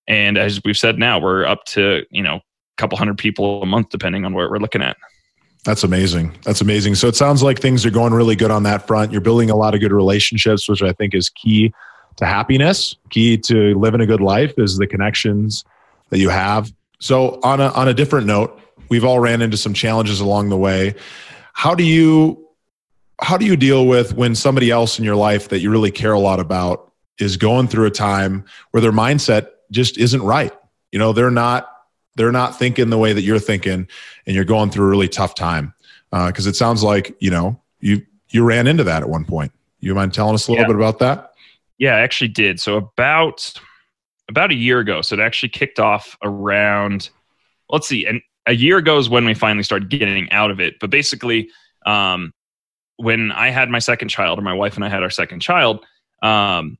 And 0.06 0.38
as 0.38 0.60
we've 0.66 0.78
said 0.78 1.00
now, 1.00 1.18
we're 1.18 1.46
up 1.46 1.64
to, 1.68 2.04
you 2.12 2.22
know, 2.22 2.36
a 2.36 2.42
couple 2.76 2.98
hundred 2.98 3.18
people 3.18 3.64
a 3.64 3.66
month, 3.66 3.88
depending 3.88 4.26
on 4.26 4.34
what 4.34 4.50
we're 4.50 4.60
looking 4.60 4.82
at. 4.82 4.98
That's 5.64 5.86
amazing. 5.86 6.38
That's 6.44 6.60
amazing. 6.60 6.96
So 6.96 7.08
it 7.08 7.16
sounds 7.16 7.42
like 7.42 7.60
things 7.60 7.86
are 7.86 7.90
going 7.90 8.14
really 8.14 8.36
good 8.36 8.52
on 8.52 8.64
that 8.64 8.86
front. 8.86 9.14
You're 9.14 9.22
building 9.22 9.50
a 9.50 9.56
lot 9.56 9.76
of 9.76 9.80
good 9.80 9.94
relationships, 9.94 10.68
which 10.68 10.84
I 10.84 10.92
think 10.92 11.16
is 11.16 11.30
key 11.30 11.74
to 12.18 12.26
happiness, 12.26 12.98
key 13.12 13.38
to 13.38 13.80
living 13.80 14.02
a 14.02 14.06
good 14.06 14.20
life 14.20 14.56
is 14.58 14.76
the 14.76 14.88
connections 14.88 15.64
that 16.10 16.20
you 16.20 16.28
have. 16.28 16.70
So 17.00 17.40
on 17.44 17.62
a 17.62 17.70
on 17.70 17.88
a 17.88 17.94
different 17.94 18.28
note, 18.28 18.60
we've 18.90 19.06
all 19.06 19.22
ran 19.22 19.42
into 19.42 19.56
some 19.56 19.74
challenges 19.74 20.20
along 20.20 20.50
the 20.50 20.58
way. 20.58 20.96
How 21.54 21.76
do 21.76 21.86
you 21.86 22.46
how 23.22 23.38
do 23.38 23.46
you 23.46 23.56
deal 23.56 23.88
with 23.88 24.16
when 24.16 24.36
somebody 24.36 24.70
else 24.70 25.00
in 25.00 25.06
your 25.06 25.16
life 25.16 25.48
that 25.48 25.60
you 25.60 25.72
really 25.72 25.92
care 25.92 26.12
a 26.12 26.20
lot 26.20 26.42
about 26.42 26.91
is 27.22 27.38
going 27.38 27.68
through 27.68 27.86
a 27.86 27.92
time 27.92 28.46
where 28.72 28.82
their 28.82 28.92
mindset 28.92 29.50
just 29.72 29.98
isn't 29.98 30.22
right. 30.22 30.54
You 30.92 31.00
know, 31.00 31.14
they're 31.14 31.32
not 31.32 31.68
they're 32.16 32.32
not 32.32 32.60
thinking 32.60 32.90
the 32.90 32.98
way 32.98 33.14
that 33.14 33.22
you're 33.22 33.40
thinking, 33.40 33.88
and 34.26 34.36
you're 34.36 34.46
going 34.46 34.70
through 34.70 34.86
a 34.86 34.90
really 34.90 35.08
tough 35.08 35.36
time. 35.36 35.74
Because 36.12 36.46
uh, 36.46 36.50
it 36.50 36.56
sounds 36.56 36.84
like 36.84 37.16
you 37.20 37.32
know 37.32 37.60
you 37.80 38.06
you 38.30 38.44
ran 38.44 38.68
into 38.68 38.84
that 38.84 39.02
at 39.02 39.10
one 39.10 39.26
point. 39.26 39.52
You 39.80 39.96
mind 39.96 40.14
telling 40.14 40.36
us 40.36 40.48
a 40.48 40.52
little 40.52 40.64
yeah. 40.64 40.68
bit 40.68 40.76
about 40.76 41.00
that? 41.00 41.34
Yeah, 41.78 41.96
I 41.96 42.02
actually 42.02 42.28
did. 42.28 42.60
So 42.60 42.78
about 42.78 43.54
about 44.30 44.52
a 44.52 44.56
year 44.56 44.80
ago. 44.80 45.02
So 45.02 45.16
it 45.16 45.20
actually 45.20 45.50
kicked 45.50 45.80
off 45.80 46.18
around. 46.24 47.10
Let's 47.70 47.88
see, 47.88 48.06
and 48.06 48.22
a 48.46 48.54
year 48.54 48.78
ago 48.78 48.98
is 48.98 49.10
when 49.10 49.26
we 49.26 49.34
finally 49.34 49.64
started 49.64 49.90
getting 49.90 50.30
out 50.32 50.52
of 50.52 50.60
it. 50.60 50.80
But 50.80 50.90
basically, 50.90 51.50
um, 51.86 52.34
when 52.98 53.32
I 53.32 53.50
had 53.50 53.70
my 53.70 53.80
second 53.80 54.10
child, 54.10 54.38
or 54.40 54.42
my 54.42 54.54
wife 54.54 54.76
and 54.76 54.84
I 54.84 54.90
had 54.90 55.04
our 55.04 55.10
second 55.10 55.40
child, 55.40 55.86
um, 56.22 56.78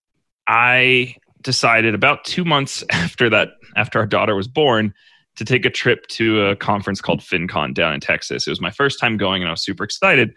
I 0.48 1.16
decided 1.42 1.96
about 1.96 2.24
two 2.24 2.46
months 2.46 2.84
after 2.92 3.30
that, 3.30 3.54
after 3.76 4.00
our 4.00 4.08
daughter 4.08 4.36
was 4.36 4.48
born, 4.48 4.94
to 5.38 5.46
take 5.46 5.66
a 5.66 5.70
trip 5.70 6.06
to 6.08 6.48
a 6.48 6.56
conference 6.56 7.02
called 7.02 7.22
FinCon 7.22 7.74
down 7.74 7.94
in 7.94 8.00
Texas. 8.00 8.48
It 8.48 8.52
was 8.52 8.62
my 8.62 8.70
first 8.70 9.00
time 9.00 9.18
going, 9.18 9.42
and 9.42 9.50
I 9.50 9.52
was 9.52 9.64
super 9.64 9.84
excited. 9.84 10.34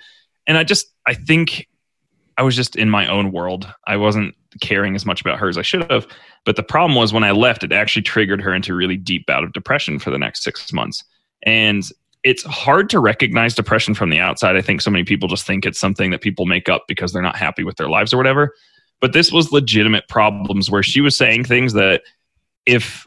And 0.46 0.56
I 0.56 0.64
just, 0.64 0.86
I 1.06 1.14
think 1.14 1.68
I 2.36 2.42
was 2.42 2.56
just 2.56 2.76
in 2.76 2.90
my 2.90 3.08
own 3.08 3.32
world. 3.32 3.72
I 3.86 3.96
wasn't 3.96 4.34
caring 4.60 4.94
as 4.94 5.04
much 5.04 5.20
about 5.20 5.38
her 5.38 5.48
as 5.48 5.58
I 5.58 5.62
should 5.62 5.90
have. 5.90 6.06
But 6.44 6.56
the 6.56 6.62
problem 6.62 6.96
was 6.96 7.12
when 7.12 7.24
I 7.24 7.32
left, 7.32 7.64
it 7.64 7.72
actually 7.72 8.02
triggered 8.02 8.40
her 8.42 8.54
into 8.54 8.74
really 8.74 8.96
deep 8.96 9.26
bout 9.26 9.44
of 9.44 9.52
depression 9.52 9.98
for 9.98 10.10
the 10.10 10.18
next 10.18 10.42
six 10.42 10.72
months. 10.72 11.02
And 11.44 11.82
it's 12.22 12.42
hard 12.44 12.88
to 12.90 13.00
recognize 13.00 13.54
depression 13.54 13.94
from 13.94 14.10
the 14.10 14.18
outside. 14.18 14.56
I 14.56 14.62
think 14.62 14.80
so 14.80 14.90
many 14.90 15.04
people 15.04 15.28
just 15.28 15.46
think 15.46 15.66
it's 15.66 15.78
something 15.78 16.10
that 16.10 16.22
people 16.22 16.46
make 16.46 16.68
up 16.68 16.84
because 16.88 17.12
they're 17.12 17.22
not 17.22 17.36
happy 17.36 17.64
with 17.64 17.76
their 17.76 17.88
lives 17.88 18.12
or 18.12 18.16
whatever. 18.16 18.54
But 19.00 19.12
this 19.12 19.30
was 19.30 19.52
legitimate 19.52 20.08
problems 20.08 20.70
where 20.70 20.82
she 20.82 21.00
was 21.00 21.16
saying 21.16 21.44
things 21.44 21.74
that 21.74 22.02
if 22.66 23.06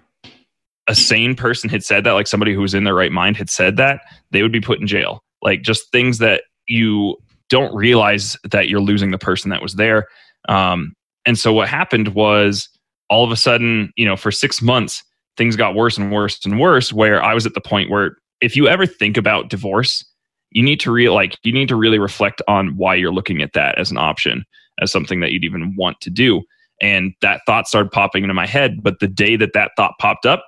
a 0.88 0.96
sane 0.96 1.36
person 1.36 1.70
had 1.70 1.84
said 1.84 2.04
that, 2.04 2.14
like 2.14 2.28
somebody 2.28 2.54
who 2.54 2.62
was 2.62 2.74
in 2.74 2.84
their 2.84 2.96
right 2.96 3.12
mind 3.12 3.36
had 3.38 3.50
said 3.50 3.78
that, 3.78 4.02
they 4.32 4.42
would 4.42 4.52
be 4.52 4.62
put 4.62 4.80
in 4.80 4.88
jail. 4.88 5.24
Like 5.42 5.62
just 5.62 5.92
things 5.92 6.20
that 6.20 6.44
you 6.68 7.18
don't 7.50 7.74
realize 7.76 8.38
that 8.50 8.70
you're 8.70 8.82
losing 8.82 9.12
the 9.12 9.18
person 9.18 9.50
that 9.52 9.62
was 9.62 9.76
there. 9.76 10.08
Um, 10.50 10.94
and 11.26 11.38
so 11.38 11.52
what 11.52 11.68
happened 11.68 12.10
was 12.10 12.70
all 13.10 13.24
of 13.24 13.32
a 13.32 13.36
sudden, 13.36 13.92
you 13.96 14.06
know, 14.06 14.16
for 14.16 14.32
six 14.32 14.62
months, 14.62 15.04
things 15.36 15.56
got 15.56 15.76
worse 15.76 15.98
and 15.98 16.12
worse 16.12 16.46
and 16.46 16.60
worse. 16.60 16.92
Where 16.92 17.24
I 17.24 17.34
was 17.34 17.46
at 17.46 17.54
the 17.54 17.62
point 17.62 17.90
where 17.90 18.18
if 18.42 18.56
you 18.56 18.68
ever 18.68 18.86
think 18.86 19.18
about 19.18 19.50
divorce, 19.50 20.06
you 20.52 20.64
need 20.64 20.80
to 20.82 20.92
real 20.92 21.14
like 21.14 21.38
you 21.44 21.52
need 21.52 21.68
to 21.70 21.76
really 21.76 22.00
reflect 22.00 22.42
on 22.48 22.78
why 22.78 22.96
you're 22.96 23.14
looking 23.14 23.42
at 23.42 23.54
that 23.54 23.78
as 23.78 23.92
an 23.92 23.98
option 23.98 24.46
as 24.82 24.92
something 24.92 25.20
that 25.22 25.32
you'd 25.32 25.44
even 25.44 25.76
want 25.76 26.00
to 26.02 26.10
do. 26.10 26.44
And 26.82 27.14
that 27.22 27.42
thought 27.46 27.68
started 27.68 27.92
popping 27.92 28.24
into 28.24 28.34
my 28.34 28.46
head. 28.46 28.84
But 28.84 29.00
the 29.00 29.08
day 29.08 29.36
that 29.36 29.54
that 29.54 29.72
thought 29.76 29.94
popped 30.00 30.26
up, 30.26 30.46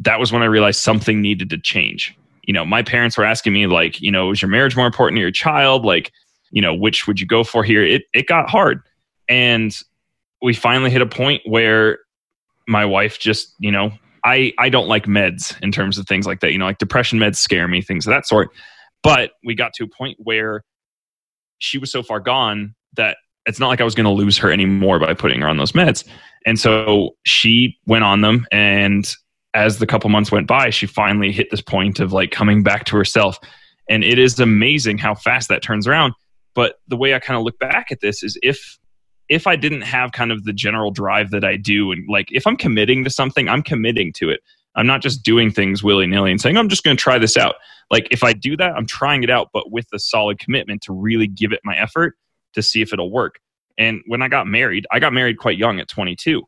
that 0.00 0.18
was 0.18 0.32
when 0.32 0.42
I 0.42 0.46
realized 0.46 0.80
something 0.80 1.20
needed 1.20 1.50
to 1.50 1.58
change. 1.58 2.16
you 2.50 2.52
know, 2.52 2.64
my 2.64 2.82
parents 2.82 3.16
were 3.16 3.24
asking 3.24 3.52
me 3.52 3.68
like, 3.68 4.00
you 4.00 4.10
know, 4.10 4.32
is 4.32 4.42
your 4.42 4.50
marriage 4.50 4.76
more 4.76 4.86
important 4.86 5.16
to 5.18 5.20
your 5.20 5.30
child? 5.30 5.84
Like, 5.84 6.10
you 6.50 6.60
know, 6.60 6.74
which 6.74 7.06
would 7.06 7.20
you 7.20 7.26
go 7.26 7.44
for 7.44 7.62
here? 7.62 7.84
It 7.84 8.02
it 8.12 8.26
got 8.26 8.50
hard. 8.50 8.80
And 9.28 9.72
we 10.42 10.52
finally 10.52 10.90
hit 10.90 11.00
a 11.00 11.06
point 11.06 11.42
where 11.44 11.98
my 12.66 12.84
wife 12.84 13.20
just, 13.20 13.54
you 13.60 13.70
know, 13.70 13.92
I 14.24 14.52
I 14.58 14.68
don't 14.68 14.88
like 14.88 15.04
meds 15.04 15.56
in 15.62 15.70
terms 15.70 15.96
of 15.96 16.06
things 16.08 16.26
like 16.26 16.40
that. 16.40 16.50
You 16.50 16.58
know, 16.58 16.64
like 16.64 16.78
depression 16.78 17.20
meds 17.20 17.36
scare 17.36 17.68
me, 17.68 17.82
things 17.82 18.04
of 18.04 18.10
that 18.10 18.26
sort. 18.26 18.50
But 19.04 19.30
we 19.44 19.54
got 19.54 19.72
to 19.74 19.84
a 19.84 19.88
point 19.88 20.18
where 20.20 20.64
she 21.58 21.78
was 21.78 21.92
so 21.92 22.02
far 22.02 22.18
gone 22.18 22.74
that 22.96 23.18
it's 23.46 23.58
not 23.58 23.68
like 23.68 23.80
I 23.80 23.84
was 23.84 23.94
going 23.94 24.04
to 24.04 24.10
lose 24.10 24.38
her 24.38 24.52
anymore 24.52 24.98
by 24.98 25.14
putting 25.14 25.40
her 25.40 25.48
on 25.48 25.56
those 25.56 25.72
meds. 25.72 26.04
And 26.46 26.58
so 26.58 27.16
she 27.24 27.76
went 27.86 28.04
on 28.04 28.20
them 28.20 28.46
and 28.52 29.12
as 29.54 29.78
the 29.78 29.86
couple 29.86 30.08
months 30.10 30.30
went 30.30 30.46
by, 30.46 30.70
she 30.70 30.86
finally 30.86 31.32
hit 31.32 31.50
this 31.50 31.60
point 31.60 32.00
of 32.00 32.12
like 32.12 32.30
coming 32.30 32.62
back 32.62 32.84
to 32.84 32.96
herself. 32.96 33.38
And 33.88 34.04
it 34.04 34.18
is 34.18 34.38
amazing 34.38 34.98
how 34.98 35.14
fast 35.14 35.48
that 35.48 35.62
turns 35.62 35.86
around. 35.86 36.14
But 36.54 36.76
the 36.88 36.96
way 36.96 37.14
I 37.14 37.18
kind 37.18 37.36
of 37.36 37.44
look 37.44 37.58
back 37.58 37.90
at 37.90 38.00
this 38.00 38.22
is 38.22 38.38
if 38.42 38.78
if 39.28 39.46
I 39.46 39.54
didn't 39.54 39.82
have 39.82 40.10
kind 40.10 40.32
of 40.32 40.44
the 40.44 40.52
general 40.52 40.90
drive 40.90 41.30
that 41.30 41.44
I 41.44 41.56
do, 41.56 41.92
and 41.92 42.04
like 42.08 42.28
if 42.32 42.46
I'm 42.46 42.56
committing 42.56 43.04
to 43.04 43.10
something, 43.10 43.48
I'm 43.48 43.62
committing 43.62 44.12
to 44.14 44.28
it. 44.28 44.40
I'm 44.74 44.86
not 44.86 45.02
just 45.02 45.22
doing 45.22 45.52
things 45.52 45.82
willy 45.82 46.06
nilly 46.06 46.30
and 46.30 46.40
saying, 46.40 46.56
I'm 46.56 46.68
just 46.68 46.82
going 46.82 46.96
to 46.96 47.02
try 47.02 47.18
this 47.18 47.36
out. 47.36 47.56
Like 47.90 48.08
if 48.10 48.22
I 48.24 48.32
do 48.32 48.56
that, 48.56 48.72
I'm 48.72 48.86
trying 48.86 49.22
it 49.22 49.30
out, 49.30 49.48
but 49.52 49.70
with 49.70 49.86
a 49.92 49.98
solid 49.98 50.38
commitment 50.38 50.82
to 50.82 50.92
really 50.92 51.26
give 51.26 51.52
it 51.52 51.60
my 51.64 51.76
effort 51.76 52.16
to 52.54 52.62
see 52.62 52.82
if 52.82 52.92
it'll 52.92 53.10
work. 53.10 53.40
And 53.78 54.02
when 54.06 54.22
I 54.22 54.28
got 54.28 54.46
married, 54.46 54.86
I 54.90 54.98
got 54.98 55.12
married 55.12 55.38
quite 55.38 55.56
young 55.56 55.80
at 55.80 55.88
22. 55.88 56.42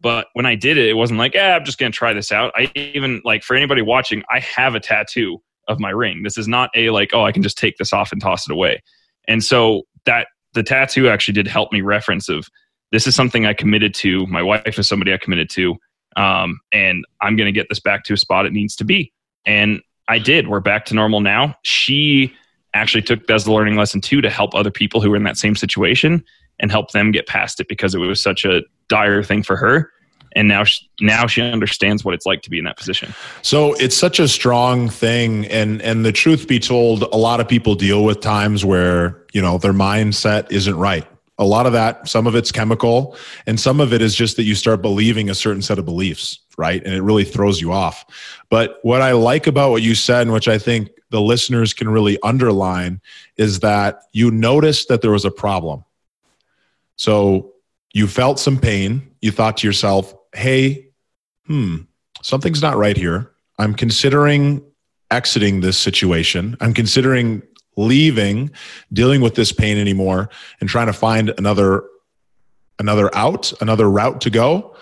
But 0.00 0.28
when 0.34 0.46
I 0.46 0.54
did 0.54 0.78
it, 0.78 0.88
it 0.88 0.94
wasn't 0.94 1.18
like, 1.18 1.34
yeah, 1.34 1.56
I'm 1.56 1.64
just 1.64 1.78
going 1.78 1.90
to 1.90 1.96
try 1.96 2.12
this 2.12 2.30
out. 2.30 2.52
I 2.54 2.70
even, 2.74 3.22
like, 3.24 3.42
for 3.42 3.56
anybody 3.56 3.82
watching, 3.82 4.22
I 4.30 4.40
have 4.40 4.74
a 4.74 4.80
tattoo 4.80 5.42
of 5.68 5.80
my 5.80 5.90
ring. 5.90 6.22
This 6.22 6.38
is 6.38 6.46
not 6.46 6.70
a, 6.76 6.90
like, 6.90 7.10
oh, 7.12 7.24
I 7.24 7.32
can 7.32 7.42
just 7.42 7.58
take 7.58 7.76
this 7.78 7.92
off 7.92 8.12
and 8.12 8.20
toss 8.20 8.48
it 8.48 8.52
away. 8.52 8.82
And 9.26 9.42
so 9.42 9.82
that 10.04 10.28
the 10.52 10.62
tattoo 10.62 11.08
actually 11.08 11.34
did 11.34 11.48
help 11.48 11.72
me 11.72 11.80
reference 11.80 12.28
of 12.28 12.48
this 12.92 13.06
is 13.06 13.14
something 13.14 13.46
I 13.46 13.54
committed 13.54 13.94
to. 13.94 14.26
My 14.26 14.42
wife 14.42 14.78
is 14.78 14.86
somebody 14.86 15.12
I 15.12 15.16
committed 15.16 15.50
to. 15.50 15.76
Um, 16.16 16.60
and 16.72 17.04
I'm 17.20 17.36
going 17.36 17.46
to 17.46 17.52
get 17.52 17.68
this 17.68 17.80
back 17.80 18.04
to 18.04 18.14
a 18.14 18.16
spot 18.16 18.46
it 18.46 18.52
needs 18.52 18.76
to 18.76 18.84
be. 18.84 19.12
And 19.44 19.80
I 20.08 20.18
did. 20.18 20.48
We're 20.48 20.60
back 20.60 20.86
to 20.86 20.94
normal 20.94 21.20
now. 21.20 21.56
She 21.62 22.34
actually 22.76 23.02
took 23.02 23.26
that 23.26 23.34
as 23.34 23.46
a 23.46 23.52
learning 23.52 23.76
lesson 23.76 24.00
too 24.00 24.20
to 24.20 24.30
help 24.30 24.54
other 24.54 24.70
people 24.70 25.00
who 25.00 25.10
were 25.10 25.16
in 25.16 25.24
that 25.24 25.36
same 25.36 25.56
situation 25.56 26.24
and 26.58 26.70
help 26.70 26.92
them 26.92 27.10
get 27.12 27.26
past 27.26 27.60
it 27.60 27.68
because 27.68 27.94
it 27.94 27.98
was 27.98 28.22
such 28.22 28.44
a 28.44 28.62
dire 28.88 29.22
thing 29.22 29.42
for 29.42 29.56
her 29.56 29.90
and 30.36 30.46
now 30.48 30.64
she, 30.64 30.88
now 31.00 31.26
she 31.26 31.40
understands 31.40 32.04
what 32.04 32.14
it's 32.14 32.26
like 32.26 32.42
to 32.42 32.50
be 32.50 32.58
in 32.58 32.64
that 32.66 32.76
position. 32.76 33.12
So 33.42 33.72
it's 33.74 33.96
such 33.96 34.20
a 34.20 34.28
strong 34.28 34.88
thing, 34.88 35.46
and 35.46 35.80
and 35.80 36.04
the 36.04 36.12
truth 36.12 36.46
be 36.46 36.60
told, 36.60 37.02
a 37.04 37.16
lot 37.16 37.40
of 37.40 37.48
people 37.48 37.74
deal 37.74 38.04
with 38.04 38.20
times 38.20 38.64
where 38.64 39.24
you 39.32 39.40
know 39.40 39.56
their 39.56 39.72
mindset 39.72 40.52
isn't 40.52 40.76
right. 40.76 41.06
A 41.38 41.44
lot 41.44 41.66
of 41.66 41.72
that, 41.72 42.08
some 42.08 42.26
of 42.26 42.34
it's 42.34 42.52
chemical, 42.52 43.16
and 43.46 43.58
some 43.58 43.80
of 43.80 43.92
it 43.92 44.02
is 44.02 44.14
just 44.14 44.36
that 44.36 44.44
you 44.44 44.54
start 44.54 44.82
believing 44.82 45.28
a 45.30 45.34
certain 45.34 45.62
set 45.62 45.78
of 45.78 45.84
beliefs, 45.84 46.38
right? 46.56 46.82
And 46.84 46.94
it 46.94 47.02
really 47.02 47.24
throws 47.24 47.60
you 47.60 47.72
off. 47.72 48.04
But 48.50 48.78
what 48.82 49.02
I 49.02 49.12
like 49.12 49.46
about 49.46 49.70
what 49.70 49.82
you 49.82 49.94
said, 49.94 50.22
and 50.22 50.32
which 50.32 50.48
I 50.48 50.58
think 50.58 50.90
the 51.10 51.20
listeners 51.20 51.72
can 51.72 51.88
really 51.88 52.18
underline, 52.22 53.00
is 53.36 53.60
that 53.60 54.02
you 54.12 54.30
noticed 54.30 54.88
that 54.88 55.02
there 55.02 55.10
was 55.10 55.24
a 55.24 55.30
problem. 55.30 55.84
So 56.96 57.52
you 57.92 58.06
felt 58.06 58.38
some 58.38 58.58
pain. 58.58 59.10
You 59.20 59.30
thought 59.30 59.58
to 59.58 59.66
yourself, 59.66 60.14
hey, 60.34 60.88
hmm, 61.46 61.78
something's 62.22 62.62
not 62.62 62.76
right 62.76 62.96
here. 62.96 63.32
I'm 63.58 63.74
considering 63.74 64.62
exiting 65.10 65.60
this 65.60 65.78
situation. 65.78 66.56
I'm 66.60 66.74
considering 66.74 67.42
leaving, 67.76 68.50
dealing 68.92 69.20
with 69.20 69.34
this 69.34 69.52
pain 69.52 69.78
anymore, 69.78 70.30
and 70.60 70.68
trying 70.68 70.86
to 70.86 70.92
find 70.92 71.32
another 71.38 71.84
another 72.78 73.14
out, 73.16 73.52
another 73.62 73.88
route 73.88 74.20
to 74.20 74.30
go, 74.30 74.76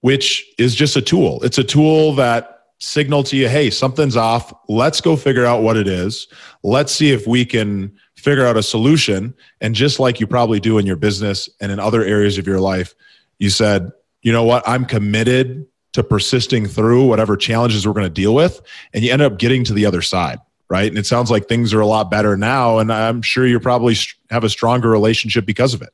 which 0.00 0.46
is 0.56 0.74
just 0.74 0.96
a 0.96 1.02
tool. 1.02 1.42
It's 1.42 1.58
a 1.58 1.64
tool 1.64 2.14
that 2.14 2.55
signal 2.78 3.22
to 3.24 3.36
you, 3.36 3.48
hey, 3.48 3.70
something's 3.70 4.16
off. 4.16 4.52
Let's 4.68 5.00
go 5.00 5.16
figure 5.16 5.46
out 5.46 5.62
what 5.62 5.76
it 5.76 5.88
is. 5.88 6.28
Let's 6.62 6.92
see 6.92 7.10
if 7.10 7.26
we 7.26 7.44
can 7.44 7.96
figure 8.16 8.46
out 8.46 8.56
a 8.56 8.62
solution. 8.62 9.34
And 9.60 9.74
just 9.74 9.98
like 9.98 10.20
you 10.20 10.26
probably 10.26 10.60
do 10.60 10.78
in 10.78 10.86
your 10.86 10.96
business 10.96 11.48
and 11.60 11.72
in 11.72 11.78
other 11.78 12.04
areas 12.04 12.38
of 12.38 12.46
your 12.46 12.60
life, 12.60 12.94
you 13.38 13.50
said, 13.50 13.90
you 14.22 14.32
know 14.32 14.44
what, 14.44 14.66
I'm 14.66 14.84
committed 14.84 15.66
to 15.92 16.02
persisting 16.02 16.66
through 16.66 17.06
whatever 17.06 17.36
challenges 17.36 17.86
we're 17.86 17.94
going 17.94 18.04
to 18.04 18.10
deal 18.10 18.34
with. 18.34 18.60
And 18.92 19.04
you 19.04 19.12
end 19.12 19.22
up 19.22 19.38
getting 19.38 19.64
to 19.64 19.72
the 19.72 19.86
other 19.86 20.02
side. 20.02 20.38
Right. 20.68 20.88
And 20.88 20.98
it 20.98 21.06
sounds 21.06 21.30
like 21.30 21.46
things 21.46 21.72
are 21.72 21.80
a 21.80 21.86
lot 21.86 22.10
better 22.10 22.36
now. 22.36 22.78
And 22.78 22.92
I'm 22.92 23.22
sure 23.22 23.46
you 23.46 23.60
probably 23.60 23.94
have 24.30 24.42
a 24.42 24.48
stronger 24.48 24.90
relationship 24.90 25.46
because 25.46 25.74
of 25.74 25.80
it. 25.80 25.90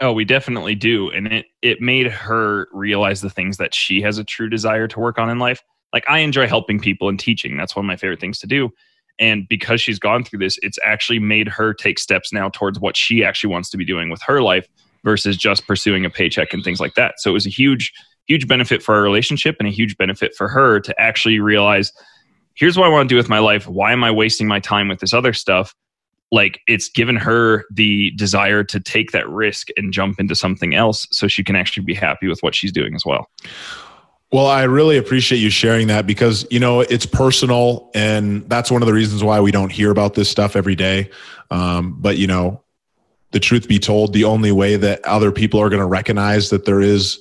Oh, 0.00 0.12
we 0.12 0.24
definitely 0.24 0.74
do. 0.74 1.10
And 1.10 1.26
it, 1.26 1.46
it 1.60 1.82
made 1.82 2.10
her 2.10 2.68
realize 2.72 3.20
the 3.20 3.28
things 3.28 3.58
that 3.58 3.74
she 3.74 4.00
has 4.00 4.16
a 4.16 4.24
true 4.24 4.48
desire 4.48 4.88
to 4.88 4.98
work 4.98 5.18
on 5.18 5.28
in 5.28 5.38
life. 5.38 5.62
Like 5.92 6.04
I 6.08 6.18
enjoy 6.18 6.46
helping 6.46 6.80
people 6.80 7.08
and 7.08 7.18
teaching. 7.18 7.56
That's 7.56 7.76
one 7.76 7.84
of 7.84 7.88
my 7.88 7.96
favorite 7.96 8.20
things 8.20 8.38
to 8.40 8.46
do. 8.46 8.70
And 9.18 9.46
because 9.48 9.80
she's 9.80 9.98
gone 9.98 10.24
through 10.24 10.40
this, 10.40 10.58
it's 10.62 10.78
actually 10.84 11.18
made 11.18 11.48
her 11.48 11.74
take 11.74 11.98
steps 11.98 12.32
now 12.32 12.48
towards 12.48 12.80
what 12.80 12.96
she 12.96 13.22
actually 13.22 13.52
wants 13.52 13.70
to 13.70 13.76
be 13.76 13.84
doing 13.84 14.10
with 14.10 14.22
her 14.22 14.40
life 14.40 14.66
versus 15.04 15.36
just 15.36 15.66
pursuing 15.66 16.04
a 16.04 16.10
paycheck 16.10 16.52
and 16.52 16.64
things 16.64 16.80
like 16.80 16.94
that. 16.94 17.14
So 17.18 17.30
it 17.30 17.34
was 17.34 17.46
a 17.46 17.50
huge, 17.50 17.92
huge 18.26 18.48
benefit 18.48 18.82
for 18.82 18.94
our 18.94 19.02
relationship 19.02 19.56
and 19.58 19.68
a 19.68 19.72
huge 19.72 19.96
benefit 19.96 20.34
for 20.34 20.48
her 20.48 20.80
to 20.80 21.00
actually 21.00 21.40
realize 21.40 21.92
here's 22.54 22.78
what 22.78 22.86
I 22.86 22.90
want 22.90 23.08
to 23.08 23.12
do 23.12 23.16
with 23.16 23.28
my 23.28 23.38
life. 23.38 23.66
Why 23.66 23.92
am 23.92 24.04
I 24.04 24.10
wasting 24.10 24.46
my 24.46 24.60
time 24.60 24.88
with 24.88 25.00
this 25.00 25.12
other 25.12 25.32
stuff? 25.32 25.74
Like 26.30 26.60
it's 26.66 26.88
given 26.88 27.16
her 27.16 27.64
the 27.70 28.10
desire 28.12 28.64
to 28.64 28.80
take 28.80 29.12
that 29.12 29.28
risk 29.28 29.68
and 29.76 29.92
jump 29.92 30.18
into 30.18 30.34
something 30.34 30.74
else 30.74 31.06
so 31.10 31.28
she 31.28 31.44
can 31.44 31.56
actually 31.56 31.84
be 31.84 31.94
happy 31.94 32.26
with 32.26 32.42
what 32.42 32.54
she's 32.54 32.72
doing 32.72 32.94
as 32.94 33.04
well. 33.04 33.28
Well, 34.32 34.46
I 34.46 34.62
really 34.62 34.96
appreciate 34.96 35.40
you 35.40 35.50
sharing 35.50 35.88
that 35.88 36.06
because, 36.06 36.46
you 36.50 36.58
know, 36.58 36.80
it's 36.80 37.04
personal 37.04 37.90
and 37.94 38.48
that's 38.48 38.70
one 38.70 38.80
of 38.80 38.86
the 38.86 38.94
reasons 38.94 39.22
why 39.22 39.40
we 39.40 39.50
don't 39.50 39.70
hear 39.70 39.90
about 39.90 40.14
this 40.14 40.30
stuff 40.30 40.56
every 40.56 40.74
day. 40.74 41.10
Um, 41.50 42.00
but, 42.00 42.16
you 42.16 42.26
know, 42.26 42.62
the 43.32 43.40
truth 43.40 43.68
be 43.68 43.78
told, 43.78 44.14
the 44.14 44.24
only 44.24 44.50
way 44.50 44.76
that 44.76 45.04
other 45.04 45.32
people 45.32 45.60
are 45.60 45.68
going 45.68 45.80
to 45.80 45.86
recognize 45.86 46.48
that 46.48 46.64
there 46.64 46.80
is, 46.80 47.20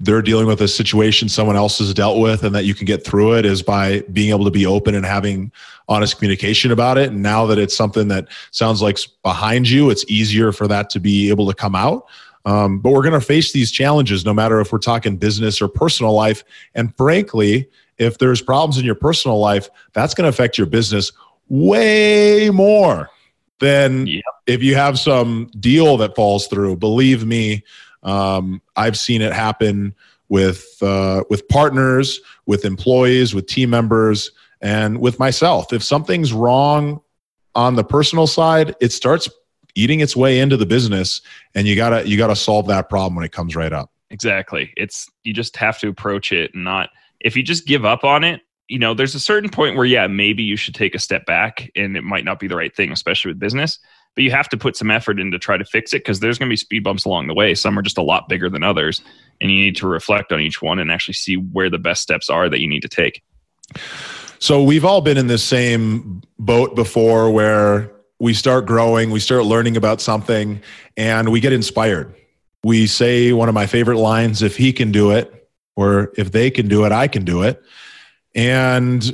they're 0.00 0.20
dealing 0.20 0.46
with 0.46 0.60
a 0.60 0.68
situation 0.68 1.30
someone 1.30 1.56
else 1.56 1.78
has 1.78 1.94
dealt 1.94 2.18
with 2.18 2.44
and 2.44 2.54
that 2.54 2.66
you 2.66 2.74
can 2.74 2.84
get 2.84 3.02
through 3.02 3.36
it 3.36 3.46
is 3.46 3.62
by 3.62 4.00
being 4.12 4.30
able 4.30 4.44
to 4.44 4.50
be 4.50 4.66
open 4.66 4.94
and 4.94 5.06
having 5.06 5.50
honest 5.88 6.18
communication 6.18 6.72
about 6.72 6.98
it. 6.98 7.10
And 7.10 7.22
now 7.22 7.46
that 7.46 7.58
it's 7.58 7.74
something 7.74 8.08
that 8.08 8.28
sounds 8.50 8.82
like 8.82 8.98
behind 9.22 9.66
you, 9.68 9.88
it's 9.88 10.04
easier 10.08 10.52
for 10.52 10.68
that 10.68 10.90
to 10.90 11.00
be 11.00 11.30
able 11.30 11.48
to 11.48 11.54
come 11.54 11.74
out. 11.74 12.06
Um, 12.44 12.78
but 12.78 12.92
we're 12.92 13.02
going 13.02 13.12
to 13.12 13.20
face 13.20 13.52
these 13.52 13.70
challenges 13.70 14.24
no 14.24 14.32
matter 14.32 14.60
if 14.60 14.72
we're 14.72 14.78
talking 14.78 15.16
business 15.16 15.60
or 15.60 15.68
personal 15.68 16.12
life. 16.12 16.42
And 16.74 16.96
frankly, 16.96 17.68
if 17.98 18.18
there's 18.18 18.40
problems 18.40 18.78
in 18.78 18.84
your 18.84 18.94
personal 18.94 19.38
life, 19.38 19.68
that's 19.92 20.14
going 20.14 20.24
to 20.24 20.30
affect 20.30 20.56
your 20.56 20.66
business 20.66 21.12
way 21.48 22.48
more 22.50 23.10
than 23.58 24.06
yep. 24.06 24.24
if 24.46 24.62
you 24.62 24.74
have 24.74 24.98
some 24.98 25.50
deal 25.60 25.96
that 25.98 26.16
falls 26.16 26.46
through. 26.46 26.76
Believe 26.76 27.26
me, 27.26 27.62
um, 28.02 28.62
I've 28.76 28.98
seen 28.98 29.20
it 29.20 29.32
happen 29.32 29.94
with 30.30 30.78
uh, 30.80 31.24
with 31.28 31.46
partners, 31.48 32.20
with 32.46 32.64
employees, 32.64 33.34
with 33.34 33.46
team 33.46 33.68
members, 33.68 34.30
and 34.62 34.98
with 34.98 35.18
myself. 35.18 35.72
If 35.72 35.82
something's 35.82 36.32
wrong 36.32 37.00
on 37.54 37.76
the 37.76 37.84
personal 37.84 38.26
side, 38.26 38.74
it 38.80 38.92
starts 38.92 39.28
eating 39.80 40.00
its 40.00 40.16
way 40.16 40.38
into 40.38 40.56
the 40.56 40.66
business 40.66 41.20
and 41.54 41.66
you 41.66 41.76
gotta 41.76 42.06
you 42.08 42.16
gotta 42.16 42.36
solve 42.36 42.66
that 42.68 42.88
problem 42.88 43.14
when 43.14 43.24
it 43.24 43.32
comes 43.32 43.56
right 43.56 43.72
up. 43.72 43.90
Exactly. 44.10 44.72
It's 44.76 45.08
you 45.24 45.32
just 45.32 45.56
have 45.56 45.78
to 45.80 45.88
approach 45.88 46.32
it 46.32 46.52
and 46.54 46.64
not 46.64 46.90
if 47.20 47.36
you 47.36 47.42
just 47.42 47.66
give 47.66 47.84
up 47.84 48.04
on 48.04 48.24
it 48.24 48.40
you 48.68 48.78
know 48.78 48.94
there's 48.94 49.14
a 49.14 49.20
certain 49.20 49.50
point 49.50 49.76
where 49.76 49.84
yeah 49.84 50.06
maybe 50.06 50.42
you 50.42 50.56
should 50.56 50.74
take 50.74 50.94
a 50.94 50.98
step 50.98 51.26
back 51.26 51.70
and 51.74 51.96
it 51.96 52.04
might 52.04 52.24
not 52.24 52.38
be 52.38 52.46
the 52.46 52.56
right 52.56 52.74
thing 52.74 52.92
especially 52.92 53.30
with 53.30 53.38
business 53.38 53.78
but 54.14 54.24
you 54.24 54.30
have 54.30 54.48
to 54.48 54.56
put 54.56 54.76
some 54.76 54.90
effort 54.90 55.20
in 55.20 55.30
to 55.30 55.38
try 55.38 55.56
to 55.56 55.64
fix 55.64 55.92
it 55.92 55.98
because 55.98 56.20
there's 56.20 56.38
going 56.38 56.48
to 56.48 56.52
be 56.52 56.56
speed 56.56 56.82
bumps 56.82 57.04
along 57.04 57.28
the 57.28 57.34
way. 57.34 57.54
Some 57.54 57.78
are 57.78 57.82
just 57.82 57.98
a 57.98 58.02
lot 58.02 58.28
bigger 58.28 58.50
than 58.50 58.62
others 58.62 59.00
and 59.40 59.50
you 59.50 59.56
need 59.56 59.76
to 59.76 59.86
reflect 59.86 60.32
on 60.32 60.40
each 60.40 60.60
one 60.60 60.78
and 60.78 60.90
actually 60.90 61.14
see 61.14 61.36
where 61.36 61.70
the 61.70 61.78
best 61.78 62.02
steps 62.02 62.28
are 62.28 62.48
that 62.48 62.60
you 62.60 62.68
need 62.68 62.82
to 62.82 62.88
take. 62.88 63.22
So 64.38 64.62
we've 64.62 64.84
all 64.84 65.00
been 65.00 65.16
in 65.16 65.26
this 65.26 65.44
same 65.44 66.22
boat 66.38 66.74
before 66.74 67.30
where 67.30 67.92
we 68.20 68.34
start 68.34 68.66
growing, 68.66 69.10
we 69.10 69.18
start 69.18 69.44
learning 69.44 69.76
about 69.76 70.00
something, 70.00 70.62
and 70.96 71.30
we 71.30 71.40
get 71.40 71.52
inspired. 71.52 72.14
We 72.62 72.86
say 72.86 73.32
one 73.32 73.48
of 73.48 73.54
my 73.54 73.66
favorite 73.66 73.96
lines 73.96 74.42
if 74.42 74.56
he 74.56 74.72
can 74.72 74.92
do 74.92 75.10
it, 75.10 75.48
or 75.74 76.12
if 76.16 76.30
they 76.30 76.50
can 76.50 76.68
do 76.68 76.84
it, 76.84 76.92
I 76.92 77.08
can 77.08 77.24
do 77.24 77.42
it. 77.42 77.62
And 78.34 79.10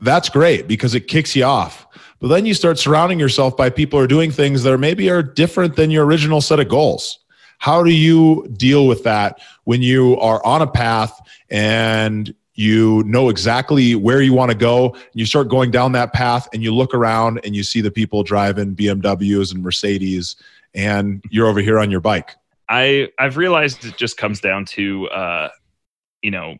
that's 0.00 0.28
great 0.28 0.68
because 0.68 0.94
it 0.94 1.08
kicks 1.08 1.34
you 1.34 1.44
off. 1.44 1.86
But 2.20 2.28
then 2.28 2.44
you 2.44 2.52
start 2.52 2.78
surrounding 2.78 3.18
yourself 3.18 3.56
by 3.56 3.70
people 3.70 3.98
who 3.98 4.04
are 4.04 4.08
doing 4.08 4.30
things 4.30 4.62
that 4.62 4.72
are 4.72 4.78
maybe 4.78 5.08
are 5.08 5.22
different 5.22 5.76
than 5.76 5.90
your 5.90 6.04
original 6.04 6.42
set 6.42 6.60
of 6.60 6.68
goals. 6.68 7.18
How 7.58 7.82
do 7.82 7.90
you 7.90 8.46
deal 8.56 8.86
with 8.86 9.02
that 9.04 9.40
when 9.64 9.82
you 9.82 10.18
are 10.18 10.44
on 10.44 10.62
a 10.62 10.66
path 10.66 11.18
and 11.48 12.32
you 12.58 13.04
know 13.06 13.28
exactly 13.28 13.94
where 13.94 14.20
you 14.20 14.32
want 14.32 14.50
to 14.50 14.56
go. 14.56 14.96
You 15.14 15.26
start 15.26 15.48
going 15.48 15.70
down 15.70 15.92
that 15.92 16.12
path 16.12 16.48
and 16.52 16.60
you 16.60 16.74
look 16.74 16.92
around 16.92 17.40
and 17.44 17.54
you 17.54 17.62
see 17.62 17.80
the 17.80 17.90
people 17.90 18.24
driving 18.24 18.74
BMWs 18.74 19.54
and 19.54 19.62
Mercedes 19.62 20.34
and 20.74 21.22
you're 21.30 21.46
over 21.46 21.60
here 21.60 21.78
on 21.78 21.88
your 21.88 22.00
bike. 22.00 22.34
I 22.68 23.10
I've 23.16 23.36
realized 23.36 23.84
it 23.84 23.96
just 23.96 24.16
comes 24.16 24.40
down 24.40 24.64
to 24.66 25.08
uh, 25.10 25.50
you 26.20 26.32
know 26.32 26.56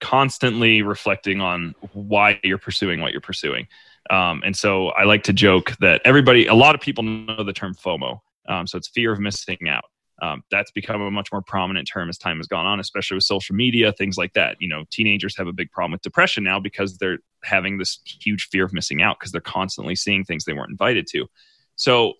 constantly 0.00 0.82
reflecting 0.82 1.40
on 1.40 1.76
why 1.92 2.40
you're 2.42 2.58
pursuing 2.58 3.00
what 3.00 3.12
you're 3.12 3.20
pursuing. 3.20 3.68
Um, 4.10 4.42
and 4.44 4.56
so 4.56 4.88
I 4.88 5.04
like 5.04 5.22
to 5.24 5.32
joke 5.32 5.76
that 5.78 6.02
everybody, 6.04 6.48
a 6.48 6.54
lot 6.54 6.74
of 6.74 6.80
people 6.80 7.04
know 7.04 7.44
the 7.44 7.52
term 7.52 7.74
FOMO. 7.74 8.18
Um, 8.48 8.66
so 8.66 8.76
it's 8.76 8.88
fear 8.88 9.12
of 9.12 9.20
missing 9.20 9.68
out. 9.68 9.84
Um, 10.22 10.42
that's 10.50 10.70
become 10.70 11.00
a 11.00 11.10
much 11.10 11.32
more 11.32 11.42
prominent 11.42 11.88
term 11.88 12.08
as 12.08 12.18
time 12.18 12.36
has 12.36 12.46
gone 12.46 12.66
on, 12.66 12.78
especially 12.78 13.16
with 13.16 13.24
social 13.24 13.54
media, 13.54 13.92
things 13.92 14.16
like 14.16 14.32
that. 14.34 14.56
You 14.60 14.68
know, 14.68 14.84
teenagers 14.90 15.36
have 15.36 15.48
a 15.48 15.52
big 15.52 15.70
problem 15.72 15.92
with 15.92 16.02
depression 16.02 16.44
now 16.44 16.60
because 16.60 16.98
they're 16.98 17.18
having 17.42 17.78
this 17.78 17.98
huge 18.04 18.48
fear 18.48 18.64
of 18.64 18.72
missing 18.72 19.02
out 19.02 19.18
because 19.18 19.32
they're 19.32 19.40
constantly 19.40 19.96
seeing 19.96 20.24
things 20.24 20.44
they 20.44 20.52
weren't 20.52 20.70
invited 20.70 21.06
to. 21.08 21.26
So 21.76 22.14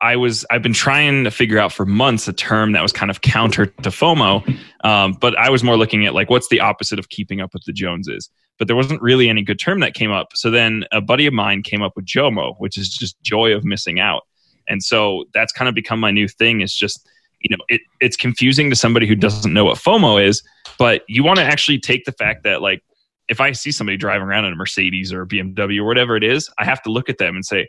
I 0.00 0.16
was 0.16 0.44
I've 0.50 0.62
been 0.62 0.72
trying 0.72 1.24
to 1.24 1.30
figure 1.30 1.58
out 1.58 1.72
for 1.72 1.84
months 1.84 2.28
a 2.28 2.32
term 2.32 2.72
that 2.72 2.82
was 2.82 2.92
kind 2.92 3.10
of 3.10 3.20
counter 3.20 3.66
to 3.66 3.90
FOMO, 3.90 4.58
um, 4.84 5.12
but 5.12 5.36
I 5.36 5.50
was 5.50 5.64
more 5.64 5.76
looking 5.76 6.06
at 6.06 6.14
like 6.14 6.30
what's 6.30 6.48
the 6.48 6.60
opposite 6.60 6.98
of 6.98 7.08
keeping 7.08 7.40
up 7.40 7.52
with 7.52 7.64
the 7.64 7.72
Joneses. 7.72 8.30
But 8.58 8.66
there 8.66 8.76
wasn't 8.76 9.00
really 9.00 9.28
any 9.28 9.42
good 9.42 9.58
term 9.58 9.80
that 9.80 9.94
came 9.94 10.10
up. 10.10 10.28
So 10.34 10.50
then 10.50 10.84
a 10.90 11.00
buddy 11.00 11.26
of 11.26 11.34
mine 11.34 11.62
came 11.62 11.80
up 11.80 11.92
with 11.94 12.06
JOMO, 12.06 12.56
which 12.58 12.76
is 12.76 12.88
just 12.88 13.20
joy 13.22 13.52
of 13.52 13.64
missing 13.64 14.00
out. 14.00 14.22
And 14.68 14.82
so 14.82 15.24
that's 15.32 15.52
kind 15.52 15.68
of 15.68 15.76
become 15.76 16.00
my 16.00 16.10
new 16.10 16.26
thing. 16.26 16.60
Is 16.60 16.74
just 16.74 17.08
you 17.40 17.56
know 17.56 17.62
it, 17.68 17.80
it's 18.00 18.16
confusing 18.16 18.70
to 18.70 18.76
somebody 18.76 19.06
who 19.06 19.14
doesn't 19.14 19.52
know 19.52 19.64
what 19.64 19.78
FOMO 19.78 20.24
is, 20.24 20.42
but 20.78 21.02
you 21.08 21.24
want 21.24 21.38
to 21.38 21.44
actually 21.44 21.78
take 21.78 22.04
the 22.04 22.12
fact 22.12 22.44
that 22.44 22.62
like 22.62 22.82
if 23.28 23.40
I 23.40 23.52
see 23.52 23.70
somebody 23.70 23.96
driving 23.96 24.26
around 24.26 24.46
in 24.46 24.54
a 24.54 24.56
Mercedes 24.56 25.12
or 25.12 25.22
a 25.22 25.26
BMW 25.26 25.80
or 25.80 25.84
whatever 25.84 26.16
it 26.16 26.24
is, 26.24 26.50
I 26.58 26.64
have 26.64 26.82
to 26.82 26.90
look 26.90 27.08
at 27.08 27.18
them 27.18 27.34
and 27.36 27.44
say, 27.44 27.68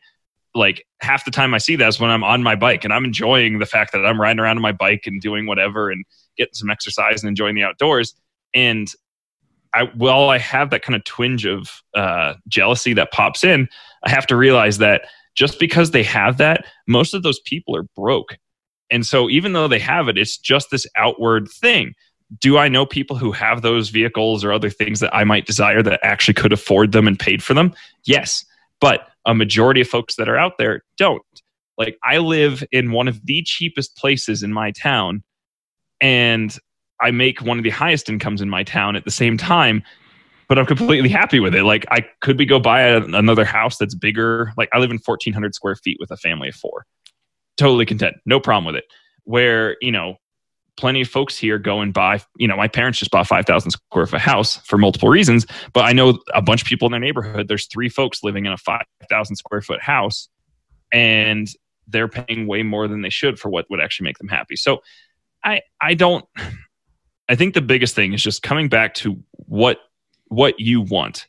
like 0.56 0.86
half 1.02 1.26
the 1.26 1.32
time 1.32 1.54
I 1.54 1.58
see 1.58 1.76
that 1.76 1.88
is 1.88 2.00
when 2.00 2.10
I'm 2.10 2.24
on 2.24 2.42
my 2.42 2.56
bike 2.56 2.84
and 2.84 2.94
I'm 2.94 3.06
enjoying 3.06 3.60
the 3.60 3.66
fact 3.66 3.92
that 3.92 4.06
I'm 4.06 4.20
riding 4.20 4.40
around 4.40 4.58
on 4.58 4.64
my 4.64 4.72
bike 4.72 5.04
and 5.06 5.22
doing 5.22 5.46
whatever 5.46 5.92
and 5.92 6.04
getting 6.38 6.54
some 6.54 6.70
exercise 6.70 7.22
and 7.22 7.30
enjoying 7.30 7.56
the 7.56 7.64
outdoors. 7.64 8.16
And 8.56 8.92
I, 9.74 9.84
while 9.96 10.30
I 10.30 10.40
have 10.40 10.72
that 10.72 10.82
kind 10.82 10.96
of 10.96 11.04
twinge 11.04 11.46
of 11.46 11.70
uh, 11.94 12.36
jealousy 12.48 12.94
that 12.94 13.12
pops 13.12 13.44
in, 13.44 13.68
I 14.04 14.10
have 14.10 14.26
to 14.28 14.36
realize 14.36 14.80
that 14.80 15.04
just 15.36 15.60
because 15.60 15.92
they 15.92 16.04
have 16.04 16.38
that, 16.38 16.66
most 16.88 17.14
of 17.14 17.22
those 17.22 17.40
people 17.42 17.76
are 17.76 17.84
broke. 17.96 18.38
And 18.92 19.06
so 19.06 19.30
even 19.30 19.54
though 19.54 19.68
they 19.68 19.80
have 19.80 20.08
it, 20.08 20.18
it's 20.18 20.38
just 20.38 20.72
this 20.72 20.88
outward 20.96 21.50
thing. 21.50 21.94
Do 22.40 22.58
I 22.58 22.68
know 22.68 22.86
people 22.86 23.18
who 23.18 23.32
have 23.32 23.62
those 23.62 23.90
vehicles 23.90 24.44
or 24.44 24.52
other 24.52 24.70
things 24.70 25.00
that 25.00 25.16
I 25.16 25.24
might 25.24 25.46
desire 25.46 25.82
that 25.84 26.00
actually 26.04 26.36
could 26.36 26.54
afford 26.54 26.92
them 26.92 27.08
and 27.08 27.18
paid 27.18 27.44
for 27.44 27.54
them? 27.54 27.74
Yes. 28.06 28.46
But 28.80 29.08
a 29.26 29.34
majority 29.34 29.82
of 29.82 29.88
folks 29.88 30.16
that 30.16 30.30
are 30.30 30.38
out 30.38 30.54
there 30.58 30.84
don't. 30.98 31.24
Like 31.78 31.98
I 32.04 32.18
live 32.18 32.64
in 32.72 32.92
one 32.92 33.08
of 33.08 33.26
the 33.26 33.42
cheapest 33.44 33.96
places 33.96 34.44
in 34.44 34.54
my 34.54 34.72
town 34.72 35.24
and 36.02 36.56
I 37.02 37.12
make 37.12 37.42
one 37.42 37.58
of 37.58 37.64
the 37.64 37.70
highest 37.70 38.10
incomes 38.10 38.42
in 38.42 38.50
my 38.50 38.64
town 38.64 38.96
at 38.96 39.06
the 39.06 39.12
same 39.12 39.38
time, 39.38 39.84
but 40.48 40.60
I'm 40.60 40.66
completely 40.66 41.10
happy 41.10 41.40
with 41.40 41.56
it. 41.56 41.64
Like 41.64 41.86
I 41.92 42.06
could 42.22 42.38
be 42.38 42.46
go 42.46 42.60
buy 42.60 42.82
a, 42.82 43.02
another 43.02 43.46
house 43.46 43.78
that's 43.78 43.96
bigger. 43.96 44.52
Like 44.58 44.70
I 44.74 44.80
live 44.80 44.92
in 44.92 44.98
1400 44.98 45.56
square 45.56 45.76
feet 45.76 45.98
with 46.00 46.12
a 46.12 46.18
family 46.18 46.50
of 46.50 46.56
4. 46.56 46.86
Totally 47.60 47.86
content. 47.86 48.16
No 48.26 48.40
problem 48.40 48.64
with 48.64 48.76
it. 48.76 48.86
Where, 49.26 49.76
you 49.82 49.92
know, 49.92 50.16
plenty 50.78 51.02
of 51.02 51.10
folks 51.10 51.38
here 51.38 51.58
go 51.58 51.82
and 51.82 51.94
buy, 51.94 52.22
you 52.38 52.48
know, 52.48 52.56
my 52.56 52.70
parents 52.70 53.00
just 53.00 53.12
bought 53.12 53.28
5,000 53.28 53.72
square 53.72 54.08
foot 54.08 54.22
house 54.22 54.56
for 54.66 54.78
multiple 54.78 55.10
reasons, 55.10 55.46
but 55.74 55.84
I 55.84 55.92
know 55.92 56.20
a 56.34 56.42
bunch 56.42 56.62
of 56.62 56.70
people 56.70 56.86
in 56.86 56.92
their 56.92 57.02
neighborhood, 57.02 57.50
there's 57.50 57.68
three 57.68 57.90
folks 57.90 58.24
living 58.24 58.46
in 58.46 58.54
a 58.54 58.58
5,000 58.58 59.36
square 59.36 59.62
foot 59.62 59.82
house 59.82 60.30
and 60.94 61.50
they're 61.86 62.08
paying 62.08 62.48
way 62.48 62.64
more 62.64 62.88
than 62.88 63.02
they 63.02 63.10
should 63.10 63.38
for 63.38 63.50
what 63.50 63.70
would 63.70 63.82
actually 63.82 64.06
make 64.06 64.20
them 64.20 64.30
happy. 64.30 64.56
So 64.56 64.82
I, 65.44 65.60
I 65.82 65.96
don't, 65.96 66.24
I 67.28 67.36
think 67.36 67.56
the 67.56 67.62
biggest 67.62 67.94
thing 67.94 68.14
is 68.14 68.24
just 68.24 68.42
coming 68.42 68.70
back 68.70 68.94
to 68.96 69.22
what, 69.34 69.80
what 70.30 70.62
you 70.62 70.80
want. 70.80 71.28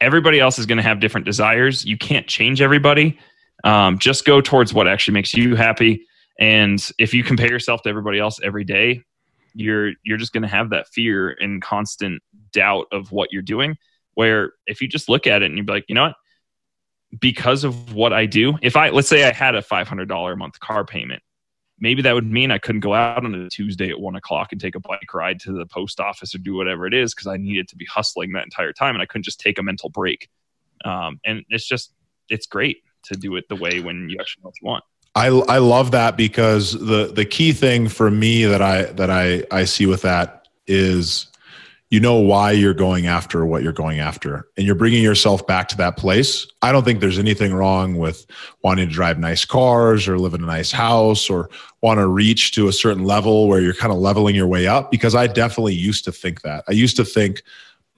Everybody 0.00 0.40
else 0.40 0.58
is 0.58 0.64
going 0.64 0.78
to 0.78 0.82
have 0.82 1.00
different 1.00 1.26
desires. 1.26 1.84
You 1.84 1.98
can't 1.98 2.26
change 2.26 2.62
everybody. 2.62 3.18
Um, 3.64 3.98
just 3.98 4.24
go 4.24 4.40
towards 4.40 4.72
what 4.72 4.86
actually 4.86 5.14
makes 5.14 5.34
you 5.34 5.56
happy 5.56 6.06
and 6.38 6.90
if 6.98 7.14
you 7.14 7.24
compare 7.24 7.48
yourself 7.48 7.82
to 7.82 7.88
everybody 7.88 8.18
else 8.18 8.38
every 8.42 8.64
day, 8.64 9.02
you're 9.54 9.92
you're 10.04 10.18
just 10.18 10.32
going 10.32 10.42
to 10.42 10.48
have 10.48 10.70
that 10.70 10.88
fear 10.88 11.36
and 11.40 11.62
constant 11.62 12.22
doubt 12.52 12.86
of 12.92 13.10
what 13.10 13.32
you're 13.32 13.42
doing. 13.42 13.76
Where 14.14 14.52
if 14.66 14.80
you 14.80 14.88
just 14.88 15.08
look 15.08 15.26
at 15.26 15.42
it 15.42 15.46
and 15.46 15.56
you'd 15.56 15.66
be 15.66 15.72
like, 15.72 15.86
you 15.88 15.94
know 15.94 16.04
what? 16.04 16.16
Because 17.20 17.64
of 17.64 17.94
what 17.94 18.12
I 18.12 18.26
do, 18.26 18.58
if 18.62 18.76
I 18.76 18.90
let's 18.90 19.08
say 19.08 19.24
I 19.24 19.32
had 19.32 19.54
a 19.54 19.62
five 19.62 19.88
hundred 19.88 20.08
dollar 20.08 20.32
a 20.32 20.36
month 20.36 20.60
car 20.60 20.84
payment, 20.84 21.22
maybe 21.78 22.02
that 22.02 22.14
would 22.14 22.30
mean 22.30 22.50
I 22.50 22.58
couldn't 22.58 22.82
go 22.82 22.92
out 22.92 23.24
on 23.24 23.34
a 23.34 23.48
Tuesday 23.48 23.88
at 23.88 23.98
one 23.98 24.16
o'clock 24.16 24.52
and 24.52 24.60
take 24.60 24.74
a 24.74 24.80
bike 24.80 25.14
ride 25.14 25.40
to 25.40 25.52
the 25.52 25.66
post 25.66 26.00
office 26.00 26.34
or 26.34 26.38
do 26.38 26.54
whatever 26.54 26.86
it 26.86 26.92
is 26.92 27.14
because 27.14 27.26
I 27.26 27.38
needed 27.38 27.68
to 27.68 27.76
be 27.76 27.86
hustling 27.86 28.32
that 28.32 28.44
entire 28.44 28.74
time 28.74 28.94
and 28.94 29.02
I 29.02 29.06
couldn't 29.06 29.24
just 29.24 29.40
take 29.40 29.58
a 29.58 29.62
mental 29.62 29.88
break. 29.88 30.28
Um, 30.84 31.18
and 31.24 31.44
it's 31.48 31.66
just 31.66 31.92
it's 32.28 32.46
great 32.46 32.78
to 33.06 33.14
do 33.14 33.36
it 33.36 33.48
the 33.48 33.56
way 33.56 33.80
when 33.80 34.08
you 34.08 34.16
actually 34.20 34.42
know 34.42 34.48
what 34.48 34.60
you 34.60 34.66
want. 34.66 34.84
I, 35.14 35.28
I 35.28 35.58
love 35.58 35.92
that 35.92 36.16
because 36.16 36.72
the 36.72 37.10
the 37.12 37.24
key 37.24 37.52
thing 37.52 37.88
for 37.88 38.10
me 38.10 38.44
that 38.44 38.60
I 38.60 38.82
that 38.92 39.10
I 39.10 39.44
I 39.50 39.64
see 39.64 39.86
with 39.86 40.02
that 40.02 40.46
is 40.66 41.26
you 41.88 42.00
know 42.00 42.16
why 42.16 42.50
you're 42.50 42.74
going 42.74 43.06
after 43.06 43.46
what 43.46 43.62
you're 43.62 43.72
going 43.72 44.00
after 44.00 44.48
and 44.56 44.66
you're 44.66 44.74
bringing 44.74 45.02
yourself 45.02 45.46
back 45.46 45.68
to 45.68 45.76
that 45.76 45.96
place. 45.96 46.46
I 46.60 46.72
don't 46.72 46.84
think 46.84 47.00
there's 47.00 47.18
anything 47.18 47.54
wrong 47.54 47.96
with 47.96 48.26
wanting 48.62 48.88
to 48.88 48.94
drive 48.94 49.18
nice 49.18 49.44
cars 49.44 50.08
or 50.08 50.18
live 50.18 50.34
in 50.34 50.42
a 50.42 50.46
nice 50.46 50.72
house 50.72 51.30
or 51.30 51.48
want 51.82 51.98
to 51.98 52.08
reach 52.08 52.52
to 52.52 52.68
a 52.68 52.72
certain 52.72 53.04
level 53.04 53.48
where 53.48 53.60
you're 53.60 53.72
kind 53.72 53.92
of 53.92 53.98
leveling 53.98 54.34
your 54.34 54.48
way 54.48 54.66
up 54.66 54.90
because 54.90 55.14
I 55.14 55.28
definitely 55.28 55.74
used 55.74 56.04
to 56.04 56.12
think 56.12 56.42
that. 56.42 56.64
I 56.68 56.72
used 56.72 56.96
to 56.96 57.04
think 57.04 57.42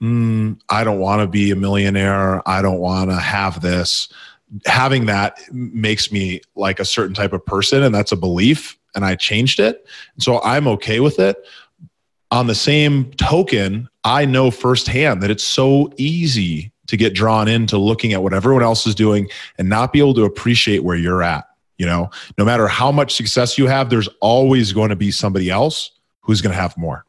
mm, 0.01 0.57
I 0.69 0.83
don't 0.83 0.99
want 0.99 1.21
to 1.21 1.27
be 1.27 1.51
a 1.51 1.55
millionaire. 1.55 2.47
I 2.47 2.61
don't 2.61 2.79
want 2.79 3.09
to 3.09 3.17
have 3.17 3.61
this 3.61 4.07
having 4.65 5.05
that 5.05 5.39
makes 5.51 6.11
me 6.11 6.41
like 6.55 6.79
a 6.79 6.85
certain 6.85 7.13
type 7.13 7.33
of 7.33 7.45
person 7.45 7.83
and 7.83 7.93
that's 7.93 8.11
a 8.11 8.15
belief 8.17 8.77
and 8.95 9.05
I 9.05 9.15
changed 9.15 9.59
it. 9.59 9.85
So 10.17 10.41
I'm 10.41 10.67
okay 10.67 10.99
with 10.99 11.19
it. 11.19 11.37
On 12.31 12.47
the 12.47 12.55
same 12.55 13.11
token, 13.13 13.89
I 14.03 14.25
know 14.25 14.51
firsthand 14.51 15.21
that 15.23 15.31
it's 15.31 15.43
so 15.43 15.91
easy 15.97 16.71
to 16.87 16.97
get 16.97 17.13
drawn 17.13 17.47
into 17.47 17.77
looking 17.77 18.13
at 18.13 18.23
what 18.23 18.33
everyone 18.33 18.63
else 18.63 18.87
is 18.87 18.95
doing 18.95 19.29
and 19.57 19.69
not 19.69 19.93
be 19.93 19.99
able 19.99 20.15
to 20.15 20.25
appreciate 20.25 20.83
where 20.83 20.97
you're 20.97 21.21
at. 21.21 21.45
You 21.77 21.85
know, 21.85 22.09
no 22.37 22.43
matter 22.43 22.67
how 22.67 22.91
much 22.91 23.15
success 23.15 23.57
you 23.57 23.67
have, 23.67 23.89
there's 23.89 24.09
always 24.19 24.73
going 24.73 24.89
to 24.89 24.95
be 24.95 25.11
somebody 25.11 25.49
else 25.49 25.91
who's 26.21 26.41
going 26.41 26.53
to 26.53 26.61
have 26.61 26.75
more. 26.77 27.05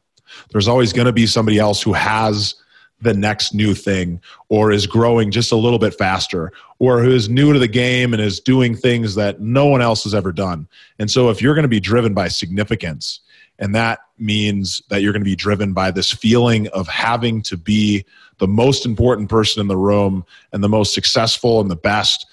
There's 0.51 0.67
always 0.67 0.93
going 0.93 1.07
to 1.07 1.11
be 1.11 1.27
somebody 1.27 1.59
else 1.59 1.81
who 1.81 1.93
has 1.93 2.55
the 3.01 3.13
next 3.13 3.53
new 3.53 3.73
thing 3.73 4.21
or 4.49 4.71
is 4.71 4.87
growing 4.87 5.31
just 5.31 5.51
a 5.51 5.55
little 5.55 5.79
bit 5.79 5.93
faster 5.95 6.51
or 6.79 7.01
who 7.01 7.11
is 7.11 7.29
new 7.29 7.51
to 7.51 7.59
the 7.59 7.67
game 7.67 8.13
and 8.13 8.21
is 8.21 8.39
doing 8.39 8.75
things 8.75 9.15
that 9.15 9.41
no 9.41 9.65
one 9.65 9.81
else 9.81 10.03
has 10.03 10.13
ever 10.13 10.31
done. 10.31 10.67
And 10.99 11.09
so 11.09 11.29
if 11.29 11.41
you're 11.41 11.55
going 11.55 11.63
to 11.63 11.69
be 11.69 11.79
driven 11.79 12.13
by 12.13 12.27
significance, 12.27 13.21
and 13.59 13.75
that 13.75 13.99
means 14.17 14.81
that 14.89 15.01
you're 15.01 15.13
going 15.13 15.23
to 15.23 15.29
be 15.29 15.35
driven 15.35 15.73
by 15.73 15.91
this 15.91 16.11
feeling 16.11 16.67
of 16.69 16.87
having 16.87 17.41
to 17.43 17.57
be 17.57 18.05
the 18.39 18.47
most 18.47 18.85
important 18.85 19.29
person 19.29 19.61
in 19.61 19.67
the 19.67 19.77
room 19.77 20.25
and 20.51 20.63
the 20.63 20.69
most 20.69 20.95
successful 20.95 21.61
and 21.61 21.69
the 21.69 21.75
best, 21.75 22.25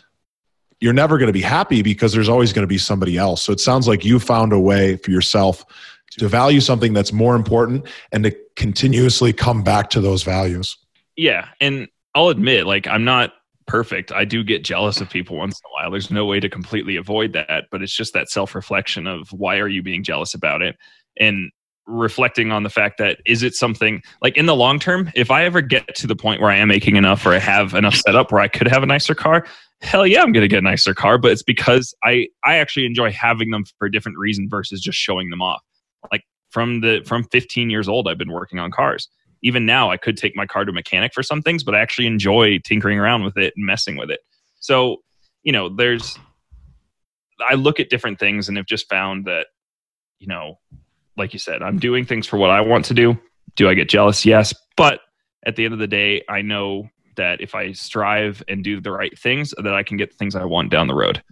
you're 0.81 0.95
never 0.95 1.19
going 1.19 1.27
to 1.27 1.33
be 1.35 1.43
happy 1.43 1.83
because 1.83 2.13
there's 2.13 2.29
always 2.31 2.53
going 2.53 2.63
to 2.63 2.69
be 2.69 2.79
somebody 2.79 3.19
else. 3.19 3.43
So 3.43 3.53
it 3.53 3.61
sounds 3.61 3.87
like 3.87 4.05
you 4.05 4.19
found 4.19 4.53
a 4.53 4.59
way 4.59 4.97
for 4.97 5.11
yourself 5.11 5.65
to 6.17 6.29
value 6.29 6.61
something 6.61 6.93
that's 6.93 7.13
more 7.13 7.37
important 7.37 7.87
and 8.13 8.25
to 8.25 8.37
continuously 8.57 9.33
come 9.33 9.63
back 9.63 9.91
to 9.91 10.01
those 10.01 10.23
values. 10.23 10.77
Yeah. 11.17 11.49
And 11.61 11.89
I'll 12.15 12.29
admit, 12.29 12.67
like, 12.67 12.87
I'm 12.87 13.05
not 13.05 13.33
perfect. 13.67 14.11
I 14.11 14.25
do 14.25 14.43
get 14.43 14.65
jealous 14.65 15.01
of 15.01 15.11
people 15.11 15.37
once 15.37 15.61
in 15.61 15.69
a 15.69 15.73
while. 15.75 15.91
There's 15.91 16.11
no 16.11 16.25
way 16.25 16.41
to 16.41 16.49
completely 16.49 16.97
avoid 16.97 17.35
that, 17.35 17.65
but 17.71 17.83
it's 17.83 17.95
just 17.95 18.15
that 18.15 18.31
self 18.31 18.55
reflection 18.55 19.07
of 19.07 19.31
why 19.33 19.59
are 19.59 19.69
you 19.69 19.83
being 19.83 20.03
jealous 20.03 20.35
about 20.35 20.63
it? 20.63 20.77
And 21.21 21.51
reflecting 21.87 22.53
on 22.53 22.63
the 22.63 22.71
fact 22.71 22.99
that 22.99 23.19
is 23.25 23.43
it 23.43 23.55
something 23.55 24.03
like 24.21 24.37
in 24.37 24.47
the 24.47 24.55
long 24.55 24.79
term, 24.79 25.11
if 25.15 25.31
I 25.31 25.45
ever 25.45 25.61
get 25.61 25.95
to 25.97 26.07
the 26.07 26.17
point 26.17 26.41
where 26.41 26.51
I 26.51 26.57
am 26.57 26.69
making 26.69 26.97
enough 26.97 27.25
or 27.25 27.33
I 27.33 27.39
have 27.39 27.75
enough 27.75 27.95
set 27.95 28.15
up 28.15 28.31
where 28.31 28.43
I 28.43 28.49
could 28.49 28.69
have 28.69 28.83
a 28.83 28.87
nicer 28.87 29.15
car, 29.15 29.47
hell 29.81 30.07
yeah, 30.07 30.23
I'm 30.23 30.33
going 30.33 30.43
to 30.43 30.49
get 30.49 30.59
a 30.59 30.63
nicer 30.63 30.93
car, 30.93 31.19
but 31.19 31.33
it's 31.33 31.43
because 31.43 31.95
I, 32.05 32.29
I 32.45 32.57
actually 32.57 32.87
enjoy 32.87 33.11
having 33.13 33.51
them 33.51 33.65
for 33.79 33.87
a 33.87 33.93
different 33.93 34.19
reason 34.19 34.49
versus 34.51 34.81
just 34.81 34.99
showing 34.99 35.31
them 35.31 35.41
off 35.41 35.63
like 36.13 36.25
from 36.51 36.81
the 36.81 37.03
from 37.07 37.25
15 37.25 37.71
years 37.71 37.89
old 37.89 38.09
i've 38.09 38.19
been 38.19 38.33
working 38.33 38.59
on 38.59 38.71
cars. 38.71 39.09
Even 39.43 39.67
now 39.67 39.91
i 39.91 39.97
could 39.97 40.17
take 40.17 40.35
my 40.37 40.47
car 40.47 40.65
to 40.65 40.71
a 40.71 40.75
mechanic 40.75 41.13
for 41.15 41.23
some 41.23 41.43
things 41.43 41.63
but 41.63 41.75
i 41.75 41.81
actually 41.81 42.07
enjoy 42.07 42.59
tinkering 42.59 42.99
around 42.99 43.25
with 43.25 43.37
it 43.37 43.55
and 43.57 43.67
messing 43.67 43.97
with 43.97 44.11
it. 44.11 44.21
So 44.61 44.99
you 45.43 45.53
know 45.53 45.69
there's 45.69 46.19
i 47.49 47.55
look 47.55 47.81
at 47.81 47.91
different 47.91 48.19
things 48.19 48.49
and 48.49 48.57
have 48.57 48.67
just 48.67 48.89
found 48.89 49.25
that 49.27 49.47
you 50.19 50.27
know 50.27 50.59
like 51.17 51.33
you 51.33 51.39
said 51.39 51.63
i'm 51.63 51.79
doing 51.79 52.05
things 52.05 52.27
for 52.27 52.37
what 52.37 52.51
i 52.51 52.61
want 52.61 52.85
to 52.87 52.95
do. 52.95 53.19
Do 53.57 53.69
i 53.69 53.75
get 53.75 53.89
jealous? 53.89 54.25
Yes. 54.25 54.55
But 54.77 55.01
at 55.47 55.57
the 55.57 55.65
end 55.65 55.75
of 55.75 55.81
the 55.81 55.87
day, 55.87 56.23
I 56.29 56.43
know 56.43 56.89
that 57.17 57.41
if 57.41 57.55
I 57.55 57.73
strive 57.73 58.43
and 58.49 58.65
do 58.65 58.81
the 58.81 58.93
right 58.93 59.17
things, 59.19 59.53
that 59.57 59.75
I 59.75 59.83
can 59.83 59.97
get 59.97 60.11
the 60.11 60.17
things 60.17 60.35
I 60.35 60.45
want 60.45 60.71
down 60.71 60.87
the 60.87 60.95
road. 60.95 61.23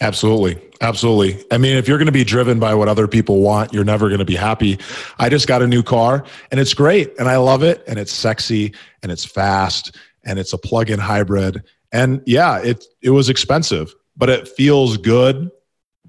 Absolutely. 0.00 0.60
Absolutely. 0.80 1.42
I 1.50 1.58
mean, 1.58 1.76
if 1.76 1.88
you're 1.88 1.96
going 1.96 2.06
to 2.06 2.12
be 2.12 2.24
driven 2.24 2.58
by 2.58 2.74
what 2.74 2.88
other 2.88 3.08
people 3.08 3.40
want, 3.40 3.72
you're 3.72 3.84
never 3.84 4.08
going 4.08 4.18
to 4.18 4.26
be 4.26 4.36
happy. 4.36 4.78
I 5.18 5.28
just 5.28 5.46
got 5.46 5.62
a 5.62 5.66
new 5.66 5.82
car 5.82 6.24
and 6.50 6.60
it's 6.60 6.74
great 6.74 7.14
and 7.18 7.28
I 7.28 7.38
love 7.38 7.62
it 7.62 7.82
and 7.86 7.98
it's 7.98 8.12
sexy 8.12 8.74
and 9.02 9.10
it's 9.10 9.24
fast 9.24 9.96
and 10.24 10.38
it's 10.38 10.52
a 10.52 10.58
plug-in 10.58 10.98
hybrid. 10.98 11.62
And 11.92 12.22
yeah, 12.26 12.58
it 12.58 12.84
it 13.00 13.10
was 13.10 13.30
expensive, 13.30 13.94
but 14.16 14.28
it 14.28 14.48
feels 14.48 14.98
good 14.98 15.50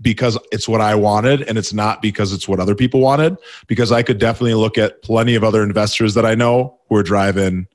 because 0.02 0.38
it's 0.52 0.68
what 0.68 0.82
I 0.82 0.96
wanted 0.96 1.44
and 1.44 1.58
it's 1.58 1.74
not 1.74 2.02
because 2.02 2.34
it's 2.34 2.48
what 2.48 2.60
other 2.60 2.76
people 2.76 3.00
wanted 3.00 3.38
because 3.68 3.92
I 3.92 4.04
could 4.04 4.18
definitely 4.18 4.56
look 4.56 4.78
at 4.78 5.02
plenty 5.02 5.36
of 5.36 5.44
other 5.44 5.64
investors 5.64 6.14
that 6.16 6.26
I 6.26 6.36
know 6.36 6.80
who 6.90 6.98
are 6.98 7.04
driving 7.04 7.68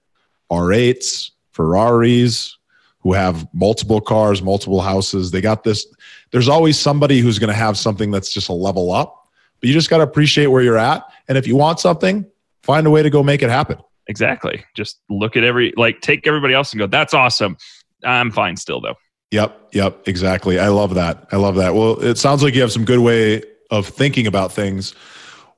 R8s, 0.50 1.30
Ferraris, 1.52 2.58
who 3.02 3.12
have 3.12 3.46
multiple 3.52 4.00
cars, 4.00 4.42
multiple 4.42 4.80
houses. 4.80 5.30
They 5.30 5.40
got 5.40 5.64
this. 5.64 5.86
There's 6.30 6.48
always 6.48 6.78
somebody 6.78 7.18
who's 7.18 7.38
going 7.38 7.48
to 7.48 7.54
have 7.54 7.76
something 7.76 8.10
that's 8.10 8.32
just 8.32 8.48
a 8.48 8.52
level 8.52 8.92
up, 8.92 9.28
but 9.60 9.68
you 9.68 9.74
just 9.74 9.90
got 9.90 9.98
to 9.98 10.04
appreciate 10.04 10.46
where 10.46 10.62
you're 10.62 10.78
at. 10.78 11.04
And 11.28 11.36
if 11.36 11.46
you 11.46 11.56
want 11.56 11.80
something, 11.80 12.24
find 12.62 12.86
a 12.86 12.90
way 12.90 13.02
to 13.02 13.10
go 13.10 13.22
make 13.22 13.42
it 13.42 13.50
happen. 13.50 13.78
Exactly. 14.06 14.64
Just 14.74 15.00
look 15.08 15.36
at 15.36 15.44
every, 15.44 15.72
like, 15.76 16.00
take 16.00 16.26
everybody 16.26 16.54
else 16.54 16.72
and 16.72 16.78
go, 16.78 16.86
that's 16.86 17.14
awesome. 17.14 17.56
I'm 18.04 18.30
fine 18.30 18.56
still, 18.56 18.80
though. 18.80 18.96
Yep. 19.30 19.70
Yep. 19.72 20.08
Exactly. 20.08 20.58
I 20.58 20.68
love 20.68 20.94
that. 20.94 21.26
I 21.32 21.36
love 21.36 21.56
that. 21.56 21.74
Well, 21.74 22.00
it 22.00 22.18
sounds 22.18 22.42
like 22.42 22.54
you 22.54 22.60
have 22.60 22.72
some 22.72 22.84
good 22.84 22.98
way 22.98 23.42
of 23.70 23.86
thinking 23.86 24.26
about 24.26 24.52
things. 24.52 24.94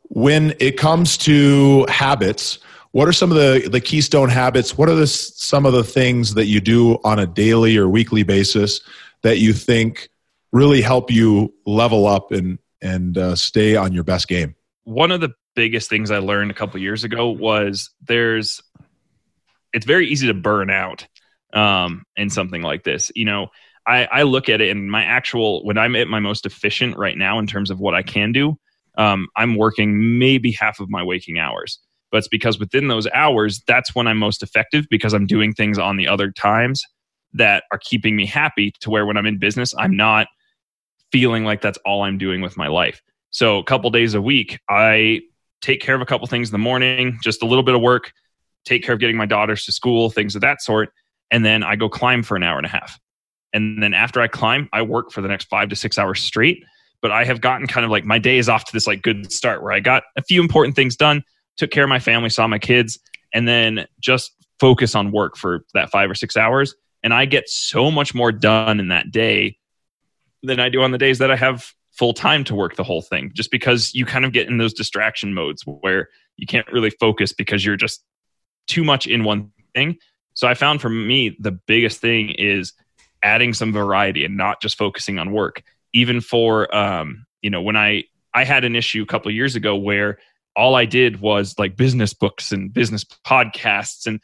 When 0.09 0.55
it 0.61 0.77
comes 0.77 1.17
to 1.19 1.87
habits, 1.89 2.59
what 2.95 3.09
are 3.09 3.13
some 3.13 3.33
of 3.33 3.37
the, 3.37 3.69
the 3.69 3.81
keystone 3.81 4.29
habits? 4.29 4.79
What 4.79 4.89
are 4.89 4.95
the, 4.95 5.09
some 5.09 5.67
of 5.67 5.73
the 5.73 5.83
things 5.83 6.35
that 6.35 6.47
you 6.47 6.61
do 6.61 6.97
on 7.03 7.19
a 7.19 7.27
daily 7.27 7.77
or 7.77 7.89
weekly 7.89 8.23
basis 8.23 8.81
that 9.23 9.39
you 9.39 9.53
think 9.53 10.11
really 10.53 10.81
help 10.81 11.11
you 11.11 11.53
level 11.67 12.07
up 12.07 12.31
and, 12.31 12.57
and 12.81 13.19
uh, 13.19 13.35
stay 13.35 13.75
on 13.75 13.93
your 13.93 14.05
best 14.05 14.29
game? 14.29 14.55
One 14.85 15.11
of 15.11 15.21
the 15.21 15.31
biggest 15.57 15.91
things 15.91 16.13
I 16.13 16.19
learned 16.19 16.53
a 16.53 16.55
couple 16.55 16.79
years 16.79 17.03
ago 17.03 17.31
was 17.31 17.91
there's, 18.01 18.63
it's 19.73 19.87
very 19.87 20.07
easy 20.07 20.29
to 20.29 20.35
burn 20.35 20.71
out 20.71 21.05
um, 21.53 22.05
in 22.17 22.31
something 22.31 22.63
like 22.63 22.85
this. 22.85 23.11
You 23.17 23.25
know, 23.25 23.49
I, 23.89 24.05
I 24.05 24.23
look 24.23 24.49
at 24.49 24.61
it 24.61 24.71
and 24.71 24.89
my 24.89 25.03
actual, 25.03 25.65
when 25.65 25.79
I'm 25.79 25.97
at 25.97 26.07
my 26.07 26.21
most 26.21 26.47
efficient 26.47 26.97
right 26.97 27.19
now 27.19 27.41
in 27.41 27.49
terms 27.49 27.73
of 27.73 27.81
what 27.81 27.97
I 27.97 28.03
can 28.03 28.31
do, 28.31 28.57
um, 28.97 29.27
I'm 29.35 29.57
working 29.57 30.21
maybe 30.21 30.53
half 30.53 30.79
of 30.79 30.89
my 30.89 31.03
waking 31.03 31.41
hours 31.41 31.81
but 32.15 32.19
it's 32.19 32.29
because 32.29 32.61
within 32.61 32.87
those 32.87 33.09
hours, 33.09 33.61
that's 33.67 33.93
when 33.93 34.07
I'm 34.07 34.19
most 34.19 34.45
effective 34.45 34.87
because 34.89 35.15
I'm 35.15 35.27
doing 35.27 35.53
things 35.53 35.81
on 35.81 35.97
the 35.97 36.07
other 36.07 36.31
times 36.31 36.81
that 37.33 37.65
are 37.73 37.79
keeping 37.79 38.15
me 38.15 38.25
happy 38.25 38.73
to 38.83 38.91
where 38.91 39.05
when 39.05 39.17
I'm 39.17 39.27
in 39.27 39.37
business, 39.37 39.75
I'm 39.77 39.97
not 39.97 40.29
feeling 41.11 41.45
like 41.45 41.61
that's 41.61 41.77
all 41.85 42.05
I'm 42.05 42.17
doing 42.17 42.41
with 42.41 42.57
my 42.57 42.69
life. 42.69 43.03
So 43.31 43.59
a 43.59 43.65
couple 43.65 43.91
days 43.91 44.15
a 44.15 44.23
week, 44.23 44.61
I 44.71 45.23
take 45.61 45.81
care 45.81 45.97
of 45.97 46.03
a 46.03 46.07
couple 46.07 46.29
things 46.29 46.51
in 46.51 46.53
the 46.53 46.59
morning, 46.59 47.19
just 47.21 47.43
a 47.43 47.47
little 47.47 47.65
bit 47.65 47.75
of 47.75 47.81
work, 47.81 48.13
take 48.65 48.85
care 48.85 48.93
of 48.93 49.01
getting 49.01 49.17
my 49.17 49.27
daughters 49.27 49.65
to 49.65 49.73
school, 49.73 50.09
things 50.09 50.37
of 50.37 50.41
that 50.43 50.63
sort, 50.63 50.91
and 51.33 51.45
then 51.45 51.65
I 51.65 51.75
go 51.75 51.89
climb 51.89 52.23
for 52.23 52.37
an 52.37 52.45
hour 52.45 52.59
and 52.59 52.67
a 52.67 52.71
half. 52.71 52.97
And 53.53 53.83
then 53.83 53.93
after 53.93 54.21
I 54.21 54.29
climb, 54.29 54.69
I 54.73 54.83
work 54.83 55.11
for 55.11 55.21
the 55.21 55.27
next 55.27 55.49
5 55.49 55.69
to 55.71 55.75
6 55.75 55.99
hours 55.99 56.23
straight, 56.23 56.63
but 57.03 57.11
I 57.11 57.25
have 57.25 57.41
gotten 57.41 57.67
kind 57.67 57.85
of 57.85 57.91
like 57.91 58.05
my 58.05 58.21
day 58.21 58.39
is 58.39 58.49
off 58.49 58.67
to 58.67 58.73
this 58.73 58.87
like 58.87 59.03
good 59.03 59.33
start 59.33 59.65
where 59.65 59.73
I 59.73 59.81
got 59.81 60.05
a 60.17 60.23
few 60.23 60.41
important 60.41 60.77
things 60.77 60.95
done 60.95 61.25
took 61.57 61.71
care 61.71 61.85
of 61.85 61.89
my 61.89 61.99
family, 61.99 62.29
saw 62.29 62.47
my 62.47 62.59
kids, 62.59 62.99
and 63.33 63.47
then 63.47 63.87
just 64.01 64.33
focus 64.61 64.95
on 64.95 65.13
work 65.13 65.37
for 65.37 65.65
that 65.75 65.91
five 65.91 66.11
or 66.11 66.15
six 66.15 66.37
hours. 66.37 66.75
And 67.03 67.13
I 67.13 67.27
get 67.27 67.49
so 67.49 67.91
much 67.91 68.15
more 68.15 68.33
done 68.33 68.81
in 68.81 68.89
that 68.89 69.11
day 69.11 69.59
than 70.43 70.61
I 70.61 70.69
do 70.69 70.83
on 70.83 70.91
the 70.91 70.99
days 70.99 71.19
that 71.19 71.31
I 71.31 71.37
have 71.37 71.73
full 71.93 72.13
time 72.13 72.45
to 72.45 72.55
work 72.55 72.77
the 72.77 72.85
whole 72.85 73.03
thing, 73.03 73.31
just 73.35 73.51
because 73.51 73.95
you 73.95 74.05
kind 74.05 74.25
of 74.25 74.33
get 74.33 74.49
in 74.49 74.59
those 74.59 74.75
distraction 74.75 75.35
modes 75.35 75.63
where 75.67 76.09
you 76.37 76.47
can't 76.47 76.67
really 76.73 76.91
focus 76.91 77.33
because 77.33 77.65
you're 77.65 77.77
just 77.77 78.05
too 78.67 78.85
much 78.85 79.07
in 79.07 79.25
one 79.25 79.53
thing. 79.75 79.97
So 80.35 80.49
I 80.49 80.55
found 80.55 80.81
for 80.81 80.89
me, 80.89 81.37
the 81.39 81.53
biggest 81.53 82.01
thing 82.01 82.31
is 82.31 82.73
adding 83.23 83.55
some 83.55 83.73
variety 83.73 84.25
and 84.25 84.37
not 84.37 84.61
just 84.61 84.77
focusing 84.77 85.19
on 85.19 85.33
work. 85.33 85.63
Even 85.93 86.21
for, 86.21 86.75
um, 86.75 87.27
you 87.41 87.51
know, 87.51 87.63
when 87.63 87.77
I, 87.77 88.05
I 88.35 88.45
had 88.45 88.65
an 88.65 88.75
issue 88.75 89.03
a 89.03 89.07
couple 89.07 89.31
years 89.31 89.55
ago 89.55 89.77
where 89.77 90.19
all 90.57 90.75
I 90.75 90.85
did 90.85 91.21
was 91.21 91.55
like 91.59 91.77
business 91.77 92.15
books 92.15 92.53
and 92.53 92.73
business 92.73 93.05
podcasts 93.27 94.07
and 94.07 94.21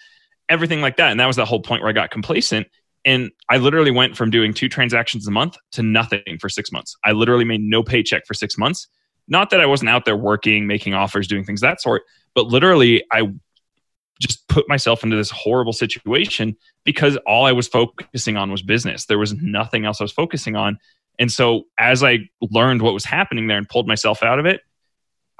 everything 0.49 0.81
like 0.81 0.97
that. 0.97 1.11
And 1.11 1.21
that 1.21 1.27
was 1.27 1.37
the 1.37 1.45
whole 1.45 1.61
point 1.61 1.83
where 1.83 1.91
I 1.91 1.93
got 1.93 2.11
complacent. 2.11 2.67
And 3.05 3.31
I 3.49 3.57
literally 3.57 3.91
went 3.91 4.17
from 4.17 4.31
doing 4.31 4.53
two 4.53 4.69
transactions 4.69 5.27
a 5.27 5.31
month 5.31 5.57
to 5.73 5.83
nothing 5.83 6.39
for 6.41 6.49
six 6.49 6.71
months. 6.71 6.97
I 7.05 7.13
literally 7.13 7.45
made 7.45 7.63
no 7.63 7.83
paycheck 7.83 8.27
for 8.27 8.35
six 8.35 8.59
months. 8.59 8.89
Not 9.27 9.51
that 9.51 9.61
I 9.61 9.67
wasn't 9.67 9.91
out 9.91 10.05
there 10.05 10.17
working, 10.17 10.67
making 10.67 10.93
offers, 10.93 11.27
doing 11.27 11.45
things 11.45 11.61
that 11.63 11.81
sort, 11.81 12.03
but 12.35 12.47
literally 12.47 13.05
I 13.13 13.33
just 14.21 14.47
put 14.49 14.69
myself 14.69 15.03
into 15.03 15.17
this 15.17 15.31
horrible 15.31 15.73
situation 15.73 16.57
because 16.85 17.17
all 17.27 17.47
I 17.47 17.53
was 17.53 17.67
focusing 17.67 18.37
on 18.37 18.51
was 18.51 18.63
business. 18.63 19.07
There 19.07 19.19
was 19.19 19.33
nothing 19.35 19.87
else 19.87 20.01
I 20.01 20.05
was 20.05 20.13
focusing 20.13 20.57
on. 20.57 20.79
And 21.19 21.33
so 21.33 21.65
as 21.79 22.03
I 22.03 22.29
learned 22.41 22.83
what 22.83 22.93
was 22.93 23.05
happening 23.05 23.47
there 23.47 23.57
and 23.57 23.69
pulled 23.69 23.87
myself 23.87 24.23
out 24.23 24.39
of 24.39 24.47
it, 24.47 24.61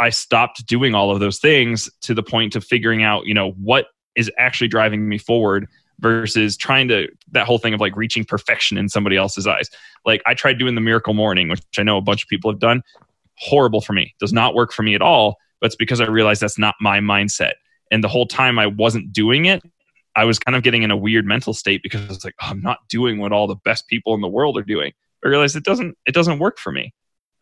I 0.01 0.11
stopped 0.11 0.67
doing 0.67 0.95
all 0.95 1.11
of 1.11 1.21
those 1.21 1.39
things 1.39 1.91
to 2.01 2.15
the 2.15 2.23
point 2.23 2.57
of 2.57 2.65
figuring 2.65 3.03
out, 3.03 3.27
you 3.27 3.35
know, 3.35 3.51
what 3.53 3.89
is 4.17 4.31
actually 4.39 4.69
driving 4.69 5.09
me 5.09 5.19
forward 5.19 5.69
versus 6.01 6.57
trying 6.57 6.89
to 6.89 7.07
that 7.33 7.47
whole 7.47 7.59
thing 7.59 7.75
of 7.75 7.81
like 7.81 7.95
reaching 7.95 8.25
perfection 8.25 8.79
in 8.79 8.89
somebody 8.89 9.17
else's 9.17 9.47
eyes. 9.47 9.69
Like 10.07 10.23
I 10.27 10.33
tried 10.33 10.59
doing 10.59 10.75
the 10.75 10.81
miracle 10.81 11.13
morning, 11.13 11.49
which 11.49 11.63
I 11.79 11.83
know 11.83 11.99
a 11.99 12.03
bunch 12.03 12.23
of 12.23 12.29
people 12.29 12.51
have 12.51 12.59
done. 12.59 12.83
Horrible 13.37 13.83
for 13.83 13.93
me. 13.93 14.15
Does 14.19 14.33
not 14.33 14.55
work 14.55 14.73
for 14.73 14.83
me 14.83 14.95
at 14.95 15.03
all. 15.03 15.37
But 15.61 15.67
it's 15.67 15.77
because 15.77 16.01
I 16.01 16.07
realized 16.07 16.41
that's 16.41 16.59
not 16.59 16.75
my 16.81 17.01
mindset. 17.01 17.53
And 17.91 18.03
the 18.03 18.09
whole 18.09 18.27
time 18.27 18.59
I 18.59 18.67
wasn't 18.67 19.13
doing 19.13 19.45
it, 19.45 19.63
I 20.17 20.25
was 20.25 20.39
kind 20.39 20.57
of 20.57 20.63
getting 20.63 20.83
in 20.83 20.91
a 20.91 20.97
weird 20.97 21.27
mental 21.27 21.53
state 21.53 21.83
because 21.83 22.11
it's 22.11 22.25
like, 22.25 22.35
oh, 22.43 22.47
I'm 22.47 22.63
not 22.63 22.79
doing 22.89 23.19
what 23.19 23.33
all 23.33 23.47
the 23.47 23.57
best 23.57 23.87
people 23.89 24.15
in 24.15 24.23
the 24.23 24.29
world 24.29 24.57
are 24.57 24.63
doing. 24.63 24.93
I 25.25 25.29
realized 25.29 25.55
it 25.57 25.65
doesn't 25.65 25.99
it 26.07 26.15
doesn't 26.15 26.39
work 26.39 26.59
for 26.59 26.73
me. 26.73 26.95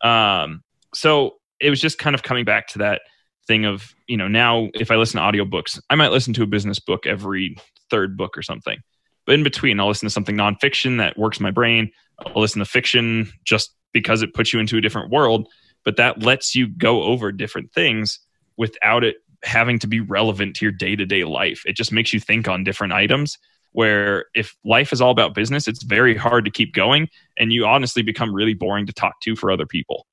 Um, 0.02 0.64
so 0.92 1.36
it 1.60 1.70
was 1.70 1.80
just 1.80 1.98
kind 1.98 2.14
of 2.14 2.22
coming 2.22 2.44
back 2.44 2.68
to 2.68 2.78
that 2.78 3.02
thing 3.46 3.64
of 3.64 3.94
you 4.06 4.16
know 4.16 4.28
now 4.28 4.68
if 4.74 4.90
i 4.90 4.96
listen 4.96 5.20
to 5.20 5.26
audiobooks 5.26 5.80
i 5.88 5.94
might 5.94 6.12
listen 6.12 6.34
to 6.34 6.42
a 6.42 6.46
business 6.46 6.78
book 6.78 7.06
every 7.06 7.56
third 7.90 8.16
book 8.16 8.36
or 8.36 8.42
something. 8.42 8.78
But 9.26 9.34
in 9.34 9.42
between 9.42 9.80
i'll 9.80 9.88
listen 9.88 10.06
to 10.06 10.12
something 10.12 10.36
nonfiction 10.36 10.98
that 10.98 11.18
works 11.18 11.40
my 11.40 11.50
brain. 11.50 11.90
I'll 12.26 12.42
listen 12.42 12.58
to 12.58 12.64
fiction 12.64 13.30
just 13.44 13.74
because 13.92 14.22
it 14.22 14.34
puts 14.34 14.52
you 14.52 14.60
into 14.60 14.76
a 14.76 14.80
different 14.80 15.10
world 15.10 15.48
but 15.84 15.96
that 15.96 16.22
lets 16.22 16.54
you 16.54 16.68
go 16.68 17.02
over 17.04 17.32
different 17.32 17.72
things 17.72 18.18
without 18.56 19.04
it 19.04 19.16
having 19.44 19.78
to 19.78 19.86
be 19.86 20.00
relevant 20.00 20.56
to 20.56 20.64
your 20.64 20.72
day-to-day 20.72 21.24
life. 21.24 21.62
It 21.64 21.76
just 21.76 21.92
makes 21.92 22.12
you 22.12 22.18
think 22.18 22.48
on 22.48 22.64
different 22.64 22.92
items 22.92 23.38
where 23.72 24.26
if 24.34 24.56
life 24.64 24.92
is 24.92 25.00
all 25.00 25.10
about 25.10 25.34
business 25.34 25.68
it's 25.68 25.82
very 25.82 26.16
hard 26.16 26.44
to 26.44 26.50
keep 26.50 26.72
going 26.72 27.08
and 27.36 27.52
you 27.52 27.66
honestly 27.66 28.02
become 28.02 28.34
really 28.34 28.54
boring 28.54 28.86
to 28.86 28.92
talk 28.92 29.20
to 29.20 29.36
for 29.36 29.50
other 29.50 29.66
people 29.66 30.06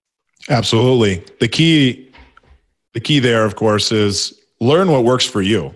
Absolutely. 0.50 1.24
The 1.40 1.48
key 1.48 2.12
the 2.94 3.00
key 3.00 3.20
there 3.20 3.44
of 3.46 3.56
course 3.56 3.92
is 3.92 4.40
learn 4.60 4.90
what 4.90 5.04
works 5.04 5.26
for 5.26 5.42
you. 5.42 5.74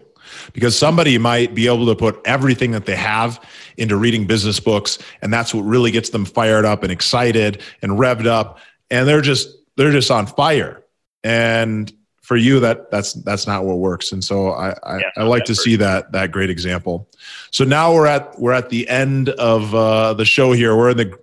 Because 0.53 0.77
somebody 0.77 1.17
might 1.17 1.53
be 1.53 1.67
able 1.67 1.85
to 1.87 1.95
put 1.95 2.19
everything 2.25 2.71
that 2.71 2.85
they 2.85 2.95
have 2.95 3.43
into 3.77 3.97
reading 3.97 4.25
business 4.25 4.59
books 4.59 4.97
and 5.21 5.33
that's 5.33 5.53
what 5.53 5.61
really 5.61 5.91
gets 5.91 6.09
them 6.09 6.25
fired 6.25 6.65
up 6.65 6.83
and 6.83 6.91
excited 6.91 7.61
and 7.81 7.93
revved 7.93 8.25
up 8.25 8.59
and 8.89 9.07
they're 9.07 9.21
just 9.21 9.49
they're 9.75 9.91
just 9.91 10.11
on 10.11 10.27
fire. 10.27 10.83
And 11.23 11.91
for 12.29 12.37
you 12.37 12.59
that 12.59 12.91
that's 12.91 13.13
that's 13.13 13.47
not 13.47 13.65
what 13.65 13.79
works 13.79 14.11
and 14.11 14.23
so 14.23 14.51
i 14.51 14.69
i, 14.83 14.99
yeah, 14.99 15.09
I 15.17 15.23
like 15.23 15.45
to 15.45 15.55
see 15.55 15.75
that 15.77 16.11
that 16.11 16.31
great 16.31 16.51
example 16.51 17.09
so 17.49 17.63
now 17.63 17.91
we're 17.91 18.05
at 18.05 18.39
we're 18.39 18.53
at 18.53 18.69
the 18.69 18.87
end 18.87 19.29
of 19.29 19.73
uh, 19.73 20.13
the 20.13 20.25
show 20.25 20.51
here 20.51 20.75
we're 20.75 20.91
in 20.91 20.97
the 20.97 21.19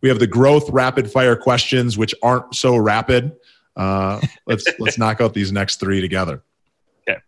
we 0.00 0.08
have 0.08 0.18
the 0.18 0.26
growth 0.26 0.70
rapid 0.70 1.10
fire 1.10 1.36
questions, 1.36 1.98
which 1.98 2.14
aren't 2.22 2.54
so 2.54 2.76
rapid. 2.76 3.36
Uh, 3.76 4.20
let's 4.46 4.66
let's 4.78 4.98
knock 4.98 5.20
out 5.20 5.34
these 5.34 5.52
next 5.52 5.80
three 5.80 6.00
together. 6.00 6.42
Okay. 7.08 7.20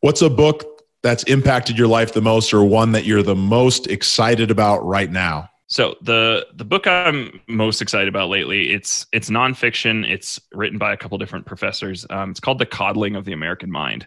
What's 0.00 0.22
a 0.22 0.30
book 0.30 0.64
that's 1.02 1.22
impacted 1.24 1.78
your 1.78 1.88
life 1.88 2.12
the 2.12 2.22
most, 2.22 2.52
or 2.52 2.64
one 2.64 2.92
that 2.92 3.04
you're 3.04 3.22
the 3.22 3.36
most 3.36 3.86
excited 3.86 4.50
about 4.50 4.84
right 4.84 5.10
now? 5.10 5.50
So 5.68 5.96
the 6.00 6.46
the 6.54 6.64
book 6.64 6.86
I'm 6.86 7.40
most 7.48 7.82
excited 7.82 8.08
about 8.08 8.28
lately 8.28 8.70
it's 8.72 9.06
it's 9.12 9.30
nonfiction. 9.30 10.08
It's 10.08 10.40
written 10.52 10.78
by 10.78 10.92
a 10.92 10.96
couple 10.96 11.18
different 11.18 11.46
professors. 11.46 12.06
Um, 12.10 12.30
it's 12.30 12.40
called 12.40 12.58
The 12.58 12.66
Coddling 12.66 13.16
of 13.16 13.24
the 13.24 13.32
American 13.32 13.70
Mind, 13.70 14.06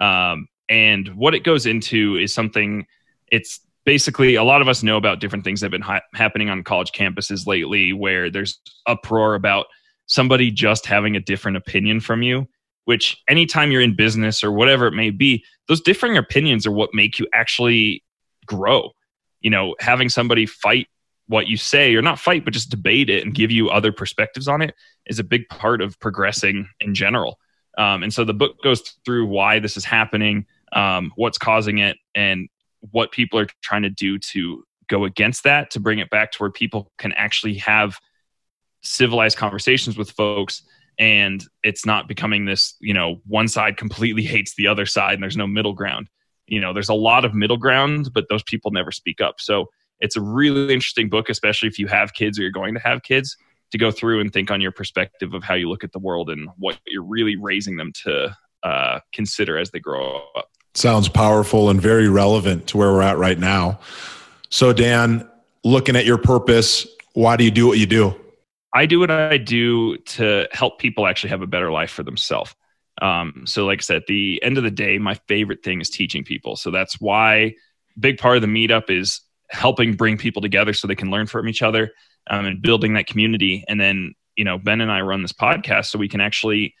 um, 0.00 0.48
and 0.68 1.08
what 1.16 1.34
it 1.34 1.44
goes 1.44 1.66
into 1.66 2.16
is 2.16 2.34
something. 2.34 2.86
It's 3.32 3.60
basically 3.84 4.34
a 4.34 4.44
lot 4.44 4.62
of 4.62 4.68
us 4.68 4.82
know 4.82 4.96
about 4.96 5.20
different 5.20 5.44
things 5.44 5.60
that 5.60 5.66
have 5.66 5.72
been 5.72 5.80
ha- 5.80 6.00
happening 6.14 6.50
on 6.50 6.62
college 6.62 6.92
campuses 6.92 7.46
lately 7.46 7.92
where 7.92 8.30
there's 8.30 8.60
uproar 8.86 9.34
about 9.34 9.66
somebody 10.06 10.50
just 10.50 10.86
having 10.86 11.16
a 11.16 11.20
different 11.20 11.56
opinion 11.56 12.00
from 12.00 12.22
you 12.22 12.46
which 12.90 13.22
anytime 13.28 13.70
you're 13.70 13.80
in 13.80 13.94
business 13.94 14.42
or 14.42 14.50
whatever 14.50 14.86
it 14.86 14.94
may 14.94 15.10
be, 15.10 15.44
those 15.68 15.80
differing 15.80 16.16
opinions 16.16 16.66
are 16.66 16.72
what 16.72 16.90
make 16.92 17.20
you 17.20 17.26
actually 17.32 18.02
grow. 18.46 18.90
You 19.40 19.50
know, 19.50 19.76
having 19.78 20.08
somebody 20.08 20.44
fight 20.44 20.88
what 21.28 21.46
you 21.46 21.56
say 21.56 21.94
or 21.94 22.02
not 22.02 22.18
fight, 22.18 22.44
but 22.44 22.52
just 22.52 22.70
debate 22.70 23.08
it 23.08 23.24
and 23.24 23.32
give 23.32 23.52
you 23.52 23.70
other 23.70 23.92
perspectives 23.92 24.48
on 24.48 24.60
it 24.60 24.74
is 25.06 25.20
a 25.20 25.24
big 25.24 25.48
part 25.48 25.80
of 25.80 26.00
progressing 26.00 26.68
in 26.80 26.92
general. 26.92 27.38
Um, 27.78 28.02
and 28.02 28.12
so 28.12 28.24
the 28.24 28.34
book 28.34 28.60
goes 28.64 28.80
through 29.04 29.26
why 29.26 29.60
this 29.60 29.76
is 29.76 29.84
happening, 29.84 30.46
um, 30.72 31.12
what's 31.14 31.38
causing 31.38 31.78
it, 31.78 31.96
and 32.16 32.48
what 32.92 33.12
people 33.12 33.38
are 33.38 33.46
trying 33.62 33.82
to 33.82 33.90
do 33.90 34.18
to 34.18 34.64
go 34.88 35.04
against 35.04 35.44
that 35.44 35.70
to 35.70 35.80
bring 35.80 35.98
it 35.98 36.10
back 36.10 36.32
to 36.32 36.38
where 36.38 36.50
people 36.50 36.90
can 36.98 37.12
actually 37.12 37.54
have 37.54 37.98
civilized 38.82 39.36
conversations 39.36 39.96
with 39.96 40.10
folks 40.10 40.62
and 40.98 41.44
it's 41.62 41.86
not 41.86 42.08
becoming 42.08 42.44
this 42.44 42.76
you 42.80 42.92
know 42.92 43.20
one 43.26 43.48
side 43.48 43.76
completely 43.76 44.22
hates 44.34 44.54
the 44.56 44.66
other 44.66 44.86
side 44.86 45.14
and 45.14 45.22
there's 45.22 45.36
no 45.36 45.46
middle 45.46 45.72
ground. 45.72 46.08
You 46.46 46.60
know 46.60 46.72
there's 46.72 46.88
a 46.88 46.94
lot 46.94 47.24
of 47.24 47.34
middle 47.34 47.56
ground 47.56 48.10
but 48.12 48.26
those 48.28 48.42
people 48.42 48.70
never 48.70 48.90
speak 48.92 49.20
up. 49.20 49.40
So 49.40 49.66
it's 50.00 50.16
a 50.16 50.20
really 50.20 50.72
interesting 50.74 51.08
book 51.08 51.28
especially 51.28 51.68
if 51.68 51.78
you 51.78 51.86
have 51.86 52.14
kids 52.14 52.38
or 52.38 52.42
you're 52.42 52.50
going 52.50 52.74
to 52.74 52.80
have 52.80 53.02
kids 53.02 53.36
to 53.70 53.78
go 53.78 53.90
through 53.90 54.20
and 54.20 54.32
think 54.32 54.50
on 54.50 54.60
your 54.60 54.72
perspective 54.72 55.32
of 55.32 55.44
how 55.44 55.54
you 55.54 55.68
look 55.68 55.84
at 55.84 55.92
the 55.92 55.98
world 55.98 56.28
and 56.28 56.48
what 56.58 56.78
you're 56.86 57.04
really 57.04 57.36
raising 57.36 57.76
them 57.76 57.92
to 58.02 58.36
uh, 58.64 58.98
consider 59.12 59.56
as 59.56 59.70
they 59.70 59.78
grow 59.78 60.24
up 60.36 60.49
sounds 60.74 61.08
powerful 61.08 61.70
and 61.70 61.80
very 61.80 62.08
relevant 62.08 62.66
to 62.68 62.76
where 62.76 62.92
we're 62.92 63.02
at 63.02 63.18
right 63.18 63.38
now 63.38 63.78
so 64.48 64.72
dan 64.72 65.28
looking 65.64 65.96
at 65.96 66.04
your 66.04 66.18
purpose 66.18 66.86
why 67.14 67.36
do 67.36 67.44
you 67.44 67.50
do 67.50 67.66
what 67.66 67.78
you 67.78 67.86
do 67.86 68.14
I 68.72 68.86
do 68.86 69.00
what 69.00 69.10
I 69.10 69.36
do 69.36 69.96
to 69.98 70.46
help 70.52 70.78
people 70.78 71.06
actually 71.06 71.30
have 71.30 71.42
a 71.42 71.46
better 71.46 71.72
life 71.72 71.90
for 71.90 72.02
themselves. 72.02 72.54
Um, 73.02 73.44
so, 73.46 73.66
like 73.66 73.80
I 73.80 73.82
said, 73.82 73.96
at 73.96 74.06
the 74.06 74.40
end 74.42 74.58
of 74.58 74.64
the 74.64 74.70
day, 74.70 74.98
my 74.98 75.14
favorite 75.26 75.62
thing 75.62 75.80
is 75.80 75.90
teaching 75.90 76.22
people. 76.22 76.56
So 76.56 76.70
that's 76.70 77.00
why 77.00 77.54
big 77.98 78.18
part 78.18 78.36
of 78.36 78.42
the 78.42 78.48
meetup 78.48 78.90
is 78.90 79.20
helping 79.48 79.94
bring 79.94 80.16
people 80.16 80.42
together 80.42 80.72
so 80.72 80.86
they 80.86 80.94
can 80.94 81.10
learn 81.10 81.26
from 81.26 81.48
each 81.48 81.62
other 81.62 81.90
um, 82.28 82.46
and 82.46 82.62
building 82.62 82.94
that 82.94 83.06
community. 83.06 83.64
And 83.68 83.80
then, 83.80 84.14
you 84.36 84.44
know, 84.44 84.58
Ben 84.58 84.80
and 84.80 84.92
I 84.92 85.00
run 85.00 85.22
this 85.22 85.32
podcast 85.32 85.86
so 85.86 85.98
we 85.98 86.08
can 86.08 86.20
actually 86.20 86.74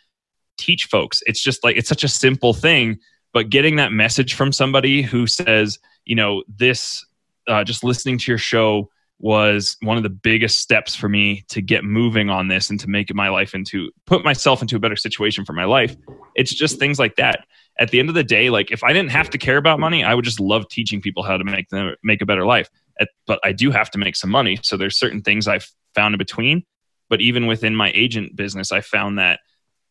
teach 0.58 0.84
folks. 0.84 1.22
It's 1.26 1.42
just 1.42 1.64
like 1.64 1.76
it's 1.76 1.88
such 1.88 2.04
a 2.04 2.08
simple 2.08 2.52
thing, 2.52 2.98
but 3.32 3.50
getting 3.50 3.76
that 3.76 3.92
message 3.92 4.34
from 4.34 4.52
somebody 4.52 5.02
who 5.02 5.26
says, 5.26 5.78
you 6.04 6.16
know, 6.16 6.42
this, 6.48 7.04
uh, 7.48 7.64
just 7.64 7.84
listening 7.84 8.18
to 8.18 8.30
your 8.30 8.38
show 8.38 8.90
was 9.20 9.76
one 9.82 9.98
of 9.98 10.02
the 10.02 10.08
biggest 10.08 10.58
steps 10.58 10.96
for 10.96 11.08
me 11.08 11.44
to 11.48 11.60
get 11.60 11.84
moving 11.84 12.30
on 12.30 12.48
this 12.48 12.70
and 12.70 12.80
to 12.80 12.88
make 12.88 13.14
my 13.14 13.28
life 13.28 13.54
into 13.54 13.90
put 14.06 14.24
myself 14.24 14.62
into 14.62 14.76
a 14.76 14.78
better 14.78 14.96
situation 14.96 15.44
for 15.44 15.52
my 15.52 15.64
life. 15.64 15.94
It's 16.34 16.54
just 16.54 16.78
things 16.78 16.98
like 16.98 17.16
that. 17.16 17.44
At 17.78 17.90
the 17.90 18.00
end 18.00 18.08
of 18.08 18.14
the 18.14 18.24
day 18.24 18.50
like 18.50 18.70
if 18.70 18.82
i 18.82 18.92
didn't 18.92 19.10
have 19.10 19.30
to 19.30 19.38
care 19.38 19.56
about 19.56 19.78
money 19.78 20.04
i 20.04 20.14
would 20.14 20.24
just 20.24 20.40
love 20.40 20.68
teaching 20.68 21.00
people 21.00 21.22
how 21.22 21.36
to 21.36 21.44
make 21.44 21.68
them 21.68 21.94
make 22.02 22.22
a 22.22 22.26
better 22.26 22.46
life. 22.46 22.68
At, 22.98 23.08
but 23.26 23.40
i 23.44 23.52
do 23.52 23.70
have 23.70 23.90
to 23.90 23.98
make 23.98 24.16
some 24.16 24.30
money. 24.30 24.58
So 24.62 24.76
there's 24.76 24.98
certain 24.98 25.22
things 25.22 25.46
i've 25.46 25.70
found 25.94 26.14
in 26.14 26.18
between. 26.18 26.64
But 27.10 27.20
even 27.20 27.46
within 27.46 27.76
my 27.76 27.92
agent 27.94 28.36
business 28.36 28.72
i 28.72 28.80
found 28.80 29.18
that 29.18 29.40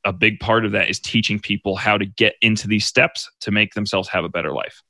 a 0.06 0.14
big 0.14 0.40
part 0.40 0.66
of 0.66 0.72
that 0.72 0.90
is 0.90 1.00
teaching 1.00 1.40
people 1.40 1.76
how 1.76 1.98
to 1.98 2.06
get 2.06 2.36
into 2.42 2.68
these 2.68 2.86
steps 2.86 3.30
to 3.42 3.52
make 3.52 3.74
themselves 3.74 4.08
have 4.10 4.24
a 4.24 4.30
better 4.30 4.52
life. 4.52 4.82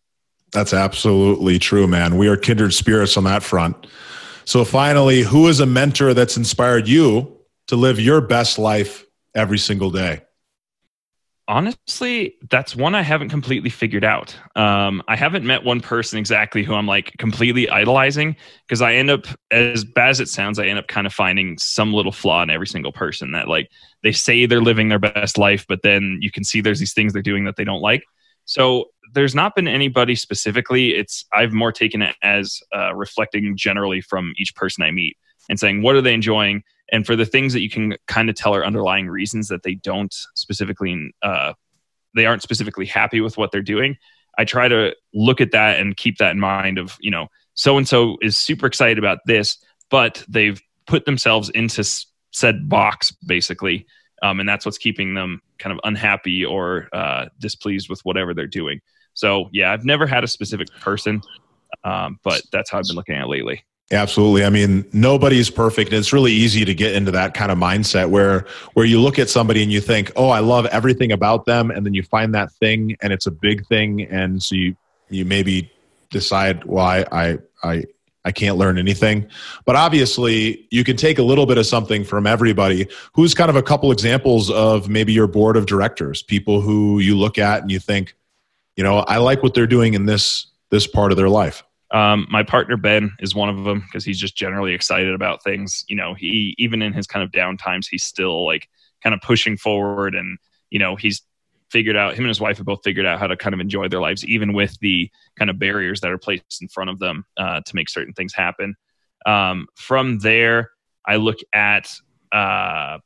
That's 0.52 0.74
absolutely 0.74 1.60
true 1.60 1.88
man. 1.88 2.18
We 2.18 2.28
are 2.28 2.38
kindred 2.38 2.74
spirits 2.74 3.18
on 3.18 3.24
that 3.26 3.44
front. 3.44 3.88
So 4.46 4.66
finally, 4.66 5.22
who 5.22 5.48
is 5.48 5.60
a 5.60 5.66
mentor 5.66 6.14
that's 6.14 6.38
inspired 6.38 6.88
you 6.88 7.38
to 7.68 7.76
live 7.76 8.00
your 8.00 8.22
best 8.22 8.58
life 8.58 9.06
every 9.36 9.60
single 9.60 9.92
day? 9.92 10.22
Honestly, 11.50 12.36
that's 12.52 12.76
one 12.76 12.94
I 12.94 13.02
haven't 13.02 13.30
completely 13.30 13.72
figured 13.72 14.04
out. 14.04 14.38
Um, 14.56 15.02
I 15.08 15.16
haven't 15.16 15.44
met 15.44 15.64
one 15.64 15.82
person 15.82 16.20
exactly 16.20 16.64
who 16.64 16.76
I'm 16.76 16.86
like 16.86 17.12
completely 17.18 17.68
idolizing 17.68 18.36
because 18.68 18.84
I 18.84 18.94
end 18.94 19.10
up, 19.10 19.26
as 19.50 19.84
bad 19.84 20.10
as 20.10 20.20
it 20.20 20.30
sounds, 20.30 20.60
I 20.60 20.68
end 20.68 20.78
up 20.78 20.88
kind 20.88 21.08
of 21.08 21.14
finding 21.14 21.58
some 21.58 21.92
little 21.92 22.12
flaw 22.12 22.44
in 22.44 22.52
every 22.52 22.68
single 22.68 22.92
person 22.92 23.32
that 23.32 23.48
like 23.48 23.68
they 24.04 24.12
say 24.12 24.46
they're 24.46 24.62
living 24.62 24.90
their 24.90 25.00
best 25.00 25.40
life, 25.40 25.66
but 25.68 25.80
then 25.82 26.20
you 26.22 26.30
can 26.30 26.44
see 26.44 26.62
there's 26.62 26.78
these 26.80 26.94
things 26.94 27.14
they're 27.14 27.24
doing 27.24 27.46
that 27.46 27.56
they 27.56 27.64
don't 27.64 27.82
like. 27.82 28.04
So 28.46 28.86
there's 29.16 29.34
not 29.34 29.56
been 29.56 29.68
anybody 29.68 30.14
specifically. 30.14 30.94
It's 30.96 31.26
I've 31.34 31.52
more 31.52 31.72
taken 31.72 32.04
it 32.04 32.16
as 32.22 32.60
uh, 32.76 32.94
reflecting 32.94 33.58
generally 33.58 34.02
from 34.02 34.36
each 34.38 34.54
person 34.54 34.84
I 34.84 34.92
meet 34.92 35.18
and 35.50 35.60
saying 35.60 35.82
what 35.82 35.96
are 35.96 36.02
they 36.02 36.14
enjoying, 36.14 36.64
and 36.92 37.06
for 37.06 37.16
the 37.16 37.26
things 37.26 37.54
that 37.54 37.62
you 37.62 37.70
can 37.70 37.96
kind 38.08 38.30
of 38.30 38.36
tell 38.36 38.56
are 38.56 38.66
underlying 38.66 39.08
reasons 39.08 39.48
that 39.50 39.64
they 39.64 39.76
don't 39.76 40.14
specifically 40.36 41.14
uh, 41.22 41.54
they 42.16 42.26
aren't 42.26 42.42
specifically 42.42 42.86
happy 42.86 43.22
with 43.22 43.38
what 43.38 43.52
they're 43.52 43.62
doing. 43.62 43.98
I 44.38 44.46
try 44.46 44.68
to 44.68 44.96
look 45.14 45.42
at 45.42 45.52
that 45.52 45.80
and 45.80 45.98
keep 45.98 46.18
that 46.20 46.32
in 46.32 46.40
mind. 46.40 46.78
Of 46.78 46.98
you 47.00 47.12
know, 47.12 47.28
so 47.56 47.78
and 47.78 47.88
so 47.88 48.18
is 48.22 48.38
super 48.38 48.66
excited 48.66 48.98
about 48.98 49.20
this, 49.26 49.58
but 49.90 50.24
they've 50.30 50.62
put 50.88 51.06
themselves 51.06 51.50
into 51.50 51.84
said 52.32 52.70
box 52.70 53.12
basically 53.26 53.86
um, 54.22 54.40
and 54.40 54.48
that's 54.48 54.66
what's 54.66 54.78
keeping 54.78 55.14
them 55.14 55.42
kind 55.58 55.74
of 55.74 55.80
unhappy 55.84 56.44
or 56.44 56.90
uh, 56.94 57.26
displeased 57.40 57.90
with 57.90 58.02
whatever 58.02 58.34
they're 58.34 58.48
doing. 58.48 58.80
So 59.14 59.50
yeah, 59.52 59.72
I've 59.72 59.86
never 59.86 60.08
had 60.08 60.24
a 60.24 60.28
specific 60.28 60.70
person, 60.80 61.22
um, 61.84 62.20
but 62.24 62.42
that's 62.52 62.70
how 62.70 62.80
I've 62.80 62.86
been 62.86 62.96
looking 62.96 63.16
at 63.16 63.28
lately. 63.28 63.64
Absolutely. 63.92 64.46
I 64.46 64.52
mean, 64.52 64.86
nobody's 64.94 65.50
perfect. 65.50 65.94
It's 65.94 66.14
really 66.14 66.32
easy 66.32 66.64
to 66.64 66.76
get 66.76 66.94
into 66.94 67.10
that 67.12 67.34
kind 67.34 67.52
of 67.52 67.58
mindset 67.58 68.10
where 68.10 68.46
where 68.74 68.86
you 68.86 69.02
look 69.02 69.18
at 69.18 69.30
somebody 69.30 69.64
and 69.64 69.72
you 69.72 69.82
think, 69.82 70.12
"Oh, 70.16 70.30
I 70.30 70.40
love 70.42 70.68
everything 70.68 71.12
about 71.12 71.46
them," 71.46 71.72
and 71.72 71.84
then 71.84 71.96
you 71.96 72.04
find 72.04 72.36
that 72.36 72.52
thing 72.52 72.96
and 73.02 73.12
it's 73.12 73.26
a 73.26 73.32
big 73.32 73.66
thing 73.66 74.04
and 74.04 74.44
so 74.44 74.54
you 74.54 74.76
you 75.10 75.26
maybe 75.26 75.72
decide, 76.12 76.66
"Why 76.66 77.00
well, 77.00 77.08
I 77.12 77.38
I 77.64 77.84
I 78.26 78.32
can't 78.32 78.58
learn 78.58 78.78
anything." 78.78 79.26
But 79.66 79.76
obviously, 79.76 80.68
you 80.70 80.84
can 80.84 80.96
take 80.96 81.18
a 81.18 81.24
little 81.24 81.48
bit 81.48 81.58
of 81.58 81.66
something 81.66 82.04
from 82.04 82.28
everybody. 82.28 82.86
Who's 83.14 83.34
kind 83.34 83.50
of 83.50 83.56
a 83.56 83.64
couple 83.64 83.92
examples 83.92 84.52
of 84.52 84.88
maybe 84.88 85.14
your 85.14 85.28
board 85.28 85.58
of 85.58 85.66
directors, 85.66 86.22
people 86.22 86.62
who 86.62 87.00
you 87.00 87.18
look 87.18 87.40
at 87.40 87.64
and 87.64 87.72
you 87.72 87.80
think, 87.80 88.14
you 88.76 88.84
know, 88.84 89.00
I 89.00 89.18
like 89.18 89.42
what 89.42 89.56
they're 89.56 89.66
doing 89.66 89.96
in 89.96 90.06
this 90.06 90.46
this 90.70 90.86
part 90.86 91.12
of 91.12 91.18
their 91.18 91.30
life. 91.30 91.64
Um, 91.92 92.28
my 92.30 92.44
partner 92.44 92.78
Ben 92.78 93.12
is 93.20 93.34
one 93.34 93.50
of 93.50 93.64
them 93.64 93.80
because 93.82 94.06
he's 94.06 94.20
just 94.20 94.36
generally 94.36 94.74
excited 94.74 95.14
about 95.14 95.44
things. 95.44 95.84
You 95.88 95.96
know, 95.96 96.14
he 96.14 96.56
even 96.58 96.82
in 96.82 96.94
his 96.94 97.08
kind 97.08 97.24
of 97.24 97.32
down 97.32 97.58
times, 97.58 97.88
he's 97.88 98.04
still 98.04 98.46
like 98.46 98.68
kind 99.04 99.14
of 99.14 99.22
pushing 99.22 99.58
forward, 99.58 100.16
and 100.16 100.38
you 100.70 100.80
know, 100.80 100.96
he's 100.96 101.24
figured 101.72 101.96
out 101.96 102.14
him 102.14 102.24
and 102.26 102.30
his 102.30 102.42
wife 102.42 102.58
have 102.58 102.66
both 102.66 102.82
figured 102.84 103.06
out 103.06 103.20
how 103.20 103.28
to 103.28 103.38
kind 103.38 103.54
of 103.54 103.60
enjoy 103.60 103.88
their 103.88 104.02
lives, 104.02 104.26
even 104.26 104.54
with 104.54 104.78
the 104.82 105.10
kind 105.38 105.50
of 105.50 105.60
barriers 105.60 106.02
that 106.02 106.12
are 106.12 106.18
placed 106.18 106.62
in 106.62 106.68
front 106.68 106.90
of 106.90 107.00
them 107.00 107.26
uh, 107.38 107.62
to 107.66 107.76
make 107.76 107.90
certain 107.90 108.14
things 108.14 108.34
happen. 108.34 108.76
Um, 109.26 109.68
from 109.76 110.20
there, 110.20 110.72
I 111.06 111.18
look 111.18 111.38
at 111.54 111.92
uh, 112.32 113.00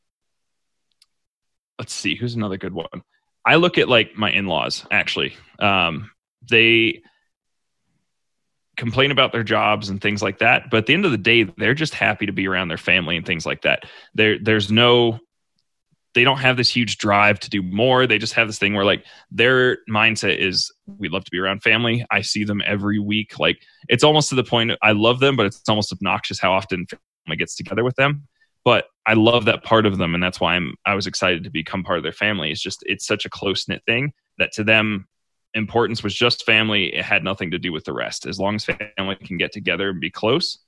let's 1.79 1.93
see, 1.93 2.15
who's 2.15 2.36
another 2.36 2.57
good 2.57 2.73
one. 2.73 3.03
I 3.45 3.55
look 3.55 3.77
at 3.77 3.89
like 3.89 4.17
my 4.17 4.31
in-laws 4.31 4.86
actually. 4.91 5.36
Um, 5.59 6.11
they 6.49 7.01
complain 8.78 9.11
about 9.11 9.32
their 9.32 9.43
jobs 9.43 9.89
and 9.89 10.01
things 10.01 10.21
like 10.21 10.39
that, 10.39 10.69
but 10.69 10.78
at 10.78 10.86
the 10.86 10.93
end 10.93 11.05
of 11.05 11.11
the 11.11 11.17
day, 11.17 11.43
they're 11.43 11.74
just 11.74 11.93
happy 11.93 12.26
to 12.26 12.32
be 12.32 12.47
around 12.47 12.67
their 12.67 12.78
family 12.78 13.17
and 13.17 13.26
things 13.26 13.45
like 13.45 13.61
that. 13.61 13.84
There, 14.13 14.38
there's 14.39 14.71
no, 14.71 15.19
they 16.13 16.24
don't 16.24 16.38
have 16.38 16.57
this 16.57 16.69
huge 16.69 16.97
drive 16.97 17.39
to 17.41 17.49
do 17.49 17.61
more. 17.61 18.05
They 18.05 18.17
just 18.17 18.34
have 18.34 18.47
this 18.47 18.59
thing 18.59 18.74
where 18.74 18.86
like 18.86 19.05
their 19.32 19.78
mindset 19.89 20.38
is, 20.38 20.71
we 20.86 21.09
love 21.09 21.24
to 21.26 21.32
be 21.32 21.39
around 21.39 21.63
family. 21.63 22.05
I 22.11 22.21
see 22.21 22.43
them 22.43 22.61
every 22.65 22.99
week. 22.99 23.39
Like 23.39 23.59
it's 23.89 24.03
almost 24.03 24.30
to 24.30 24.36
the 24.36 24.43
point 24.43 24.71
I 24.82 24.91
love 24.91 25.19
them, 25.19 25.36
but 25.36 25.45
it's 25.45 25.67
almost 25.67 25.91
obnoxious 25.91 26.39
how 26.39 26.51
often 26.53 26.86
family 26.88 27.38
gets 27.38 27.55
together 27.55 27.84
with 27.84 27.95
them 27.95 28.28
but 28.63 28.86
I 29.05 29.13
love 29.13 29.45
that 29.45 29.63
part 29.63 29.86
of 29.86 29.97
them, 29.97 30.13
and 30.13 30.24
that's 30.24 30.39
why 30.39 30.55
I'm 30.55 30.76
I 30.86 30.95
was 30.95 31.07
excited 31.07 31.43
to 31.43 31.49
become 31.49 31.84
part 31.84 31.97
of 31.97 32.03
their 32.03 32.13
family. 32.13 32.51
It's 32.51 32.61
just 32.61 32.84
it's 32.86 33.05
such 33.05 33.26
a 33.26 33.30
close 33.30 33.67
knit 33.67 33.84
thing 33.86 34.13
that 34.38 34.51
to 34.53 34.63
them 34.63 35.07
importance 35.54 36.04
was 36.04 36.16
just 36.16 36.45
family. 36.45 36.95
It 36.95 37.06
had 37.06 37.24
nothing 37.24 37.51
to 37.51 37.60
do 37.60 37.72
with 37.72 37.86
the 37.86 37.93
rest. 37.93 38.26
As 38.26 38.39
long 38.39 38.56
as 38.56 38.66
family 38.66 39.16
can 39.16 39.38
get 39.38 39.51
together 39.51 39.89
and 39.89 39.99
be 39.99 40.10
close, 40.10 40.60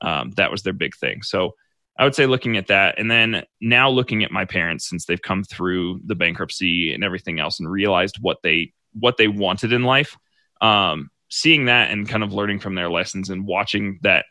um, 0.00 0.32
that 0.32 0.50
was 0.50 0.62
their 0.62 0.72
big 0.72 0.94
thing. 0.96 1.22
So 1.22 1.54
I 1.98 2.04
would 2.04 2.14
say 2.14 2.26
looking 2.26 2.56
at 2.56 2.66
that, 2.66 2.98
and 2.98 3.10
then 3.10 3.44
now 3.60 3.88
looking 3.88 4.24
at 4.24 4.32
my 4.32 4.44
parents 4.44 4.88
since 4.88 5.06
they've 5.06 5.22
come 5.22 5.44
through 5.44 6.00
the 6.04 6.14
bankruptcy 6.14 6.92
and 6.92 7.04
everything 7.04 7.38
else, 7.38 7.60
and 7.60 7.70
realized 7.70 8.18
what 8.20 8.38
they 8.42 8.72
what 8.92 9.16
they 9.16 9.28
wanted 9.28 9.72
in 9.72 9.82
life. 9.82 10.16
Um, 10.60 11.10
seeing 11.34 11.64
that 11.64 11.90
and 11.90 12.08
kind 12.08 12.22
of 12.22 12.32
learning 12.32 12.60
from 12.60 12.74
their 12.74 12.88
lessons 12.88 13.30
and 13.30 13.46
watching 13.46 13.98
that 14.02 14.24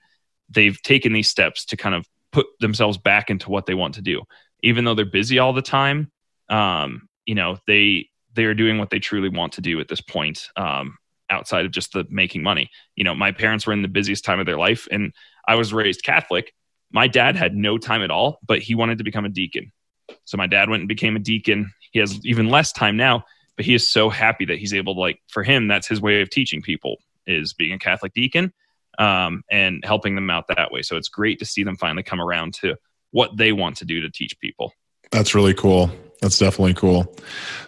they've 0.49 0.81
taken 0.83 1.11
these 1.11 1.29
steps 1.29 1.65
to 1.65 1.75
kind 1.75 1.95
of 1.95 2.05
put 2.31 2.47
themselves 2.61 2.97
back 2.97 3.29
into 3.29 3.49
what 3.49 3.65
they 3.65 3.73
want 3.73 3.95
to 3.95 4.01
do 4.01 4.21
even 4.61 4.85
though 4.85 4.95
they're 4.95 5.05
busy 5.05 5.37
all 5.37 5.51
the 5.51 5.61
time 5.61 6.09
um, 6.49 7.07
you 7.25 7.35
know 7.35 7.57
they 7.67 8.07
they 8.33 8.45
are 8.45 8.53
doing 8.53 8.77
what 8.77 8.89
they 8.89 8.99
truly 8.99 9.29
want 9.29 9.53
to 9.53 9.61
do 9.61 9.79
at 9.79 9.87
this 9.87 10.01
point 10.01 10.49
um, 10.57 10.97
outside 11.29 11.65
of 11.65 11.71
just 11.71 11.93
the 11.93 12.05
making 12.09 12.43
money 12.43 12.69
you 12.95 13.03
know 13.03 13.15
my 13.15 13.31
parents 13.31 13.65
were 13.65 13.73
in 13.73 13.81
the 13.81 13.87
busiest 13.87 14.25
time 14.25 14.39
of 14.39 14.45
their 14.45 14.57
life 14.57 14.87
and 14.91 15.13
i 15.47 15.55
was 15.55 15.73
raised 15.73 16.03
catholic 16.03 16.53
my 16.91 17.07
dad 17.07 17.35
had 17.35 17.55
no 17.55 17.77
time 17.77 18.01
at 18.01 18.11
all 18.11 18.39
but 18.45 18.59
he 18.59 18.75
wanted 18.75 18.97
to 18.97 19.03
become 19.03 19.25
a 19.25 19.29
deacon 19.29 19.71
So 20.25 20.37
my 20.37 20.47
dad 20.47 20.69
went 20.69 20.81
and 20.81 20.87
became 20.87 21.15
a 21.15 21.19
deacon. 21.19 21.71
He 21.91 21.99
has 21.99 22.19
even 22.25 22.49
less 22.49 22.71
time 22.71 22.97
now, 22.97 23.23
but 23.55 23.65
he 23.65 23.73
is 23.73 23.89
so 23.89 24.09
happy 24.09 24.45
that 24.45 24.57
he's 24.57 24.73
able 24.73 24.95
to 24.95 24.99
like 24.99 25.19
for 25.27 25.43
him 25.43 25.67
that's 25.67 25.87
his 25.87 26.01
way 26.01 26.21
of 26.21 26.29
teaching 26.29 26.61
people 26.61 26.97
is 27.25 27.53
being 27.53 27.73
a 27.73 27.79
Catholic 27.79 28.13
deacon 28.13 28.51
um, 28.99 29.43
and 29.49 29.83
helping 29.85 30.15
them 30.15 30.29
out 30.29 30.47
that 30.49 30.71
way. 30.71 30.81
So 30.81 30.97
it's 30.97 31.09
great 31.09 31.39
to 31.39 31.45
see 31.45 31.63
them 31.63 31.77
finally 31.77 32.03
come 32.03 32.21
around 32.21 32.53
to 32.55 32.75
what 33.11 33.37
they 33.37 33.51
want 33.51 33.77
to 33.77 33.85
do 33.85 34.01
to 34.01 34.09
teach 34.09 34.37
people. 34.39 34.73
That's 35.11 35.35
really 35.35 35.53
cool. 35.53 35.91
That's 36.23 36.37
definitely 36.37 36.73
cool. 36.73 37.13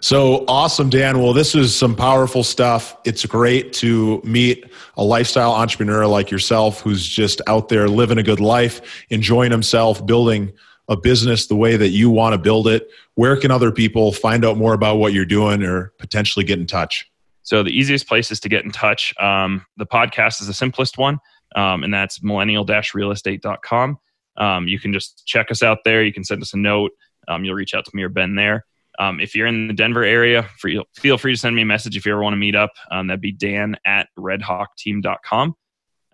So 0.00 0.46
awesome, 0.48 0.88
Dan. 0.88 1.20
Well, 1.20 1.34
this 1.34 1.54
is 1.54 1.76
some 1.76 1.94
powerful 1.94 2.42
stuff. 2.42 2.96
It's 3.04 3.26
great 3.26 3.74
to 3.74 4.22
meet 4.24 4.64
a 4.96 5.04
lifestyle 5.04 5.52
entrepreneur 5.52 6.06
like 6.06 6.30
yourself 6.30 6.80
who's 6.80 7.06
just 7.06 7.42
out 7.46 7.68
there 7.68 7.86
living 7.86 8.16
a 8.16 8.22
good 8.22 8.40
life, 8.40 9.04
enjoying 9.10 9.50
himself, 9.50 10.06
building 10.06 10.54
a 10.88 10.96
business 10.96 11.48
the 11.48 11.54
way 11.54 11.76
that 11.76 11.90
you 11.90 12.08
want 12.08 12.32
to 12.32 12.38
build 12.38 12.66
it. 12.66 12.88
Where 13.14 13.36
can 13.36 13.50
other 13.50 13.70
people 13.70 14.10
find 14.10 14.42
out 14.42 14.56
more 14.56 14.72
about 14.72 14.96
what 14.96 15.12
you're 15.12 15.26
doing 15.26 15.62
or 15.62 15.92
potentially 15.98 16.46
get 16.46 16.58
in 16.58 16.66
touch? 16.66 17.10
So 17.42 17.62
the 17.62 17.78
easiest 17.78 18.08
place 18.08 18.30
is 18.30 18.40
to 18.40 18.48
get 18.48 18.64
in 18.64 18.70
touch. 18.70 19.12
Um, 19.20 19.66
the 19.76 19.86
podcast 19.86 20.40
is 20.40 20.46
the 20.46 20.54
simplest 20.54 20.96
one, 20.96 21.18
um, 21.56 21.84
and 21.84 21.92
that's 21.92 22.22
millennial-realestate.com. 22.22 23.98
Um, 24.38 24.66
you 24.66 24.78
can 24.78 24.94
just 24.94 25.26
check 25.26 25.50
us 25.50 25.62
out 25.62 25.84
there. 25.84 26.02
You 26.02 26.12
can 26.14 26.24
send 26.24 26.40
us 26.40 26.54
a 26.54 26.56
note. 26.56 26.92
Um, 27.28 27.44
you'll 27.44 27.54
reach 27.54 27.74
out 27.74 27.84
to 27.84 27.90
me 27.94 28.02
or 28.02 28.08
Ben 28.08 28.34
there. 28.34 28.64
Um, 28.98 29.20
if 29.20 29.34
you're 29.34 29.46
in 29.46 29.68
the 29.68 29.74
Denver 29.74 30.04
area, 30.04 30.48
feel 30.94 31.18
free 31.18 31.34
to 31.34 31.38
send 31.38 31.54
me 31.54 31.62
a 31.62 31.66
message 31.66 31.96
if 31.96 32.06
you 32.06 32.12
ever 32.12 32.22
want 32.22 32.32
to 32.32 32.38
meet 32.38 32.54
up. 32.54 32.70
Um, 32.90 33.08
that'd 33.08 33.20
be 33.20 33.32
dan 33.32 33.76
at 33.84 34.08
redhawkteam.com. 34.18 35.54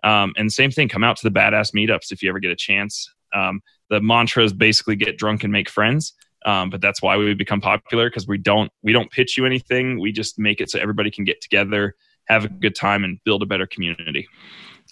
Um, 0.03 0.33
and 0.35 0.51
same 0.51 0.71
thing, 0.71 0.89
come 0.89 1.03
out 1.03 1.15
to 1.17 1.29
the 1.29 1.39
badass 1.39 1.73
meetups 1.73 2.11
if 2.11 2.21
you 2.21 2.29
ever 2.29 2.39
get 2.39 2.51
a 2.51 2.55
chance. 2.55 3.09
Um, 3.33 3.61
the 3.89 4.01
mantra 4.01 4.43
is 4.43 4.51
basically 4.51 4.95
get 4.95 5.17
drunk 5.17 5.43
and 5.43 5.53
make 5.53 5.69
friends. 5.69 6.13
Um, 6.45 6.69
but 6.69 6.81
that's 6.81 7.01
why 7.01 7.15
we 7.15 7.33
become 7.33 7.61
popular 7.61 8.09
because 8.09 8.27
we 8.27 8.37
don't 8.37 8.71
we 8.81 8.91
don't 8.91 9.09
pitch 9.09 9.37
you 9.37 9.45
anything. 9.45 9.99
We 9.99 10.11
just 10.11 10.37
make 10.37 10.59
it 10.59 10.69
so 10.69 10.79
everybody 10.79 11.09
can 11.09 11.23
get 11.23 11.41
together, 11.41 11.95
have 12.25 12.45
a 12.45 12.49
good 12.49 12.75
time, 12.75 13.03
and 13.03 13.19
build 13.23 13.43
a 13.43 13.45
better 13.45 13.65
community. 13.65 14.27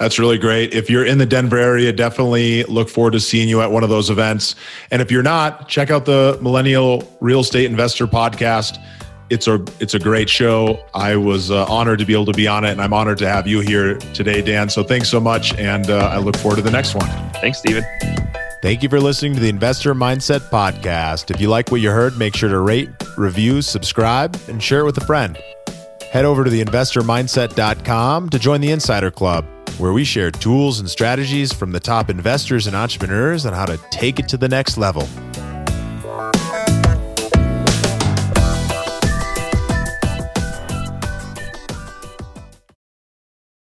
That's 0.01 0.17
really 0.17 0.39
great. 0.39 0.73
If 0.73 0.89
you're 0.89 1.05
in 1.05 1.19
the 1.19 1.27
Denver 1.27 1.59
area, 1.59 1.93
definitely 1.93 2.63
look 2.63 2.89
forward 2.89 3.11
to 3.11 3.19
seeing 3.19 3.47
you 3.47 3.61
at 3.61 3.69
one 3.69 3.83
of 3.83 3.89
those 3.91 4.09
events. 4.09 4.55
And 4.89 4.99
if 4.99 5.11
you're 5.11 5.21
not, 5.21 5.69
check 5.69 5.91
out 5.91 6.05
the 6.05 6.39
Millennial 6.41 7.07
Real 7.19 7.41
Estate 7.41 7.65
Investor 7.65 8.07
podcast. 8.07 8.83
It's 9.29 9.47
a 9.47 9.63
it's 9.79 9.93
a 9.93 9.99
great 9.99 10.27
show. 10.27 10.83
I 10.95 11.17
was 11.17 11.51
uh, 11.51 11.65
honored 11.65 11.99
to 11.99 12.05
be 12.05 12.13
able 12.13 12.25
to 12.25 12.33
be 12.33 12.47
on 12.47 12.65
it, 12.65 12.71
and 12.71 12.81
I'm 12.81 12.93
honored 12.93 13.19
to 13.19 13.29
have 13.29 13.45
you 13.45 13.59
here 13.59 13.99
today, 14.15 14.41
Dan. 14.41 14.69
So 14.69 14.83
thanks 14.83 15.07
so 15.07 15.19
much, 15.19 15.53
and 15.59 15.87
uh, 15.91 16.09
I 16.11 16.17
look 16.17 16.35
forward 16.35 16.55
to 16.55 16.63
the 16.63 16.71
next 16.71 16.95
one. 16.95 17.07
Thanks, 17.33 17.59
Stephen. 17.59 17.83
Thank 18.63 18.81
you 18.81 18.89
for 18.89 18.99
listening 18.99 19.35
to 19.35 19.39
the 19.39 19.49
Investor 19.49 19.93
Mindset 19.93 20.39
Podcast. 20.49 21.29
If 21.29 21.39
you 21.39 21.47
like 21.47 21.69
what 21.69 21.79
you 21.79 21.91
heard, 21.91 22.17
make 22.17 22.35
sure 22.35 22.49
to 22.49 22.59
rate, 22.59 22.89
review, 23.17 23.61
subscribe, 23.61 24.35
and 24.47 24.63
share 24.63 24.79
it 24.79 24.85
with 24.85 24.97
a 24.97 25.05
friend. 25.05 25.37
Head 26.11 26.25
over 26.25 26.43
to 26.43 26.49
theinvestormindset.com 26.49 28.29
to 28.31 28.39
join 28.39 28.61
the 28.61 28.71
Insider 28.71 29.11
Club, 29.11 29.45
where 29.77 29.93
we 29.93 30.03
share 30.03 30.31
tools 30.31 30.79
and 30.79 30.89
strategies 30.89 31.53
from 31.53 31.71
the 31.71 31.79
top 31.79 32.09
investors 32.09 32.67
and 32.67 32.75
entrepreneurs 32.75 33.45
on 33.45 33.53
how 33.53 33.65
to 33.65 33.77
take 33.91 34.19
it 34.19 34.27
to 34.29 34.37
the 34.37 34.47
next 34.47 34.77
level. 34.77 35.07